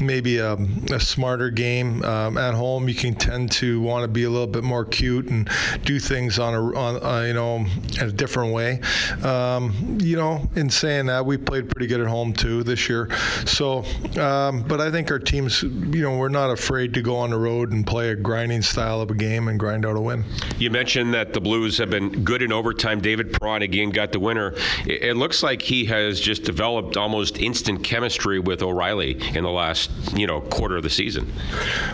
maybe 0.00 0.38
a, 0.38 0.54
a 0.54 1.00
smarter 1.00 1.50
game 1.50 2.02
um, 2.04 2.38
at 2.38 2.54
home. 2.54 2.88
You 2.88 2.94
can 2.94 3.14
tend 3.14 3.52
to 3.52 3.80
want 3.80 4.04
to 4.04 4.08
be 4.08 4.24
a 4.24 4.30
little 4.30 4.46
bit 4.46 4.64
more 4.64 4.84
cute 4.84 5.28
and 5.28 5.48
do 5.84 5.98
things 5.98 6.38
on 6.38 6.54
a 6.54 6.78
on 6.78 7.02
uh, 7.02 7.26
you 7.26 7.34
know 7.34 7.64
a 8.00 8.10
different 8.10 8.52
way. 8.52 8.80
Um, 9.22 9.98
you 10.00 10.16
know, 10.16 10.48
in 10.56 10.70
saying 10.70 11.06
that, 11.06 11.24
we 11.24 11.36
played 11.36 11.68
pretty 11.68 11.86
good 11.86 12.00
at 12.00 12.06
home 12.06 12.32
too 12.32 12.62
this 12.62 12.88
year. 12.88 13.08
So, 13.46 13.84
um, 14.20 14.62
but 14.62 14.80
I 14.80 14.90
think 14.90 15.10
our 15.10 15.18
teams, 15.18 15.62
you 15.62 16.02
know, 16.02 16.16
we're 16.16 16.28
not 16.28 16.50
afraid 16.50 16.94
to 16.94 17.02
go 17.02 17.16
on 17.16 17.30
the 17.30 17.38
road 17.38 17.72
and 17.72 17.86
play 17.86 18.10
a 18.10 18.16
grinding 18.16 18.62
style 18.62 19.00
of 19.00 19.10
a 19.10 19.14
game 19.14 19.48
and 19.48 19.58
grind 19.58 19.86
out 19.86 19.96
a 19.96 20.00
win. 20.00 20.24
You 20.58 20.70
mentioned 20.70 21.14
that 21.14 21.32
the 21.32 21.40
Blues 21.40 21.78
have 21.78 21.90
been 21.90 22.24
good 22.24 22.42
in 22.42 22.52
overtime. 22.52 23.00
David 23.00 23.32
Perron 23.32 23.62
again 23.62 23.90
got 23.90 24.12
the 24.12 24.20
winner. 24.20 24.54
It, 24.86 25.02
it 25.02 25.16
looks 25.16 25.42
like 25.42 25.62
he 25.62 25.84
has 25.86 26.20
just 26.20 26.44
developed 26.44 26.96
almost 26.96 27.31
instant 27.38 27.84
chemistry 27.84 28.38
with 28.38 28.62
O'Reilly 28.62 29.20
in 29.36 29.44
the 29.44 29.50
last, 29.50 29.90
you 30.16 30.26
know, 30.26 30.40
quarter 30.40 30.76
of 30.76 30.82
the 30.82 30.90
season. 30.90 31.32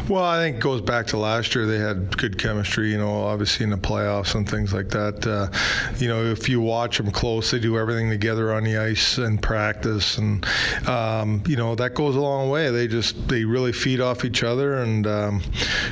Well, 0.08 0.24
I 0.24 0.38
think 0.38 0.56
it 0.56 0.60
goes 0.60 0.80
back 0.80 1.06
to 1.08 1.16
last 1.16 1.54
year. 1.54 1.66
They 1.66 1.78
had 1.78 2.16
good 2.16 2.38
chemistry, 2.38 2.90
you 2.90 2.98
know, 2.98 3.22
obviously 3.22 3.64
in 3.64 3.70
the 3.70 3.76
playoffs 3.76 4.34
and 4.34 4.48
things 4.48 4.72
like 4.72 4.88
that. 4.90 5.26
Uh, 5.26 5.48
you 5.98 6.08
know, 6.08 6.24
if 6.24 6.48
you 6.48 6.60
watch 6.60 6.98
them 6.98 7.10
close, 7.10 7.50
they 7.50 7.58
do 7.58 7.78
everything 7.78 8.08
together 8.08 8.52
on 8.52 8.64
the 8.64 8.76
ice 8.76 9.18
and 9.18 9.42
practice, 9.42 10.18
and 10.18 10.46
um, 10.86 11.42
you 11.46 11.56
know 11.56 11.74
that 11.74 11.94
goes 11.94 12.16
a 12.16 12.20
long 12.20 12.50
way. 12.50 12.70
They 12.70 12.88
just 12.88 13.28
they 13.28 13.44
really 13.44 13.72
feed 13.72 14.00
off 14.00 14.24
each 14.24 14.42
other 14.42 14.78
and 14.78 15.06
um, 15.06 15.42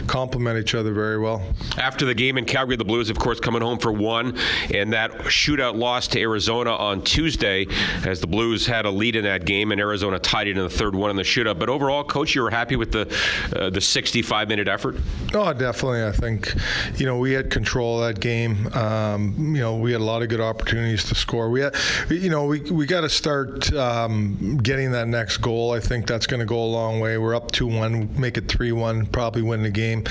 complement 0.06 0.58
each 0.58 0.74
other 0.74 0.92
very 0.92 1.18
well. 1.18 1.42
After 1.78 2.04
the 2.04 2.14
game 2.14 2.38
in 2.38 2.44
Calgary, 2.44 2.76
the 2.76 2.84
Blues, 2.84 3.10
of 3.10 3.18
course, 3.18 3.40
coming 3.40 3.62
home 3.62 3.78
for 3.78 3.92
one, 3.92 4.36
and 4.74 4.92
that 4.92 5.12
shootout 5.24 5.76
loss 5.76 6.08
to 6.08 6.20
Arizona 6.20 6.74
on 6.74 7.02
Tuesday, 7.02 7.66
as 8.04 8.20
the 8.20 8.26
Blues 8.26 8.66
had 8.66 8.86
a 8.86 8.90
lead 8.90 9.16
in 9.16 9.24
that 9.24 9.35
game, 9.44 9.72
and 9.72 9.80
Arizona 9.80 10.18
tied 10.18 10.48
it 10.48 10.56
in 10.56 10.62
the 10.62 10.70
third 10.70 10.94
one 10.94 11.10
in 11.10 11.16
the 11.16 11.22
shootout. 11.22 11.58
But 11.58 11.68
overall, 11.68 12.04
coach, 12.04 12.34
you 12.34 12.42
were 12.42 12.50
happy 12.50 12.76
with 12.76 12.92
the 12.92 13.06
uh, 13.54 13.70
the 13.70 13.80
65 13.80 14.48
minute 14.48 14.68
effort. 14.68 14.96
Oh, 15.34 15.52
definitely. 15.52 16.04
I 16.04 16.12
think 16.12 16.54
you 16.96 17.06
know 17.06 17.18
we 17.18 17.32
had 17.32 17.50
control 17.50 18.02
of 18.02 18.08
that 18.08 18.20
game. 18.20 18.66
Um, 18.74 19.34
you 19.38 19.60
know, 19.60 19.76
we 19.76 19.92
had 19.92 20.00
a 20.00 20.04
lot 20.04 20.22
of 20.22 20.28
good 20.28 20.40
opportunities 20.40 21.04
to 21.04 21.14
score. 21.14 21.50
We 21.50 21.60
had, 21.60 21.74
you 22.08 22.30
know, 22.30 22.46
we 22.46 22.60
we 22.70 22.86
got 22.86 23.02
to 23.02 23.08
start 23.08 23.72
um, 23.72 24.58
getting 24.58 24.92
that 24.92 25.08
next 25.08 25.38
goal. 25.38 25.72
I 25.72 25.80
think 25.80 26.06
that's 26.06 26.26
going 26.26 26.40
to 26.40 26.46
go 26.46 26.58
a 26.58 26.64
long 26.64 27.00
way. 27.00 27.18
We're 27.18 27.34
up 27.34 27.50
two 27.52 27.66
one, 27.66 28.08
make 28.18 28.36
it 28.36 28.48
three 28.48 28.72
one, 28.72 29.06
probably 29.06 29.42
win 29.42 29.62
the 29.62 29.70
game. 29.70 30.04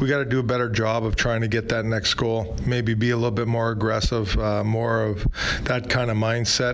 We 0.00 0.08
got 0.08 0.18
to 0.18 0.24
do 0.24 0.38
a 0.38 0.42
better 0.42 0.68
job 0.68 1.04
of 1.04 1.16
trying 1.16 1.40
to 1.42 1.48
get 1.48 1.68
that 1.68 1.84
next 1.84 2.14
goal. 2.14 2.56
Maybe 2.66 2.94
be 2.94 3.10
a 3.10 3.16
little 3.16 3.30
bit 3.30 3.48
more 3.48 3.70
aggressive, 3.70 4.36
uh, 4.38 4.64
more 4.64 5.02
of 5.02 5.26
that 5.64 5.88
kind 5.88 6.10
of 6.10 6.16
mindset. 6.16 6.72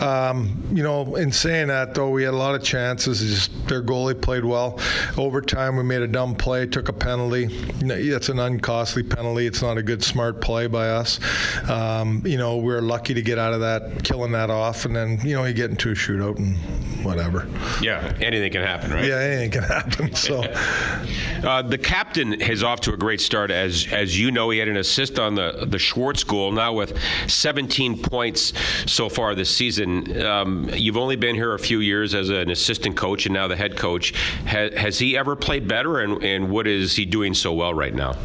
Um, 0.00 0.62
you 0.72 0.82
know, 0.82 1.11
in 1.16 1.32
saying 1.32 1.68
that 1.68 1.94
though, 1.94 2.10
we 2.10 2.22
had 2.24 2.34
a 2.34 2.36
lot 2.36 2.54
of 2.54 2.62
chances. 2.62 3.20
Just 3.20 3.68
their 3.68 3.82
goalie 3.82 4.20
played 4.20 4.44
well. 4.44 4.78
Overtime, 5.16 5.76
we 5.76 5.82
made 5.82 6.02
a 6.02 6.06
dumb 6.06 6.34
play, 6.34 6.66
took 6.66 6.88
a 6.88 6.92
penalty. 6.92 7.46
That's 7.80 8.28
an 8.28 8.38
uncostly 8.38 9.02
penalty. 9.02 9.46
It's 9.46 9.62
not 9.62 9.78
a 9.78 9.82
good 9.82 10.02
smart 10.02 10.40
play 10.40 10.66
by 10.66 10.88
us. 10.88 11.20
Um, 11.68 12.22
you 12.24 12.36
know, 12.36 12.56
we 12.56 12.72
are 12.74 12.82
lucky 12.82 13.14
to 13.14 13.22
get 13.22 13.38
out 13.38 13.52
of 13.52 13.60
that, 13.60 14.04
killing 14.04 14.32
that 14.32 14.50
off, 14.50 14.84
and 14.84 14.94
then 14.94 15.18
you 15.24 15.34
know 15.34 15.44
you 15.44 15.52
get 15.52 15.70
into 15.70 15.90
a 15.90 15.94
shootout 15.94 16.38
and 16.38 16.56
whatever. 17.04 17.48
Yeah, 17.80 18.16
anything 18.20 18.52
can 18.52 18.62
happen, 18.62 18.92
right? 18.92 19.04
Yeah, 19.04 19.18
anything 19.18 19.50
can 19.50 19.62
happen. 19.62 20.10
So, 20.22 20.42
uh, 21.44 21.62
the 21.62 21.78
captain 21.78 22.34
is 22.34 22.62
off 22.62 22.80
to 22.82 22.92
a 22.92 22.96
great 22.96 23.20
start, 23.20 23.50
as 23.50 23.88
as 23.90 24.18
you 24.18 24.30
know, 24.30 24.50
he 24.50 24.58
had 24.58 24.68
an 24.68 24.76
assist 24.76 25.18
on 25.18 25.34
the 25.34 25.66
the 25.66 25.78
Schwartz 25.78 26.22
goal. 26.22 26.52
Now 26.52 26.72
with 26.74 26.96
17 27.28 28.02
points 28.02 28.52
so 28.86 29.08
far 29.08 29.34
this 29.34 29.54
season, 29.54 30.22
um, 30.22 30.70
you've 30.74 30.96
only 30.96 31.16
been 31.16 31.34
here 31.34 31.54
a 31.54 31.58
few 31.58 31.80
years 31.80 32.14
as 32.14 32.28
an 32.30 32.50
assistant 32.50 32.96
coach, 32.96 33.26
and 33.26 33.32
now 33.32 33.48
the 33.48 33.56
head 33.56 33.76
coach. 33.76 34.12
Ha- 34.46 34.70
has 34.76 34.98
he 34.98 35.16
ever 35.16 35.34
played 35.34 35.66
better, 35.66 36.00
and, 36.00 36.22
and 36.22 36.50
what 36.50 36.66
is 36.66 36.94
he 36.94 37.04
doing 37.04 37.34
so 37.34 37.52
well 37.52 37.74
right 37.74 37.94
now? 37.94 38.16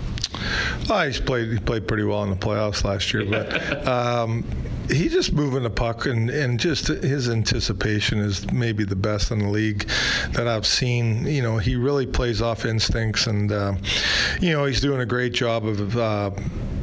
Oh, 0.89 1.05
he's 1.05 1.19
played. 1.19 1.51
He 1.51 1.59
played 1.59 1.87
pretty 1.87 2.03
well 2.03 2.23
in 2.23 2.29
the 2.29 2.35
playoffs 2.35 2.83
last 2.83 3.13
year, 3.13 3.25
but 3.25 3.87
um, 3.87 4.43
he's 4.89 5.13
just 5.13 5.33
moving 5.33 5.63
the 5.63 5.69
puck, 5.69 6.05
and, 6.05 6.29
and 6.29 6.59
just 6.59 6.87
his 6.87 7.29
anticipation 7.29 8.19
is 8.19 8.49
maybe 8.51 8.83
the 8.83 8.95
best 8.95 9.31
in 9.31 9.39
the 9.39 9.49
league 9.49 9.89
that 10.31 10.47
I've 10.47 10.65
seen. 10.65 11.25
You 11.25 11.41
know, 11.41 11.57
he 11.57 11.75
really 11.75 12.05
plays 12.05 12.41
off 12.41 12.65
instincts, 12.65 13.27
and 13.27 13.51
uh, 13.51 13.75
you 14.39 14.51
know 14.51 14.65
he's 14.65 14.81
doing 14.81 15.01
a 15.01 15.05
great 15.05 15.33
job 15.33 15.65
of. 15.65 15.97
Uh, 15.97 16.31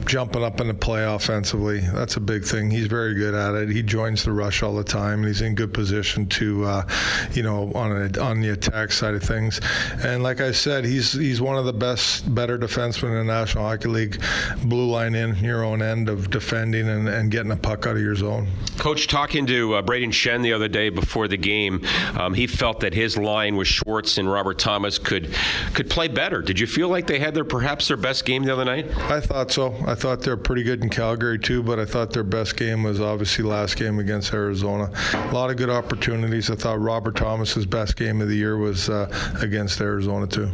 jumping 0.07 0.45
up 0.45 0.61
in 0.61 0.69
the 0.69 0.75
play 0.75 1.05
offensively. 1.05 1.81
That's 1.81 2.17
a 2.17 2.21
big 2.21 2.45
thing. 2.45 2.71
He's 2.71 2.87
very 2.87 3.15
good 3.15 3.35
at 3.35 3.55
it. 3.55 3.71
He 3.71 3.83
joins 3.83 4.25
the 4.25 4.33
rush 4.33 4.63
all 4.63 4.75
the 4.75 4.85
time, 4.85 5.21
and 5.21 5.29
he's 5.29 5.41
in 5.41 5.55
good 5.55 5.73
position 5.73 6.27
to, 6.29 6.65
uh, 6.65 6.89
you 7.33 7.43
know, 7.43 7.73
on 7.73 7.91
a, 7.91 8.21
on 8.21 8.41
the 8.41 8.51
attack 8.51 8.93
side 8.93 9.15
of 9.15 9.23
things. 9.23 9.61
And 10.03 10.23
like 10.23 10.41
I 10.41 10.53
said, 10.53 10.85
he's 10.85 11.13
he's 11.13 11.41
one 11.41 11.57
of 11.57 11.65
the 11.65 11.73
best, 11.73 12.33
better 12.35 12.59
defensemen 12.59 13.21
in 13.21 13.27
the 13.27 13.33
National 13.33 13.65
Hockey 13.65 13.89
League. 13.89 14.23
Blue 14.65 14.91
line 14.91 15.15
in 15.15 15.37
your 15.37 15.65
own 15.65 15.83
end 15.83 16.09
of 16.09 16.31
defending 16.31 16.89
and, 16.89 17.09
and 17.09 17.31
getting 17.31 17.53
a 17.53 17.57
puck 17.57 17.87
out 17.87 17.94
of 17.97 18.03
your 18.03 18.15
zone. 18.15 18.49
Coach, 18.79 19.07
talking 19.07 19.47
to 19.47 19.75
uh, 19.75 19.83
Brayden 19.83 20.09
Schenn 20.09 20.43
the 20.43 20.53
other 20.53 20.69
day 20.69 20.89
before 20.89 21.29
the 21.29 21.37
game, 21.37 21.85
um, 22.19 22.35
he 22.35 22.47
felt 22.47 22.81
that 22.81 22.95
his 22.95 23.17
line 23.17 23.57
with 23.57 23.69
Schwartz 23.69 24.19
and 24.19 24.31
Robert 24.31 24.59
Thomas 24.59 24.99
could 24.99 25.35
could 25.75 25.89
play 25.89 26.09
better. 26.09 26.43
Did 26.43 26.59
you 26.59 26.67
feel 26.67 26.89
like 26.89 27.07
they 27.07 27.19
had 27.19 27.35
their 27.35 27.45
perhaps 27.45 27.89
their 27.89 27.97
best 27.97 28.25
game 28.25 28.45
the 28.45 28.53
other 28.53 28.65
night? 28.65 28.87
I 29.11 29.21
thought 29.21 29.51
so. 29.51 29.75
I 29.87 29.95
thought 29.95 30.23
they 30.23 30.31
were 30.31 30.37
pretty 30.37 30.63
good 30.63 30.83
in 30.83 30.91
Calgary 30.91 31.39
too, 31.39 31.63
but 31.63 31.79
I 31.79 31.85
thought 31.85 32.13
their 32.13 32.25
best 32.25 32.57
game 32.57 32.83
was 32.83 33.01
obviously 33.01 33.45
last 33.45 33.77
game 33.77 33.99
against 33.99 34.33
Arizona. 34.33 34.91
A 35.13 35.33
lot 35.33 35.51
of 35.51 35.57
good 35.57 35.71
opportunities. 35.71 36.51
I 36.51 36.57
thought 36.57 36.81
Robert 36.81 37.17
Thomas's 37.17 37.67
best 37.67 37.97
game 37.97 38.21
of 38.21 38.29
the 38.29 38.37
year 38.37 38.57
was 38.57 38.89
uh, 38.89 39.09
against 39.41 39.81
Arizona 39.81 40.27
too. 40.27 40.51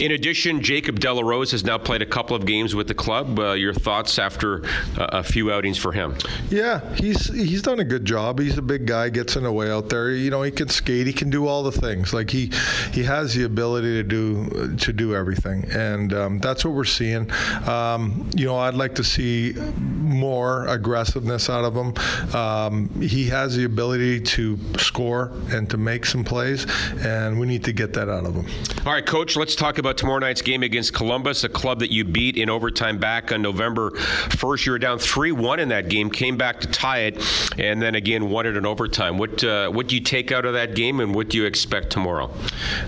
In 0.00 0.10
addition, 0.10 0.60
Jacob 0.60 0.98
De 0.98 1.12
La 1.12 1.22
Rose 1.22 1.52
has 1.52 1.64
now 1.64 1.78
played 1.78 2.02
a 2.02 2.06
couple 2.06 2.34
of 2.34 2.44
games 2.46 2.74
with 2.74 2.88
the 2.88 2.94
club. 2.94 3.38
Uh, 3.38 3.52
your 3.52 3.72
thoughts 3.72 4.18
after 4.18 4.64
uh, 4.98 5.06
a 5.12 5.22
few 5.22 5.52
outings 5.52 5.78
for 5.78 5.92
him? 5.92 6.16
Yeah, 6.50 6.94
he's 6.96 7.32
he's 7.32 7.62
done 7.62 7.78
a 7.78 7.84
good 7.84 8.04
job. 8.04 8.40
He's 8.40 8.58
a 8.58 8.62
big 8.62 8.86
guy, 8.86 9.08
gets 9.08 9.36
in 9.36 9.44
the 9.44 9.52
way 9.52 9.70
out 9.70 9.88
there. 9.88 10.10
You 10.10 10.30
know, 10.30 10.42
he 10.42 10.50
can 10.50 10.68
skate. 10.68 11.06
He 11.06 11.12
can 11.12 11.30
do 11.30 11.46
all 11.46 11.62
the 11.62 11.72
things. 11.72 12.12
Like 12.12 12.28
he 12.28 12.50
he 12.92 13.04
has 13.04 13.34
the 13.34 13.44
ability 13.44 13.92
to 13.94 14.02
do 14.02 14.76
to 14.76 14.92
do 14.92 15.14
everything, 15.14 15.64
and 15.70 16.12
um, 16.12 16.38
that's 16.40 16.64
what 16.64 16.74
we're 16.74 16.84
seeing. 16.84 17.30
Um, 17.68 18.28
you 18.34 18.46
know, 18.46 18.56
I'd 18.56 18.74
like 18.74 18.96
to 18.96 19.04
see 19.04 19.54
more 19.78 20.66
aggressiveness 20.66 21.48
out 21.48 21.64
of 21.64 21.74
him. 21.74 22.34
Um, 22.34 22.88
he 23.00 23.26
has 23.28 23.54
the 23.54 23.64
ability 23.64 24.20
to 24.20 24.58
score 24.78 25.30
and 25.50 25.70
to 25.70 25.76
make 25.76 26.04
some 26.04 26.24
plays, 26.24 26.66
and 27.04 27.38
we 27.38 27.46
need 27.46 27.62
to 27.64 27.72
get 27.72 27.92
that 27.92 28.08
out 28.08 28.26
of 28.26 28.34
him. 28.34 28.46
All 28.84 28.92
right, 28.92 29.06
coach. 29.06 29.36
Let's 29.36 29.54
talk 29.54 29.78
about 29.78 29.83
tomorrow 29.92 30.20
night's 30.20 30.42
game 30.42 30.62
against 30.62 30.92
Columbus, 30.94 31.44
a 31.44 31.48
club 31.48 31.80
that 31.80 31.90
you 31.90 32.04
beat 32.04 32.36
in 32.36 32.48
overtime 32.48 32.98
back 32.98 33.32
on 33.32 33.42
November 33.42 33.90
1st. 33.90 34.66
You 34.66 34.72
were 34.72 34.78
down 34.78 34.98
3 34.98 35.32
1 35.32 35.60
in 35.60 35.68
that 35.68 35.88
game, 35.88 36.10
came 36.10 36.36
back 36.36 36.60
to 36.60 36.68
tie 36.68 37.00
it, 37.00 37.22
and 37.58 37.82
then 37.82 37.94
again 37.94 38.30
won 38.30 38.46
it 38.46 38.56
in 38.56 38.64
overtime. 38.64 39.18
What, 39.18 39.42
uh, 39.44 39.68
what 39.70 39.88
do 39.88 39.94
you 39.94 40.00
take 40.00 40.32
out 40.32 40.44
of 40.44 40.54
that 40.54 40.74
game, 40.74 41.00
and 41.00 41.14
what 41.14 41.28
do 41.28 41.36
you 41.36 41.44
expect 41.44 41.90
tomorrow? 41.90 42.32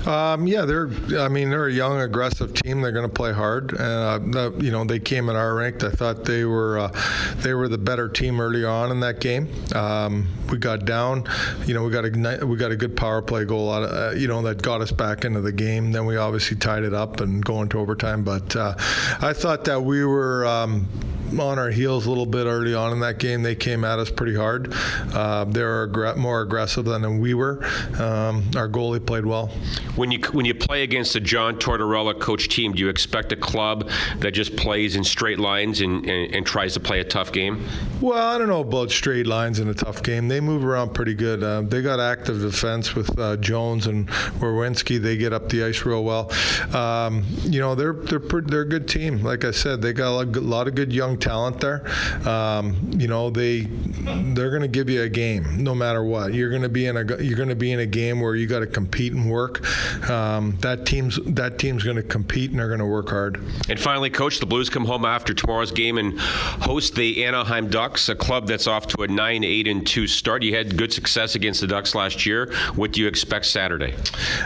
Um, 0.06 0.46
yeah, 0.46 0.64
they're. 0.64 0.88
I 1.18 1.28
mean, 1.28 1.50
they're 1.50 1.66
a 1.66 1.72
young, 1.72 2.00
aggressive 2.00 2.54
team. 2.54 2.80
They're 2.80 2.92
going 2.92 3.08
to 3.08 3.12
play 3.12 3.32
hard. 3.32 3.78
Uh, 3.78 4.20
you 4.58 4.70
know, 4.70 4.84
they 4.84 4.98
came 4.98 5.28
in 5.28 5.36
our 5.36 5.54
ranked. 5.54 5.84
I 5.84 5.90
thought 5.90 6.24
they 6.24 6.44
were 6.44 6.78
uh, 6.78 7.02
they 7.36 7.54
were 7.54 7.68
the 7.68 7.78
better 7.78 8.08
team 8.08 8.40
early 8.40 8.64
on 8.64 8.90
in 8.90 9.00
that 9.00 9.20
game. 9.20 9.48
Um, 9.74 10.28
we 10.50 10.58
got 10.58 10.84
down. 10.84 11.24
You 11.66 11.74
know, 11.74 11.84
we 11.84 11.90
got 11.90 12.04
a 12.04 12.46
we 12.46 12.56
got 12.56 12.70
a 12.70 12.76
good 12.76 12.96
power 12.96 13.22
play 13.22 13.44
goal 13.44 13.72
out. 13.72 13.82
Of, 13.82 13.90
uh, 13.90 14.16
you 14.16 14.28
know, 14.28 14.42
that 14.42 14.62
got 14.62 14.80
us 14.80 14.92
back 14.92 15.24
into 15.24 15.40
the 15.40 15.52
game. 15.52 15.92
Then 15.92 16.06
we 16.06 16.16
obviously 16.16 16.56
tied 16.56 16.84
it 16.84 16.94
up 16.94 17.20
and 17.20 17.44
go 17.44 17.62
into 17.62 17.78
overtime. 17.78 18.22
But 18.22 18.54
uh, 18.54 18.74
I 19.20 19.32
thought 19.32 19.64
that 19.64 19.82
we 19.82 20.04
were. 20.04 20.46
Um, 20.46 20.88
on 21.32 21.58
our 21.58 21.70
heels 21.70 22.06
a 22.06 22.08
little 22.08 22.26
bit 22.26 22.46
early 22.46 22.74
on 22.74 22.92
in 22.92 23.00
that 23.00 23.18
game. 23.18 23.42
They 23.42 23.54
came 23.54 23.84
at 23.84 23.98
us 23.98 24.10
pretty 24.10 24.34
hard. 24.34 24.72
Uh, 25.12 25.44
they 25.44 25.62
were 25.62 25.88
aggr- 25.88 26.16
more 26.16 26.42
aggressive 26.42 26.84
than 26.84 27.18
we 27.18 27.34
were. 27.34 27.64
Um, 27.98 28.44
our 28.56 28.68
goalie 28.68 29.04
played 29.04 29.26
well. 29.26 29.48
When 29.96 30.10
you 30.10 30.20
when 30.32 30.44
you 30.46 30.54
play 30.54 30.82
against 30.82 31.14
a 31.16 31.20
John 31.20 31.56
Tortorella 31.56 32.18
coach 32.18 32.48
team, 32.48 32.72
do 32.72 32.80
you 32.80 32.88
expect 32.88 33.32
a 33.32 33.36
club 33.36 33.90
that 34.18 34.32
just 34.32 34.56
plays 34.56 34.96
in 34.96 35.04
straight 35.04 35.38
lines 35.38 35.80
and, 35.80 36.04
and, 36.08 36.34
and 36.34 36.46
tries 36.46 36.74
to 36.74 36.80
play 36.80 37.00
a 37.00 37.04
tough 37.04 37.32
game? 37.32 37.66
Well, 38.00 38.34
I 38.34 38.38
don't 38.38 38.48
know 38.48 38.60
about 38.60 38.90
straight 38.90 39.26
lines 39.26 39.58
in 39.58 39.68
a 39.68 39.74
tough 39.74 40.02
game. 40.02 40.28
They 40.28 40.40
move 40.40 40.64
around 40.64 40.94
pretty 40.94 41.14
good. 41.14 41.42
Uh, 41.42 41.62
they 41.62 41.82
got 41.82 42.00
active 42.00 42.40
defense 42.40 42.94
with 42.94 43.18
uh, 43.18 43.36
Jones 43.38 43.86
and 43.86 44.08
Werenski. 44.40 45.00
They 45.00 45.16
get 45.16 45.32
up 45.32 45.48
the 45.48 45.64
ice 45.64 45.84
real 45.84 46.04
well. 46.04 46.30
Um, 46.74 47.24
you 47.42 47.60
know, 47.60 47.74
they're 47.74 47.94
they're 47.94 48.20
pretty, 48.20 48.50
they're 48.50 48.62
a 48.62 48.68
good 48.68 48.88
team. 48.88 49.22
Like 49.22 49.44
I 49.44 49.50
said, 49.50 49.82
they 49.82 49.92
got 49.92 50.24
a 50.24 50.40
lot 50.40 50.68
of 50.68 50.74
good 50.74 50.92
young 50.92 51.15
talent 51.16 51.60
there. 51.60 51.86
Um, 52.28 52.90
you 52.96 53.08
know, 53.08 53.30
they 53.30 53.62
they're 53.62 54.50
going 54.50 54.62
to 54.62 54.68
give 54.68 54.88
you 54.88 55.02
a 55.02 55.08
game 55.08 55.62
no 55.62 55.74
matter 55.74 56.04
what. 56.04 56.34
You're 56.34 56.50
going 56.50 56.62
to 56.62 56.68
be 56.68 56.86
in 56.86 56.96
a 56.96 57.22
you're 57.22 57.36
going 57.36 57.48
to 57.48 57.56
be 57.56 57.72
in 57.72 57.80
a 57.80 57.86
game 57.86 58.20
where 58.20 58.34
you 58.34 58.46
got 58.46 58.60
to 58.60 58.66
compete 58.66 59.12
and 59.12 59.30
work. 59.30 59.64
Um, 60.08 60.56
that 60.60 60.86
team's 60.86 61.18
that 61.24 61.58
team's 61.58 61.82
going 61.82 61.96
to 61.96 62.02
compete 62.02 62.50
and 62.50 62.58
they're 62.58 62.68
going 62.68 62.80
to 62.80 62.86
work 62.86 63.10
hard. 63.10 63.42
And 63.68 63.78
finally, 63.78 64.10
coach, 64.10 64.40
the 64.40 64.46
Blues 64.46 64.70
come 64.70 64.84
home 64.84 65.04
after 65.04 65.34
tomorrow's 65.34 65.72
game 65.72 65.98
and 65.98 66.18
host 66.18 66.94
the 66.94 67.24
Anaheim 67.24 67.68
Ducks, 67.68 68.08
a 68.08 68.14
club 68.14 68.46
that's 68.46 68.66
off 68.66 68.86
to 68.88 69.02
a 69.02 69.08
9-8 69.08 69.70
and 69.70 69.86
2 69.86 70.06
start. 70.06 70.42
You 70.42 70.54
had 70.54 70.76
good 70.76 70.92
success 70.92 71.34
against 71.34 71.60
the 71.60 71.66
Ducks 71.66 71.94
last 71.94 72.26
year. 72.26 72.52
What 72.74 72.92
do 72.92 73.00
you 73.00 73.08
expect 73.08 73.46
Saturday? 73.46 73.94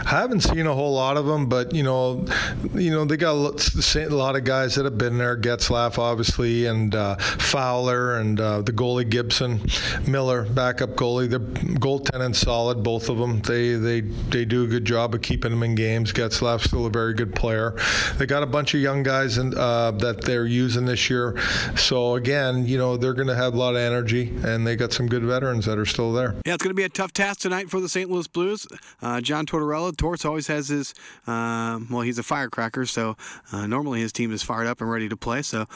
I 0.05 0.09
haven't 0.09 0.41
seen 0.41 0.65
a 0.67 0.73
whole 0.73 0.93
lot 0.93 1.17
of 1.17 1.25
them, 1.25 1.47
but 1.47 1.73
you 1.73 1.83
know, 1.83 2.25
you 2.73 2.91
know 2.91 3.05
they 3.05 3.17
got 3.17 3.33
a 3.33 4.15
lot 4.15 4.35
of 4.35 4.43
guys 4.43 4.75
that 4.75 4.85
have 4.85 4.97
been 4.97 5.17
there. 5.17 5.37
Getzlaf, 5.37 5.97
obviously, 5.97 6.60
and 6.65 6.95
uh, 6.95 7.15
Fowler, 7.15 8.17
and 8.17 8.39
uh, 8.39 8.61
the 8.61 8.71
goalie 8.71 9.09
Gibson, 9.09 9.61
Miller, 10.07 10.43
backup 10.43 10.91
goalie. 10.91 11.29
The 11.29 11.39
goaltending 11.39 12.35
solid, 12.35 12.83
both 12.83 13.09
of 13.09 13.17
them. 13.17 13.41
They 13.41 13.73
they 13.73 14.01
they 14.01 14.45
do 14.45 14.63
a 14.63 14.67
good 14.67 14.85
job 14.85 15.15
of 15.15 15.21
keeping 15.21 15.51
them 15.51 15.63
in 15.63 15.75
games. 15.75 16.11
Getzlaf's 16.13 16.65
still 16.65 16.85
a 16.85 16.89
very 16.89 17.13
good 17.13 17.35
player. 17.35 17.77
They 18.17 18.25
got 18.25 18.43
a 18.43 18.47
bunch 18.47 18.73
of 18.73 18.81
young 18.81 19.03
guys 19.03 19.37
in, 19.37 19.57
uh, 19.57 19.91
that 19.91 20.21
they're 20.21 20.45
using 20.45 20.85
this 20.85 21.09
year. 21.09 21.37
So 21.75 22.15
again, 22.15 22.65
you 22.65 22.77
know, 22.77 22.97
they're 22.97 23.13
going 23.13 23.27
to 23.27 23.35
have 23.35 23.53
a 23.53 23.57
lot 23.57 23.75
of 23.75 23.81
energy, 23.81 24.33
and 24.43 24.65
they 24.65 24.75
got 24.75 24.93
some 24.93 25.07
good 25.07 25.23
veterans 25.23 25.65
that 25.65 25.77
are 25.77 25.85
still 25.85 26.13
there. 26.13 26.35
Yeah, 26.45 26.53
it's 26.53 26.63
going 26.63 26.75
to 26.75 26.79
be 26.79 26.83
a 26.83 26.89
tough 26.89 27.13
task 27.13 27.39
tonight 27.41 27.69
for 27.69 27.79
the 27.79 27.89
St. 27.89 28.09
Louis 28.09 28.27
Blues. 28.27 28.67
Uh, 29.01 29.21
John 29.21 29.45
Tortorella, 29.45 29.95
Torts 29.95 30.25
always 30.25 30.47
has 30.47 30.69
his, 30.69 30.93
uh, 31.27 31.79
well, 31.89 32.01
he's 32.01 32.17
a 32.17 32.23
firecracker, 32.23 32.85
so 32.85 33.15
uh, 33.51 33.67
normally 33.67 34.01
his 34.01 34.11
team 34.11 34.31
is 34.31 34.43
fired 34.43 34.67
up 34.67 34.81
and 34.81 34.89
ready 34.89 35.09
to 35.09 35.17
play. 35.17 35.41
So 35.41 35.67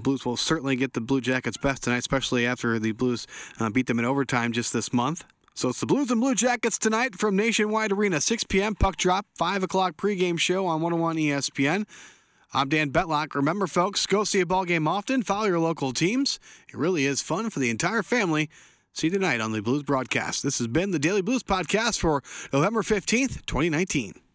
Blues 0.00 0.24
will 0.34 0.38
certainly 0.38 0.74
get 0.74 0.94
the 0.94 1.00
Blue 1.00 1.20
Jackets 1.20 1.56
best 1.56 1.84
tonight, 1.84 1.98
especially 1.98 2.44
after 2.44 2.80
the 2.80 2.90
Blues 2.90 3.24
uh, 3.60 3.70
beat 3.70 3.86
them 3.86 4.00
in 4.00 4.04
overtime 4.04 4.50
just 4.50 4.72
this 4.72 4.92
month. 4.92 5.24
So 5.54 5.68
it's 5.68 5.78
the 5.78 5.86
Blues 5.86 6.10
and 6.10 6.20
Blue 6.20 6.34
Jackets 6.34 6.76
tonight 6.76 7.14
from 7.14 7.36
Nationwide 7.36 7.92
Arena, 7.92 8.20
6 8.20 8.42
p.m. 8.42 8.74
puck 8.74 8.96
drop, 8.96 9.26
5 9.36 9.62
o'clock 9.62 9.96
pregame 9.96 10.36
show 10.36 10.66
on 10.66 10.80
101 10.80 11.18
ESPN. 11.18 11.86
I'm 12.52 12.68
Dan 12.68 12.90
Betlock. 12.90 13.36
Remember, 13.36 13.68
folks, 13.68 14.06
go 14.06 14.24
see 14.24 14.40
a 14.40 14.46
ball 14.46 14.64
game 14.64 14.88
often. 14.88 15.22
Follow 15.22 15.46
your 15.46 15.60
local 15.60 15.92
teams. 15.92 16.40
It 16.68 16.76
really 16.76 17.06
is 17.06 17.22
fun 17.22 17.48
for 17.48 17.60
the 17.60 17.70
entire 17.70 18.02
family. 18.02 18.50
See 18.92 19.06
you 19.06 19.12
tonight 19.12 19.40
on 19.40 19.52
the 19.52 19.62
Blues 19.62 19.84
broadcast. 19.84 20.42
This 20.42 20.58
has 20.58 20.66
been 20.66 20.90
the 20.90 20.98
Daily 20.98 21.22
Blues 21.22 21.44
podcast 21.44 22.00
for 22.00 22.24
November 22.52 22.82
15th, 22.82 23.46
2019. 23.46 24.24